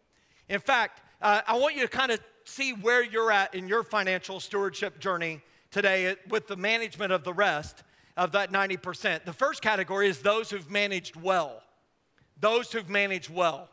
In 0.49 0.61
fact, 0.61 1.03
uh, 1.21 1.41
I 1.47 1.59
want 1.59 1.75
you 1.75 1.83
to 1.83 1.89
kind 1.89 2.13
of 2.13 2.21
see 2.45 2.73
where 2.73 3.03
you're 3.03 3.33
at 3.33 3.55
in 3.55 3.67
your 3.69 3.83
financial 3.83 4.41
stewardship 4.41 5.01
journey 5.01 5.41
today 5.71 6.15
with 6.29 6.47
the 6.47 6.57
management 6.57 7.13
of 7.13 7.25
the 7.25 7.33
rest 7.33 7.83
of 8.17 8.33
that 8.33 8.53
90%. 8.53 9.25
The 9.25 9.33
first 9.33 9.63
category 9.63 10.09
is 10.09 10.21
those 10.21 10.51
who've 10.51 10.71
managed 10.71 11.17
well. 11.17 11.63
Those 12.39 12.71
who've 12.71 12.89
managed 12.89 13.31
well. 13.31 13.69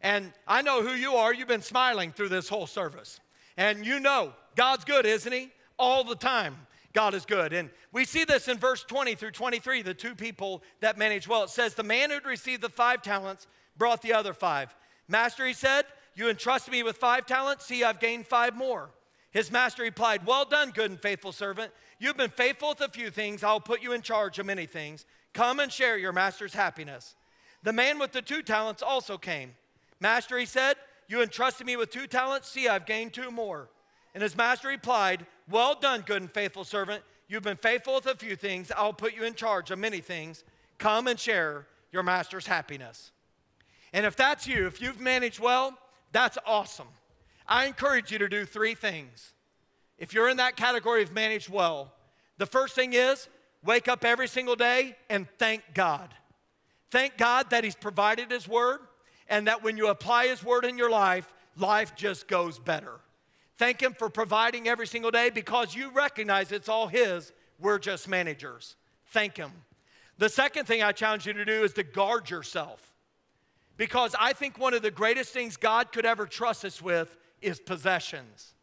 And 0.00 0.32
I 0.46 0.62
know 0.62 0.82
who 0.82 0.92
you 0.92 1.14
are. 1.14 1.34
You've 1.34 1.48
been 1.48 1.62
smiling 1.62 2.12
through 2.12 2.28
this 2.28 2.48
whole 2.48 2.66
service. 2.66 3.20
And 3.56 3.84
you 3.84 3.98
know, 4.00 4.32
God's 4.54 4.84
good, 4.84 5.06
isn't 5.06 5.32
He? 5.32 5.50
All 5.78 6.04
the 6.04 6.14
time. 6.14 6.56
God 6.92 7.14
is 7.14 7.26
good. 7.26 7.52
And 7.52 7.70
we 7.92 8.04
see 8.04 8.24
this 8.24 8.48
in 8.48 8.58
verse 8.58 8.82
20 8.84 9.14
through 9.14 9.32
23, 9.32 9.82
the 9.82 9.94
two 9.94 10.14
people 10.14 10.62
that 10.80 10.98
manage 10.98 11.28
well. 11.28 11.44
It 11.44 11.50
says, 11.50 11.74
The 11.74 11.82
man 11.82 12.10
who'd 12.10 12.26
received 12.26 12.62
the 12.62 12.68
five 12.68 13.02
talents 13.02 13.46
brought 13.76 14.02
the 14.02 14.12
other 14.12 14.32
five. 14.32 14.74
Master, 15.06 15.46
he 15.46 15.52
said, 15.52 15.84
You 16.14 16.28
entrusted 16.28 16.72
me 16.72 16.82
with 16.82 16.96
five 16.96 17.26
talents. 17.26 17.66
See, 17.66 17.84
I've 17.84 18.00
gained 18.00 18.26
five 18.26 18.56
more. 18.56 18.90
His 19.30 19.52
master 19.52 19.82
replied, 19.82 20.26
Well 20.26 20.44
done, 20.44 20.70
good 20.70 20.90
and 20.90 21.00
faithful 21.00 21.32
servant. 21.32 21.72
You've 21.98 22.16
been 22.16 22.30
faithful 22.30 22.70
with 22.70 22.80
a 22.80 22.88
few 22.88 23.10
things. 23.10 23.42
I'll 23.42 23.60
put 23.60 23.82
you 23.82 23.92
in 23.92 24.02
charge 24.02 24.38
of 24.38 24.46
many 24.46 24.66
things. 24.66 25.04
Come 25.32 25.60
and 25.60 25.70
share 25.70 25.98
your 25.98 26.12
master's 26.12 26.54
happiness. 26.54 27.14
The 27.62 27.72
man 27.72 27.98
with 27.98 28.12
the 28.12 28.22
two 28.22 28.42
talents 28.42 28.82
also 28.82 29.18
came. 29.18 29.54
Master, 30.00 30.38
he 30.38 30.46
said, 30.46 30.76
You 31.08 31.22
entrusted 31.22 31.66
me 31.66 31.76
with 31.76 31.90
two 31.90 32.06
talents. 32.06 32.48
See, 32.48 32.68
I've 32.68 32.86
gained 32.86 33.12
two 33.12 33.30
more. 33.30 33.68
And 34.14 34.22
his 34.22 34.36
master 34.36 34.68
replied, 34.68 35.26
Well 35.50 35.74
done, 35.74 36.02
good 36.06 36.22
and 36.22 36.30
faithful 36.30 36.64
servant. 36.64 37.02
You've 37.28 37.42
been 37.42 37.56
faithful 37.56 37.94
with 37.94 38.06
a 38.06 38.16
few 38.16 38.36
things. 38.36 38.72
I'll 38.74 38.92
put 38.92 39.14
you 39.14 39.24
in 39.24 39.34
charge 39.34 39.70
of 39.70 39.78
many 39.78 40.00
things. 40.00 40.44
Come 40.78 41.06
and 41.06 41.18
share 41.18 41.66
your 41.92 42.02
master's 42.02 42.46
happiness. 42.46 43.12
And 43.92 44.06
if 44.06 44.16
that's 44.16 44.46
you, 44.46 44.66
if 44.66 44.80
you've 44.80 45.00
managed 45.00 45.40
well, 45.40 45.76
that's 46.12 46.38
awesome. 46.46 46.88
I 47.46 47.66
encourage 47.66 48.12
you 48.12 48.18
to 48.18 48.28
do 48.28 48.44
three 48.44 48.74
things. 48.74 49.32
If 49.98 50.14
you're 50.14 50.28
in 50.28 50.36
that 50.36 50.56
category 50.56 51.02
of 51.02 51.12
managed 51.12 51.48
well, 51.48 51.92
the 52.38 52.46
first 52.46 52.74
thing 52.74 52.92
is 52.92 53.28
wake 53.64 53.88
up 53.88 54.04
every 54.04 54.28
single 54.28 54.56
day 54.56 54.96
and 55.10 55.26
thank 55.38 55.62
God. 55.74 56.14
Thank 56.90 57.18
God 57.18 57.50
that 57.50 57.64
He's 57.64 57.74
provided 57.74 58.30
His 58.30 58.48
word 58.48 58.80
and 59.28 59.46
that 59.46 59.62
when 59.62 59.76
you 59.76 59.88
apply 59.88 60.28
His 60.28 60.42
word 60.42 60.64
in 60.64 60.78
your 60.78 60.90
life, 60.90 61.32
life 61.56 61.94
just 61.94 62.28
goes 62.28 62.58
better. 62.58 63.00
Thank 63.56 63.82
Him 63.82 63.92
for 63.92 64.08
providing 64.08 64.68
every 64.68 64.86
single 64.86 65.10
day 65.10 65.30
because 65.30 65.74
you 65.74 65.90
recognize 65.90 66.52
it's 66.52 66.68
all 66.68 66.86
His. 66.88 67.32
We're 67.58 67.78
just 67.78 68.08
managers. 68.08 68.76
Thank 69.06 69.36
Him. 69.36 69.50
The 70.18 70.28
second 70.28 70.66
thing 70.66 70.82
I 70.82 70.92
challenge 70.92 71.26
you 71.26 71.32
to 71.32 71.44
do 71.44 71.64
is 71.64 71.72
to 71.74 71.82
guard 71.82 72.30
yourself. 72.30 72.92
Because 73.76 74.14
I 74.18 74.32
think 74.32 74.58
one 74.58 74.74
of 74.74 74.82
the 74.82 74.90
greatest 74.90 75.32
things 75.32 75.56
God 75.56 75.92
could 75.92 76.04
ever 76.04 76.26
trust 76.26 76.64
us 76.64 76.82
with 76.82 77.16
is 77.40 77.60
possessions, 77.60 78.54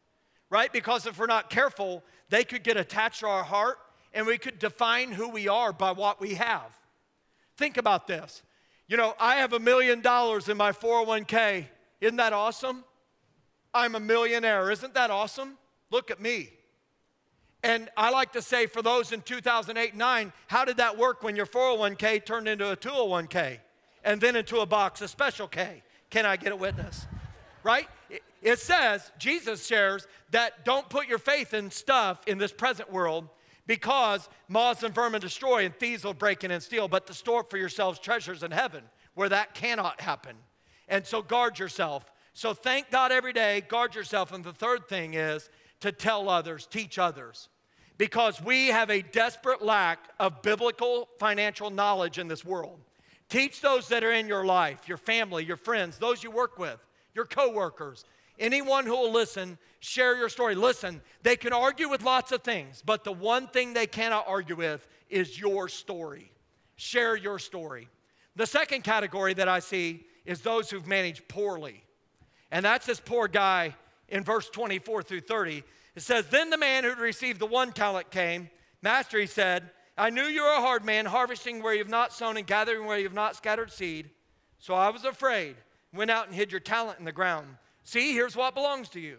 right? 0.50 0.72
Because 0.72 1.06
if 1.06 1.18
we're 1.18 1.26
not 1.26 1.50
careful, 1.50 2.04
they 2.30 2.44
could 2.44 2.64
get 2.64 2.76
attached 2.76 3.22
to 3.22 3.28
our 3.28 3.44
heart 3.44 3.78
and 4.14 4.28
we 4.28 4.38
could 4.38 4.60
define 4.60 5.14
who 5.14 5.30
we 5.30 5.48
are 5.48 5.72
by 5.72 5.94
what 5.94 6.20
we 6.20 6.36
have. 6.36 6.78
Think 7.56 7.78
about 7.78 8.08
this. 8.08 8.44
You 8.88 8.98
know, 8.98 9.16
I 9.20 9.38
have 9.38 9.54
a 9.54 9.60
million 9.60 10.02
dollars 10.02 10.48
in 10.48 10.58
my 10.58 10.72
401k. 10.72 11.66
Isn't 12.02 12.18
that 12.18 12.34
awesome? 12.34 12.84
I'm 13.74 13.96
a 13.96 14.00
millionaire. 14.00 14.70
Isn't 14.72 14.94
that 14.94 15.10
awesome? 15.10 15.58
Look 15.92 16.12
at 16.12 16.22
me. 16.22 16.50
And 17.64 17.90
I 17.98 18.12
like 18.12 18.34
to 18.34 18.44
say 18.44 18.68
for 18.68 18.84
those 18.84 19.12
in 19.12 19.22
2008 19.22 19.96
9, 19.96 20.34
how 20.48 20.66
did 20.66 20.78
that 20.78 20.98
work 20.98 21.24
when 21.24 21.36
your 21.36 21.48
401k 21.48 22.24
turned 22.24 22.48
into 22.48 22.72
a 22.72 22.78
201k 22.78 23.58
and 24.04 24.22
then 24.22 24.36
into 24.36 24.60
a 24.60 24.68
box, 24.68 25.02
a 25.02 25.08
special 25.08 25.48
K? 25.48 25.82
Can 26.12 26.28
I 26.28 26.36
get 26.36 26.52
a 26.52 26.56
witness? 26.56 27.08
Right? 27.64 27.88
It 28.44 28.60
says, 28.60 29.12
Jesus 29.18 29.66
shares 29.66 30.06
that 30.30 30.64
don't 30.64 30.88
put 30.88 31.08
your 31.08 31.18
faith 31.18 31.56
in 31.56 31.72
stuff 31.72 32.22
in 32.28 32.38
this 32.38 32.52
present 32.52 32.92
world 32.92 33.28
because 33.68 34.30
moths 34.48 34.84
and 34.84 34.94
vermin 34.94 35.22
destroy 35.22 35.66
and 35.66 35.76
thieves 35.76 36.04
will 36.04 36.14
break 36.14 36.44
in 36.44 36.52
and 36.52 36.62
steal, 36.62 36.88
but 36.88 37.08
to 37.08 37.14
store 37.14 37.44
for 37.44 37.58
yourselves 37.58 38.00
treasures 38.00 38.44
in 38.44 38.52
heaven 38.52 38.84
where 39.16 39.30
that 39.30 39.54
cannot 39.54 40.02
happen. 40.02 40.36
And 40.88 41.06
so 41.06 41.22
guard 41.22 41.58
yourself. 41.58 42.06
So 42.34 42.54
thank 42.54 42.92
God 42.92 43.12
every 43.12 43.34
day, 43.34 43.62
guard 43.62 43.96
yourself. 43.96 44.32
And 44.32 44.44
the 44.44 44.54
third 44.54 44.88
thing 44.88 45.16
is 45.16 45.50
to 45.80 45.92
tell 45.92 46.30
others, 46.30 46.68
teach 46.68 47.00
others. 47.00 47.50
Because 47.98 48.42
we 48.42 48.68
have 48.68 48.90
a 48.90 49.02
desperate 49.02 49.62
lack 49.62 50.00
of 50.20 50.42
biblical 50.42 51.08
financial 51.18 51.70
knowledge 51.70 52.20
in 52.20 52.28
this 52.28 52.44
world. 52.44 52.80
Teach 53.30 53.62
those 53.62 53.88
that 53.88 54.04
are 54.04 54.12
in 54.12 54.28
your 54.28 54.46
life, 54.46 54.88
your 54.88 54.98
family, 54.98 55.46
your 55.46 55.58
friends, 55.58 55.98
those 55.98 56.22
you 56.24 56.30
work 56.30 56.60
with, 56.60 56.78
your 57.16 57.26
coworkers, 57.26 58.04
Anyone 58.40 58.86
who 58.86 58.92
will 58.92 59.12
listen, 59.12 59.58
share 59.80 60.18
your 60.18 60.30
story. 60.30 60.56
Listen, 60.56 61.02
they 61.24 61.36
can 61.36 61.54
argue 61.54 61.90
with 61.90 62.04
lots 62.04 62.32
of 62.32 62.42
things, 62.44 62.84
but 62.86 63.04
the 63.04 63.12
one 63.12 63.48
thing 63.48 63.74
they 63.74 63.88
cannot 63.88 64.26
argue 64.28 64.56
with 64.56 64.88
is 65.10 65.40
your 65.40 65.70
story. 65.70 66.32
Share 66.76 67.16
your 67.16 67.40
story. 67.40 67.88
The 68.36 68.46
second 68.46 68.84
category 68.84 69.34
that 69.36 69.48
I 69.48 69.60
see 69.60 70.06
is 70.26 70.42
those 70.42 70.70
who've 70.70 70.88
managed 70.88 71.28
poorly. 71.28 71.84
And 72.52 72.66
that's 72.66 72.86
this 72.86 73.00
poor 73.00 73.28
guy 73.28 73.76
in 74.10 74.24
verse 74.24 74.50
24 74.50 75.04
through 75.04 75.22
30. 75.22 75.64
It 75.96 76.02
says, 76.02 76.26
Then 76.28 76.50
the 76.50 76.58
man 76.58 76.84
who'd 76.84 77.00
received 77.00 77.40
the 77.40 77.46
one 77.46 77.72
talent 77.72 78.12
came. 78.12 78.50
Master, 78.82 79.20
he 79.20 79.28
said, 79.28 79.70
I 79.98 80.10
knew 80.10 80.24
you 80.24 80.44
were 80.44 80.50
a 80.50 80.62
hard 80.62 80.84
man, 80.84 81.06
harvesting 81.06 81.64
where 81.64 81.74
you've 81.74 81.88
not 81.88 82.12
sown 82.12 82.36
and 82.36 82.46
gathering 82.46 82.86
where 82.86 83.00
you've 83.00 83.14
not 83.14 83.36
scattered 83.36 83.72
seed. 83.72 84.10
So 84.60 84.74
I 84.74 84.90
was 84.90 85.06
afraid, 85.06 85.56
went 85.94 86.12
out 86.12 86.28
and 86.28 86.36
hid 86.36 86.52
your 86.52 86.60
talent 86.60 87.00
in 87.00 87.06
the 87.06 87.12
ground. 87.14 87.48
See, 87.86 88.14
here's 88.14 88.36
what 88.36 88.56
belongs 88.56 88.90
to 88.90 89.00
you. 89.00 89.18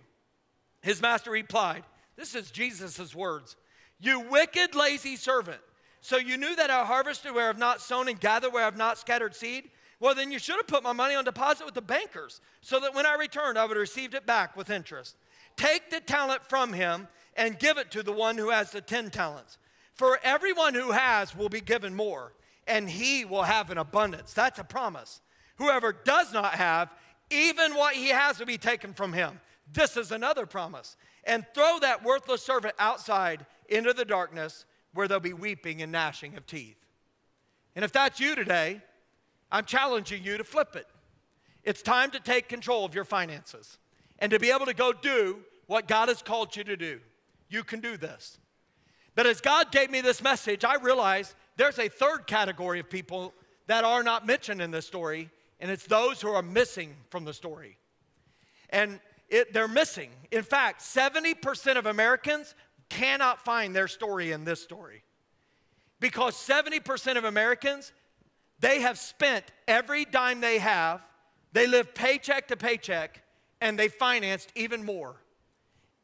His 0.83 1.01
master 1.01 1.31
replied, 1.31 1.85
This 2.17 2.35
is 2.35 2.51
Jesus' 2.51 3.15
words. 3.15 3.57
You 3.99 4.21
wicked, 4.21 4.75
lazy 4.75 5.17
servant. 5.17 5.61
So 6.01 6.19
you 6.19 6.37
knew 6.37 6.55
that 6.57 6.71
I 6.71 6.85
harvested 6.85 7.35
where 7.35 7.49
I've 7.49 7.59
not 7.59 7.81
sown 7.81 8.09
and 8.09 8.21
gathered 8.21 8.53
where 8.53 8.65
I've 8.65 8.77
not 8.77 8.99
scattered 8.99 9.35
seed? 9.35 9.71
Well, 9.99 10.15
then 10.15 10.31
you 10.31 10.39
should 10.39 10.57
have 10.57 10.67
put 10.67 10.83
my 10.83 10.93
money 10.93 11.15
on 11.15 11.25
deposit 11.25 11.65
with 11.65 11.75
the 11.75 11.81
bankers 11.81 12.41
so 12.61 12.79
that 12.81 12.95
when 12.95 13.07
I 13.07 13.15
returned, 13.15 13.57
I 13.57 13.65
would 13.65 13.77
have 13.77 13.81
received 13.81 14.15
it 14.15 14.27
back 14.27 14.57
with 14.57 14.69
interest. 14.69 15.17
Take 15.57 15.91
the 15.91 16.01
talent 16.01 16.43
from 16.49 16.73
him 16.73 17.09
and 17.35 17.59
give 17.59 17.79
it 17.79 17.91
to 17.93 18.03
the 18.03 18.13
one 18.13 18.37
who 18.37 18.51
has 18.51 18.71
the 18.71 18.81
10 18.81 19.11
talents. 19.11 19.59
For 19.95 20.19
everyone 20.23 20.75
who 20.75 20.91
has 20.91 21.35
will 21.35 21.49
be 21.49 21.61
given 21.61 21.95
more, 21.95 22.35
and 22.67 22.91
he 22.91 23.25
will 23.25 23.45
have 23.45 23.71
an 23.71 23.79
abundance. 23.79 24.35
That's 24.35 24.59
a 24.59 24.65
promise. 24.65 25.21
Whoever 25.57 25.93
does 25.93 26.33
not 26.33 26.55
have, 26.55 26.91
even 27.31 27.75
what 27.75 27.95
he 27.95 28.09
has 28.09 28.39
will 28.39 28.47
be 28.47 28.59
taken 28.59 28.93
from 28.93 29.13
him. 29.13 29.41
This 29.73 29.97
is 29.97 30.13
another 30.13 30.47
promise. 30.47 30.97
And 31.25 31.45
throw 31.55 31.79
that 31.81 32.05
worthless 32.05 32.43
servant 32.43 32.75
outside 32.79 33.47
into 33.69 33.93
the 33.93 34.05
darkness 34.05 34.65
where 34.95 35.09
there'll 35.09 35.21
be 35.21 35.33
weeping 35.33 35.83
and 35.83 35.91
gnashing 35.91 36.37
of 36.37 36.47
teeth. 36.47 36.77
And 37.75 37.85
if 37.85 37.93
that's 37.93 38.21
you 38.21 38.35
today, 38.35 38.81
I'm 39.51 39.65
challenging 39.65 40.23
you 40.25 40.39
to 40.39 40.45
flip 40.45 40.77
it. 40.77 40.87
It's 41.65 41.83
time 41.83 42.11
to 42.13 42.21
take 42.21 42.49
control 42.49 42.85
of 42.85 42.95
your 42.95 43.05
finances 43.05 43.79
and 44.19 44.31
to 44.31 44.39
be 44.39 44.51
able 44.51 44.67
to 44.67 44.75
go 44.75 44.93
do 44.93 45.41
what 45.67 45.89
God 45.89 46.09
has 46.09 46.23
called 46.23 46.55
you 46.57 46.65
to 46.65 46.77
do. 46.77 47.01
You 47.49 47.65
can 47.65 47.81
do 47.81 47.97
this. 47.97 48.39
But 49.15 49.27
as 49.27 49.41
God 49.41 49.73
gave 49.73 49.91
me 49.91 50.01
this 50.01 50.23
message, 50.23 50.65
I 50.65 50.77
realized 50.77 51.35
there's 51.57 51.79
a 51.79 51.89
third 51.89 52.27
category 52.27 52.81
of 52.81 52.89
people 52.89 53.35
that 53.67 53.83
are 53.85 54.03
not 54.03 54.27
mentioned 54.27 54.63
in 54.63 54.71
this 54.71 54.87
story, 54.87 55.31
and 55.61 55.71
it's 55.71 55.87
those 55.87 56.21
who 56.21 56.29
are 56.29 56.43
missing 56.43 56.95
from 57.11 57.25
the 57.25 57.33
story. 57.33 57.79
And 58.71 59.01
it, 59.29 59.53
they're 59.53 59.69
missing. 59.69 60.11
In 60.31 60.43
fact, 60.43 60.83
70% 60.83 61.77
of 61.77 61.87
Americans 61.87 62.55
cannot 62.89 63.45
find 63.45 63.75
their 63.75 63.89
story 63.89 64.33
in 64.33 64.45
this 64.45 64.63
story. 64.63 65.03
Because 65.99 66.35
70% 66.35 67.17
of 67.17 67.25
Americans, 67.25 67.93
they 68.61 68.81
have 68.81 68.99
spent 68.99 69.45
every 69.67 70.05
dime 70.05 70.41
they 70.41 70.59
have, 70.59 71.07
they 71.53 71.67
live 71.67 71.95
paycheck 71.95 72.49
to 72.49 72.57
paycheck, 72.57 73.23
and 73.61 73.79
they 73.79 73.89
financed 73.89 74.53
even 74.55 74.85
more. 74.85 75.17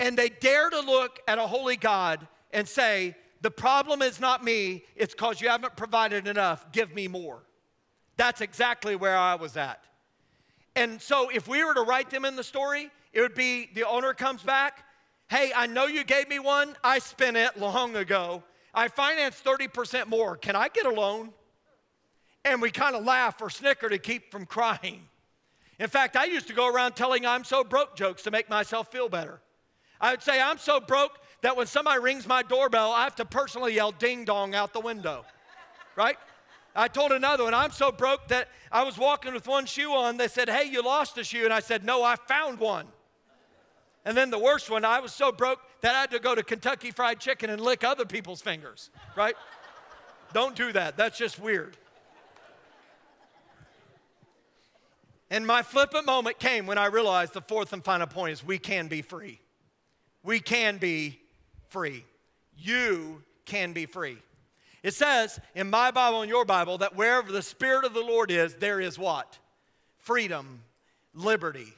And 0.00 0.16
they 0.16 0.30
dare 0.30 0.70
to 0.70 0.80
look 0.80 1.20
at 1.28 1.38
a 1.38 1.46
holy 1.46 1.76
God 1.76 2.26
and 2.52 2.66
say, 2.66 3.14
The 3.42 3.50
problem 3.50 4.02
is 4.02 4.18
not 4.18 4.42
me, 4.42 4.84
it's 4.96 5.14
because 5.14 5.40
you 5.40 5.48
haven't 5.48 5.76
provided 5.76 6.26
enough, 6.26 6.72
give 6.72 6.94
me 6.94 7.06
more. 7.06 7.42
That's 8.22 8.40
exactly 8.40 8.94
where 8.94 9.16
I 9.16 9.34
was 9.34 9.56
at. 9.56 9.82
And 10.76 11.02
so 11.02 11.28
if 11.30 11.48
we 11.48 11.64
were 11.64 11.74
to 11.74 11.80
write 11.80 12.08
them 12.08 12.24
in 12.24 12.36
the 12.36 12.44
story, 12.44 12.88
it 13.12 13.20
would 13.20 13.34
be 13.34 13.68
the 13.74 13.82
owner 13.82 14.14
comes 14.14 14.44
back. 14.44 14.84
Hey, 15.28 15.50
I 15.56 15.66
know 15.66 15.86
you 15.86 16.04
gave 16.04 16.28
me 16.28 16.38
one. 16.38 16.76
I 16.84 17.00
spent 17.00 17.36
it 17.36 17.58
long 17.58 17.96
ago. 17.96 18.44
I 18.72 18.86
financed 18.86 19.42
30% 19.42 20.06
more. 20.06 20.36
Can 20.36 20.54
I 20.54 20.68
get 20.68 20.86
a 20.86 20.90
loan? 20.90 21.32
And 22.44 22.62
we 22.62 22.70
kind 22.70 22.94
of 22.94 23.04
laugh 23.04 23.42
or 23.42 23.50
snicker 23.50 23.88
to 23.88 23.98
keep 23.98 24.30
from 24.30 24.46
crying. 24.46 25.08
In 25.80 25.88
fact, 25.88 26.14
I 26.14 26.26
used 26.26 26.46
to 26.46 26.54
go 26.54 26.72
around 26.72 26.92
telling 26.92 27.26
I'm 27.26 27.42
so 27.42 27.64
broke 27.64 27.96
jokes 27.96 28.22
to 28.22 28.30
make 28.30 28.48
myself 28.48 28.92
feel 28.92 29.08
better. 29.08 29.40
I 30.00 30.12
would 30.12 30.22
say, 30.22 30.40
I'm 30.40 30.58
so 30.58 30.78
broke 30.78 31.18
that 31.40 31.56
when 31.56 31.66
somebody 31.66 32.00
rings 32.00 32.28
my 32.28 32.44
doorbell, 32.44 32.92
I 32.92 33.02
have 33.02 33.16
to 33.16 33.24
personally 33.24 33.74
yell 33.74 33.90
ding 33.90 34.24
dong 34.24 34.54
out 34.54 34.72
the 34.72 34.78
window, 34.78 35.24
right? 35.96 36.18
I 36.74 36.88
told 36.88 37.12
another 37.12 37.44
one, 37.44 37.54
I'm 37.54 37.70
so 37.70 37.92
broke 37.92 38.28
that 38.28 38.48
I 38.70 38.84
was 38.84 38.96
walking 38.96 39.34
with 39.34 39.46
one 39.46 39.66
shoe 39.66 39.92
on. 39.92 40.16
They 40.16 40.28
said, 40.28 40.48
Hey, 40.48 40.68
you 40.70 40.82
lost 40.82 41.18
a 41.18 41.24
shoe. 41.24 41.44
And 41.44 41.52
I 41.52 41.60
said, 41.60 41.84
No, 41.84 42.02
I 42.02 42.16
found 42.16 42.58
one. 42.58 42.86
And 44.04 44.16
then 44.16 44.30
the 44.30 44.38
worst 44.38 44.68
one, 44.68 44.84
I 44.84 45.00
was 45.00 45.12
so 45.12 45.30
broke 45.30 45.60
that 45.82 45.94
I 45.94 46.00
had 46.00 46.10
to 46.10 46.18
go 46.18 46.34
to 46.34 46.42
Kentucky 46.42 46.90
Fried 46.90 47.20
Chicken 47.20 47.50
and 47.50 47.60
lick 47.60 47.84
other 47.84 48.04
people's 48.04 48.40
fingers, 48.40 48.90
right? 49.16 49.36
Don't 50.32 50.56
do 50.56 50.72
that. 50.72 50.96
That's 50.96 51.18
just 51.18 51.38
weird. 51.38 51.76
And 55.30 55.46
my 55.46 55.62
flippant 55.62 56.04
moment 56.04 56.38
came 56.38 56.66
when 56.66 56.78
I 56.78 56.86
realized 56.86 57.32
the 57.32 57.40
fourth 57.40 57.72
and 57.72 57.84
final 57.84 58.06
point 58.06 58.32
is 58.32 58.44
we 58.44 58.58
can 58.58 58.88
be 58.88 59.02
free. 59.02 59.40
We 60.22 60.40
can 60.40 60.78
be 60.78 61.20
free. 61.68 62.04
you 62.56 63.22
can 63.46 63.72
be 63.72 63.86
free. 63.86 64.18
It 64.82 64.94
says 64.94 65.38
in 65.54 65.70
my 65.70 65.90
Bible 65.90 66.22
and 66.22 66.28
your 66.28 66.44
Bible 66.44 66.78
that 66.78 66.96
wherever 66.96 67.30
the 67.30 67.42
Spirit 67.42 67.84
of 67.84 67.94
the 67.94 68.00
Lord 68.00 68.30
is, 68.30 68.54
there 68.56 68.80
is 68.80 68.98
what? 68.98 69.38
Freedom, 69.98 70.62
liberty. 71.14 71.72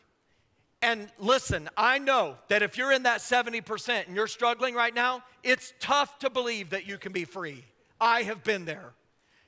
And 0.80 1.08
listen, 1.18 1.68
I 1.76 1.98
know 1.98 2.36
that 2.48 2.62
if 2.62 2.76
you're 2.76 2.92
in 2.92 3.04
that 3.04 3.20
70% 3.20 4.06
and 4.06 4.16
you're 4.16 4.26
struggling 4.26 4.74
right 4.74 4.94
now, 4.94 5.22
it's 5.42 5.72
tough 5.80 6.18
to 6.20 6.30
believe 6.30 6.70
that 6.70 6.86
you 6.86 6.98
can 6.98 7.12
be 7.12 7.24
free. 7.24 7.64
I 8.00 8.22
have 8.22 8.44
been 8.44 8.64
there. 8.64 8.92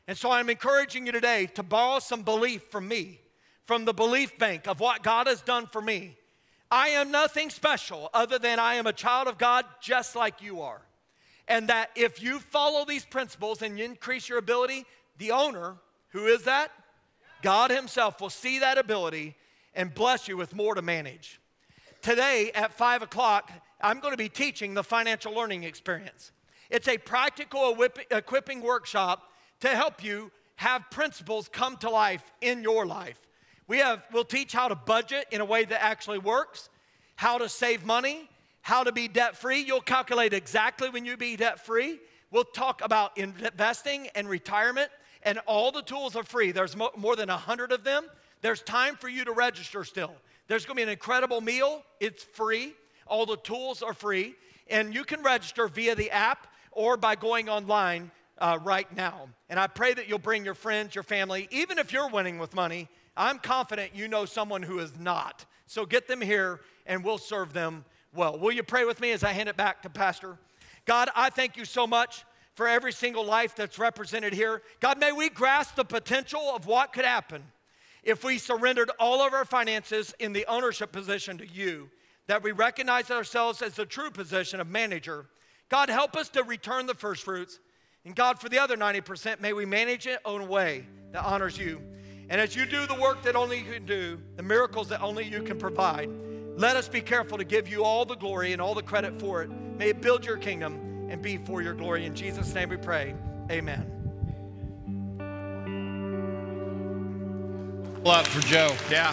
And 0.09 0.17
so 0.17 0.31
I'm 0.31 0.49
encouraging 0.49 1.07
you 1.07 1.13
today 1.13 1.47
to 1.55 1.63
borrow 1.63 1.99
some 1.99 2.23
belief 2.23 2.63
from 2.71 2.89
me, 2.89 3.21
from 3.65 3.85
the 3.85 3.93
belief 3.93 4.39
bank 4.39 4.67
of 4.67 4.81
what 4.81 5.03
God 5.03 5.27
has 5.27 5.43
done 5.43 5.67
for 5.67 5.83
me. 5.83 6.17
I 6.71 6.89
am 6.91 7.11
nothing 7.11 7.51
special 7.51 8.11
other 8.15 8.39
than 8.39 8.59
I 8.59 8.75
am 8.75 8.87
a 8.87 8.93
child 8.93 9.29
of 9.29 9.39
God 9.39 9.65
just 9.81 10.17
like 10.17 10.43
you 10.43 10.63
are. 10.63 10.81
And 11.49 11.69
that 11.69 11.91
if 11.95 12.23
you 12.23 12.41
follow 12.41 12.85
these 12.85 13.05
principles 13.05 13.63
and 13.63 13.79
you 13.79 13.85
increase 13.85 14.29
your 14.29 14.39
ability, 14.39 14.85
the 15.19 15.31
owner, 15.31 15.77
who 16.09 16.27
is 16.27 16.43
that? 16.43 16.73
God 17.43 17.71
Himself 17.71 18.21
will 18.21 18.31
see 18.31 18.59
that 18.59 18.79
ability 18.79 19.37
and 19.75 19.95
bless 19.95 20.27
you 20.27 20.37
with 20.37 20.55
more 20.55 20.75
to 20.75 20.83
manage. 20.83 21.41
Today 22.03 22.51
at 22.55 22.73
five 22.73 23.03
o'clock, 23.03 23.53
I'm 23.81 24.01
going 24.01 24.13
to 24.13 24.19
be 24.19 24.29
teaching 24.29 24.75
the 24.75 24.83
financial 24.83 25.33
learning 25.33 25.65
experience. 25.65 26.33
It's 26.71 26.89
a 26.89 26.99
practical 26.99 27.77
equipping 28.11 28.61
workshop 28.61 29.31
to 29.61 29.69
help 29.69 30.03
you 30.03 30.33
have 30.57 30.91
principles 30.91 31.49
come 31.49 31.77
to 31.79 31.91
life 31.91 32.33
in 32.41 32.63
your 32.63 32.87
life. 32.87 33.21
We 33.69 33.79
have, 33.79 34.07
we'll 34.13 34.25
teach 34.25 34.53
how 34.53 34.69
to 34.69 34.75
budget 34.75 35.27
in 35.31 35.41
a 35.41 35.45
way 35.45 35.65
that 35.65 35.83
actually 35.83 36.19
works, 36.19 36.69
how 37.17 37.39
to 37.39 37.49
save 37.49 37.85
money, 37.85 38.29
how 38.67 38.83
to 38.83 38.91
be 38.91 39.07
debt 39.07 39.37
free. 39.37 39.61
You'll 39.61 39.81
calculate 39.81 40.33
exactly 40.33 40.91
when 40.91 41.05
you 41.05 41.17
be 41.17 41.37
debt 41.37 41.65
free. 41.65 42.01
We'll 42.33 42.43
talk 42.43 42.83
about 42.83 43.17
investing 43.17 44.09
and 44.17 44.29
retirement, 44.29 44.91
and 45.23 45.39
all 45.47 45.71
the 45.71 45.83
tools 45.83 46.17
are 46.17 46.25
free. 46.25 46.51
There's 46.51 46.75
mo- 46.75 46.91
more 46.97 47.15
than 47.15 47.29
100 47.29 47.71
of 47.71 47.85
them. 47.85 48.07
There's 48.41 48.63
time 48.63 48.97
for 48.97 49.09
you 49.09 49.25
to 49.25 49.31
register 49.31 49.85
still. 49.85 50.17
There's 50.49 50.67
gonna 50.67 50.79
be 50.79 50.83
an 50.83 50.89
incredible 50.89 51.41
meal, 51.41 51.85
it's 52.01 52.25
free. 52.25 52.75
All 53.07 53.25
the 53.25 53.37
tools 53.37 53.85
are 53.85 53.95
free, 53.95 54.35
and 54.67 54.93
you 54.93 55.05
can 55.05 55.23
register 55.23 55.69
via 55.69 55.95
the 55.95 56.11
app 56.11 56.49
or 56.73 56.97
by 56.97 57.15
going 57.15 57.49
online 57.49 58.11
uh, 58.39 58.59
right 58.65 58.93
now. 58.97 59.29
And 59.49 59.61
I 59.61 59.69
pray 59.69 59.95
that 59.95 60.09
you'll 60.09 60.19
bring 60.19 60.45
your 60.45 60.55
friends, 60.55 60.93
your 60.93 61.05
family, 61.05 61.47
even 61.53 61.79
if 61.79 61.93
you're 61.93 62.11
winning 62.11 62.41
with 62.41 62.53
money. 62.53 62.89
I'm 63.17 63.39
confident 63.39 63.95
you 63.95 64.09
know 64.09 64.25
someone 64.25 64.65
who 64.65 64.81
is 64.81 64.99
not. 64.99 65.45
So 65.69 65.87
get 65.87 66.09
them 66.09 66.21
here 66.21 66.63
and 66.85 67.05
we'll 67.05 67.19
serve 67.19 67.53
them 67.53 67.85
well. 68.17 68.39
Will 68.39 68.53
you 68.53 68.63
pray 68.63 68.85
with 68.85 69.01
me 69.01 69.13
as 69.13 69.23
I 69.23 69.33
hand 69.33 69.49
it 69.49 69.57
back 69.57 69.83
to 69.83 69.91
Pastor? 69.91 70.39
God, 70.87 71.11
I 71.15 71.31
thank 71.31 71.57
you 71.57 71.65
so 71.65 71.87
much 71.87 72.25
for 72.55 72.67
every 72.67 72.93
single 72.93 73.25
life 73.25 73.55
that's 73.55 73.79
represented 73.79 74.33
here. 74.33 74.63
God, 74.81 74.99
may 74.99 75.13
we 75.13 75.29
grasp 75.29 75.77
the 75.77 75.85
potential 75.85 76.41
of 76.55 76.67
what 76.67 76.93
could 76.93 77.05
happen 77.05 77.43
if 78.03 78.25
we 78.25 78.39
surrendered 78.39 78.91
all 78.99 79.21
of 79.21 79.35
our 79.35 79.45
finances 79.45 80.15
in 80.21 80.33
the 80.33 80.47
ownership 80.47 80.93
position 80.93 81.37
to 81.39 81.47
you, 81.47 81.91
that 82.29 82.43
we 82.43 82.53
recognize 82.53 83.11
ourselves 83.11 83.61
as 83.61 83.75
the 83.75 83.85
true 83.85 84.11
position 84.11 84.61
of 84.61 84.69
manager. 84.69 85.27
God, 85.69 85.91
help 85.91 86.17
us 86.17 86.29
to 86.31 86.45
return 86.45 86.87
the 86.87 86.95
first 86.95 87.25
fruits. 87.25 87.59
And 88.05 88.15
God, 88.15 88.41
for 88.41 88.49
the 88.49 88.61
other 88.61 88.77
90%, 88.77 89.41
may 89.41 89.53
we 89.53 89.67
manage 89.67 90.07
it 90.07 90.21
in 90.25 90.41
a 90.41 90.45
way 90.45 90.87
that 91.13 91.25
honors 91.25 91.59
you. 91.59 91.83
And 92.29 92.41
as 92.41 92.55
you 92.55 92.65
do 92.65 92.87
the 92.87 92.95
work 92.95 93.23
that 93.25 93.37
only 93.37 93.59
you 93.59 93.73
can 93.73 93.87
do, 93.87 94.21
the 94.37 94.43
miracles 94.43 94.89
that 94.89 95.03
only 95.03 95.25
you 95.25 95.43
can 95.43 95.59
provide, 95.59 96.09
let 96.57 96.75
us 96.75 96.89
be 96.89 97.03
careful 97.03 97.39
to 97.39 97.45
give 97.45 97.69
you 97.69 97.85
all 97.85 98.05
the 98.05 98.17
glory 98.17 98.53
and 98.53 98.63
all 98.63 98.75
the 98.75 98.83
credit 98.83 99.21
for 99.21 99.43
it. 99.43 99.51
May 99.51 99.91
it 99.91 100.01
build 100.01 100.25
your 100.25 100.39
kingdom 100.39 101.09
and 101.11 101.21
be 101.21 101.37
for 101.37 101.61
your 101.61 101.75
glory. 101.75 102.07
In 102.07 102.15
Jesus' 102.15 102.55
name 102.55 102.71
we 102.71 102.79
pray. 102.79 103.15
Amen. 103.51 103.93
Up 108.05 108.27
for 108.27 108.41
Joe. 108.41 108.75
Yeah. 108.91 109.13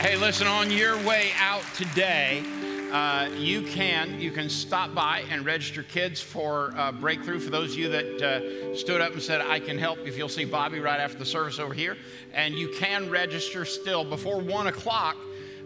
Hey, 0.00 0.16
listen, 0.16 0.48
on 0.48 0.70
your 0.72 0.96
way 1.04 1.30
out 1.38 1.62
today, 1.74 2.42
uh, 2.92 3.30
you 3.38 3.62
can 3.62 4.20
you 4.20 4.30
can 4.30 4.50
stop 4.50 4.94
by 4.94 5.24
and 5.30 5.46
register 5.46 5.82
kids 5.82 6.20
for 6.20 6.74
uh, 6.76 6.92
breakthrough 6.92 7.40
for 7.40 7.48
those 7.48 7.72
of 7.72 7.78
you 7.78 7.88
that 7.88 8.22
uh, 8.22 8.76
stood 8.76 9.00
up 9.00 9.12
and 9.12 9.22
said 9.22 9.40
i 9.40 9.58
can 9.58 9.78
help 9.78 9.98
if 10.04 10.18
you'll 10.18 10.28
see 10.28 10.44
bobby 10.44 10.78
right 10.78 11.00
after 11.00 11.18
the 11.18 11.24
service 11.24 11.58
over 11.58 11.72
here 11.72 11.96
and 12.34 12.54
you 12.54 12.68
can 12.78 13.08
register 13.08 13.64
still 13.64 14.04
before 14.04 14.40
one 14.40 14.66
o'clock 14.66 15.16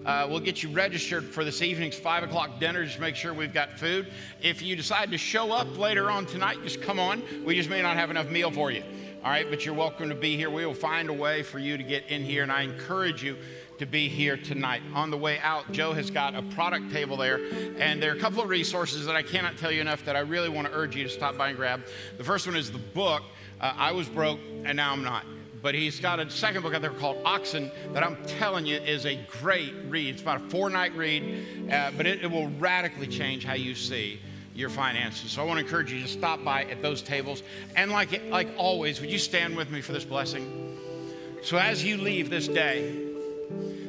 uh, 0.05 0.25
we'll 0.31 0.39
get 0.39 0.63
you 0.63 0.69
registered 0.69 1.25
for 1.25 1.45
this 1.45 1.63
evening's 1.63 1.97
five 1.97 2.23
o'clock 2.23 2.61
dinner. 2.61 2.85
Just 2.85 3.01
make 3.01 3.17
sure 3.17 3.35
we've 3.35 3.53
got 3.53 3.77
food. 3.77 4.07
If 4.41 4.63
you 4.63 4.77
decide 4.77 5.11
to 5.11 5.19
show 5.19 5.51
up 5.51 5.77
later 5.79 6.13
on 6.13 6.27
tonight, 6.27 6.59
just 6.63 6.81
come 6.81 7.01
on. 7.01 7.25
We 7.45 7.57
just 7.57 7.69
may 7.69 7.83
not 7.83 7.97
have 7.97 8.09
enough 8.09 8.31
meal 8.31 8.53
for 8.53 8.71
you. 8.71 8.85
All 9.25 9.33
right, 9.33 9.51
but 9.51 9.65
you're 9.65 9.75
welcome 9.75 10.09
to 10.09 10.15
be 10.15 10.37
here. 10.37 10.49
We 10.49 10.65
will 10.65 10.75
find 10.75 11.09
a 11.09 11.13
way 11.13 11.43
for 11.43 11.59
you 11.59 11.77
to 11.77 11.83
get 11.83 12.07
in 12.07 12.23
here, 12.23 12.45
and 12.45 12.53
I 12.53 12.63
encourage 12.63 13.25
you 13.25 13.37
to 13.79 13.87
be 13.87 14.09
here 14.09 14.37
tonight. 14.37 14.83
On 14.95 15.11
the 15.11 15.17
way 15.17 15.39
out, 15.41 15.71
Joe 15.73 15.93
has 15.93 16.11
got 16.11 16.35
a 16.35 16.43
product 16.43 16.93
table 16.93 17.17
there, 17.17 17.41
and 17.79 18.03
there 18.03 18.13
are 18.13 18.17
a 18.17 18.21
couple 18.21 18.43
of 18.43 18.49
resources 18.49 19.07
that 19.07 19.17
I 19.17 19.23
cannot 19.23 19.59
tell 19.59 19.71
you 19.71 19.81
enough 19.81 20.05
that 20.05 20.17
I 20.17 20.21
really 20.21 20.49
want 20.49 20.67
to 20.69 20.75
urge 20.75 20.97
you 20.97 21.05
to 21.05 21.11
stop 21.11 21.37
by 21.37 21.49
and 21.49 21.57
grab. 21.57 21.85
The 22.17 22.25
first 22.25 22.47
one 22.47 22.57
is 22.57 22.71
the 22.71 22.79
book, 22.79 23.23
uh, 23.61 23.75
I 23.77 23.93
Was 23.93 24.09
Broke 24.09 24.41
and 24.65 24.77
Now 24.77 24.93
I'm 24.93 25.03
Not. 25.03 25.25
But 25.63 25.75
he's 25.75 25.99
got 25.99 26.21
a 26.21 26.31
second 26.31 26.63
book 26.63 26.75
out 26.75 26.83
there 26.83 26.91
called 26.91 27.19
Oxen 27.25 27.73
that 27.93 28.05
I'm 28.05 28.17
telling 28.27 28.67
you 28.67 28.77
is 28.77 29.05
a 29.05 29.19
great 29.41 29.75
read. 29.89 30.15
It's 30.15 30.23
about 30.23 30.43
a 30.43 30.49
four 30.49 30.71
night 30.71 30.95
read, 30.95 31.73
uh, 31.73 31.91
but 31.97 32.07
it, 32.07 32.23
it 32.23 32.31
will 32.31 32.49
radically 32.51 33.09
change 33.09 33.45
how 33.45 33.55
you 33.55 33.75
see 33.75 34.21
your 34.55 34.71
finances. 34.71 35.33
So 35.33 35.43
I 35.43 35.45
want 35.45 35.59
to 35.59 35.65
encourage 35.65 35.93
you 35.93 36.01
to 36.03 36.09
stop 36.09 36.45
by 36.45 36.65
at 36.65 36.83
those 36.83 37.03
tables. 37.03 37.43
And 37.75 37.91
like, 37.91 38.23
like 38.31 38.49
always, 38.57 39.01
would 39.01 39.11
you 39.11 39.19
stand 39.19 39.57
with 39.57 39.71
me 39.71 39.81
for 39.81 39.93
this 39.93 40.05
blessing? 40.05 40.79
So 41.43 41.59
as 41.59 41.85
you 41.85 41.97
leave 41.97 42.31
this 42.31 42.49
day, 42.49 43.06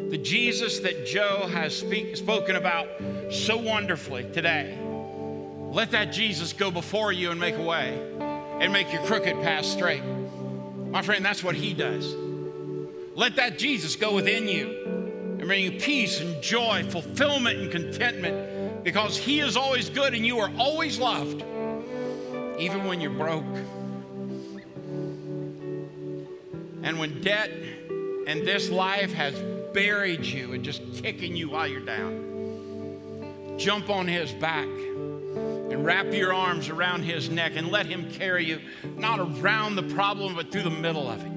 the 0.10 0.18
Jesus 0.18 0.80
that 0.80 1.06
Joe 1.06 1.48
has 1.52 1.76
speak, 1.76 2.16
spoken 2.16 2.56
about 2.56 2.88
so 3.30 3.58
wonderfully 3.58 4.26
today, 4.32 4.78
let 5.70 5.92
that 5.92 6.14
Jesus 6.14 6.54
go 6.54 6.72
before 6.72 7.12
you 7.12 7.30
and 7.30 7.40
make 7.40 7.56
a 7.56 7.62
way 7.62 8.00
and 8.62 8.72
make 8.72 8.92
your 8.94 9.02
crooked 9.04 9.36
path 9.44 9.66
straight. 9.66 10.04
My 10.90 11.02
friend, 11.02 11.26
that's 11.26 11.44
what 11.44 11.56
he 11.56 11.74
does. 11.74 12.16
Let 13.16 13.36
that 13.36 13.58
Jesus 13.58 13.98
go 13.98 14.16
within 14.16 14.48
you 14.48 14.70
and 15.40 15.42
bring 15.42 15.64
you 15.64 15.72
peace 15.80 16.22
and 16.22 16.42
joy, 16.42 16.86
fulfillment 16.90 17.60
and 17.60 17.70
contentment 17.70 18.84
because 18.86 19.18
he 19.18 19.42
is 19.42 19.58
always 19.58 19.90
good 19.90 20.14
and 20.14 20.26
you 20.26 20.40
are 20.40 20.52
always 20.58 21.00
loved, 21.00 21.44
even 22.58 22.86
when 22.86 23.02
you're 23.02 23.12
broke. 23.12 23.44
And 26.84 26.98
when 26.98 27.20
debt 27.22 27.52
and 28.28 28.48
this 28.48 28.70
life 28.70 29.12
has 29.12 29.36
buried 29.78 30.26
you 30.26 30.54
and 30.54 30.64
just 30.64 30.82
kicking 31.04 31.36
you 31.36 31.52
while 31.52 31.68
you're 31.68 31.80
down. 31.80 33.56
Jump 33.60 33.92
on 33.92 34.08
his 34.08 34.32
back 34.32 34.66
and 34.66 35.86
wrap 35.86 36.12
your 36.12 36.34
arms 36.34 36.70
around 36.70 37.04
his 37.04 37.30
neck 37.30 37.52
and 37.56 37.68
let 37.68 37.86
him 37.86 38.10
carry 38.10 38.44
you, 38.44 38.60
not 38.96 39.20
around 39.20 39.76
the 39.76 39.84
problem, 39.84 40.34
but 40.34 40.52
through 40.52 40.64
the 40.64 40.72
middle 40.72 41.08
of 41.08 41.24
it. 41.24 41.32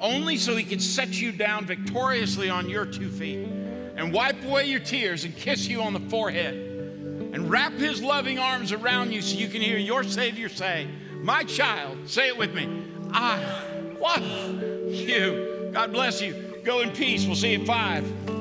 Only 0.00 0.36
so 0.36 0.56
he 0.56 0.64
can 0.64 0.80
set 0.80 1.20
you 1.20 1.30
down 1.30 1.64
victoriously 1.64 2.50
on 2.50 2.68
your 2.68 2.84
two 2.84 3.08
feet 3.08 3.46
and 3.94 4.12
wipe 4.12 4.42
away 4.42 4.64
your 4.64 4.80
tears 4.80 5.22
and 5.22 5.36
kiss 5.36 5.68
you 5.68 5.80
on 5.80 5.92
the 5.92 6.00
forehead 6.00 6.54
and 6.54 7.48
wrap 7.48 7.74
his 7.74 8.02
loving 8.02 8.40
arms 8.40 8.72
around 8.72 9.12
you 9.12 9.22
so 9.22 9.38
you 9.38 9.46
can 9.46 9.62
hear 9.62 9.78
your 9.78 10.02
Savior 10.02 10.48
say, 10.48 10.88
My 11.22 11.44
child, 11.44 12.08
say 12.08 12.26
it 12.26 12.36
with 12.36 12.52
me, 12.52 12.82
I 13.12 13.38
love 14.00 14.24
you. 14.90 15.70
God 15.72 15.92
bless 15.92 16.20
you. 16.20 16.49
Go 16.64 16.80
in 16.80 16.90
peace. 16.90 17.26
We'll 17.26 17.36
see 17.36 17.52
you 17.52 17.60
at 17.60 17.66
five. 17.66 18.39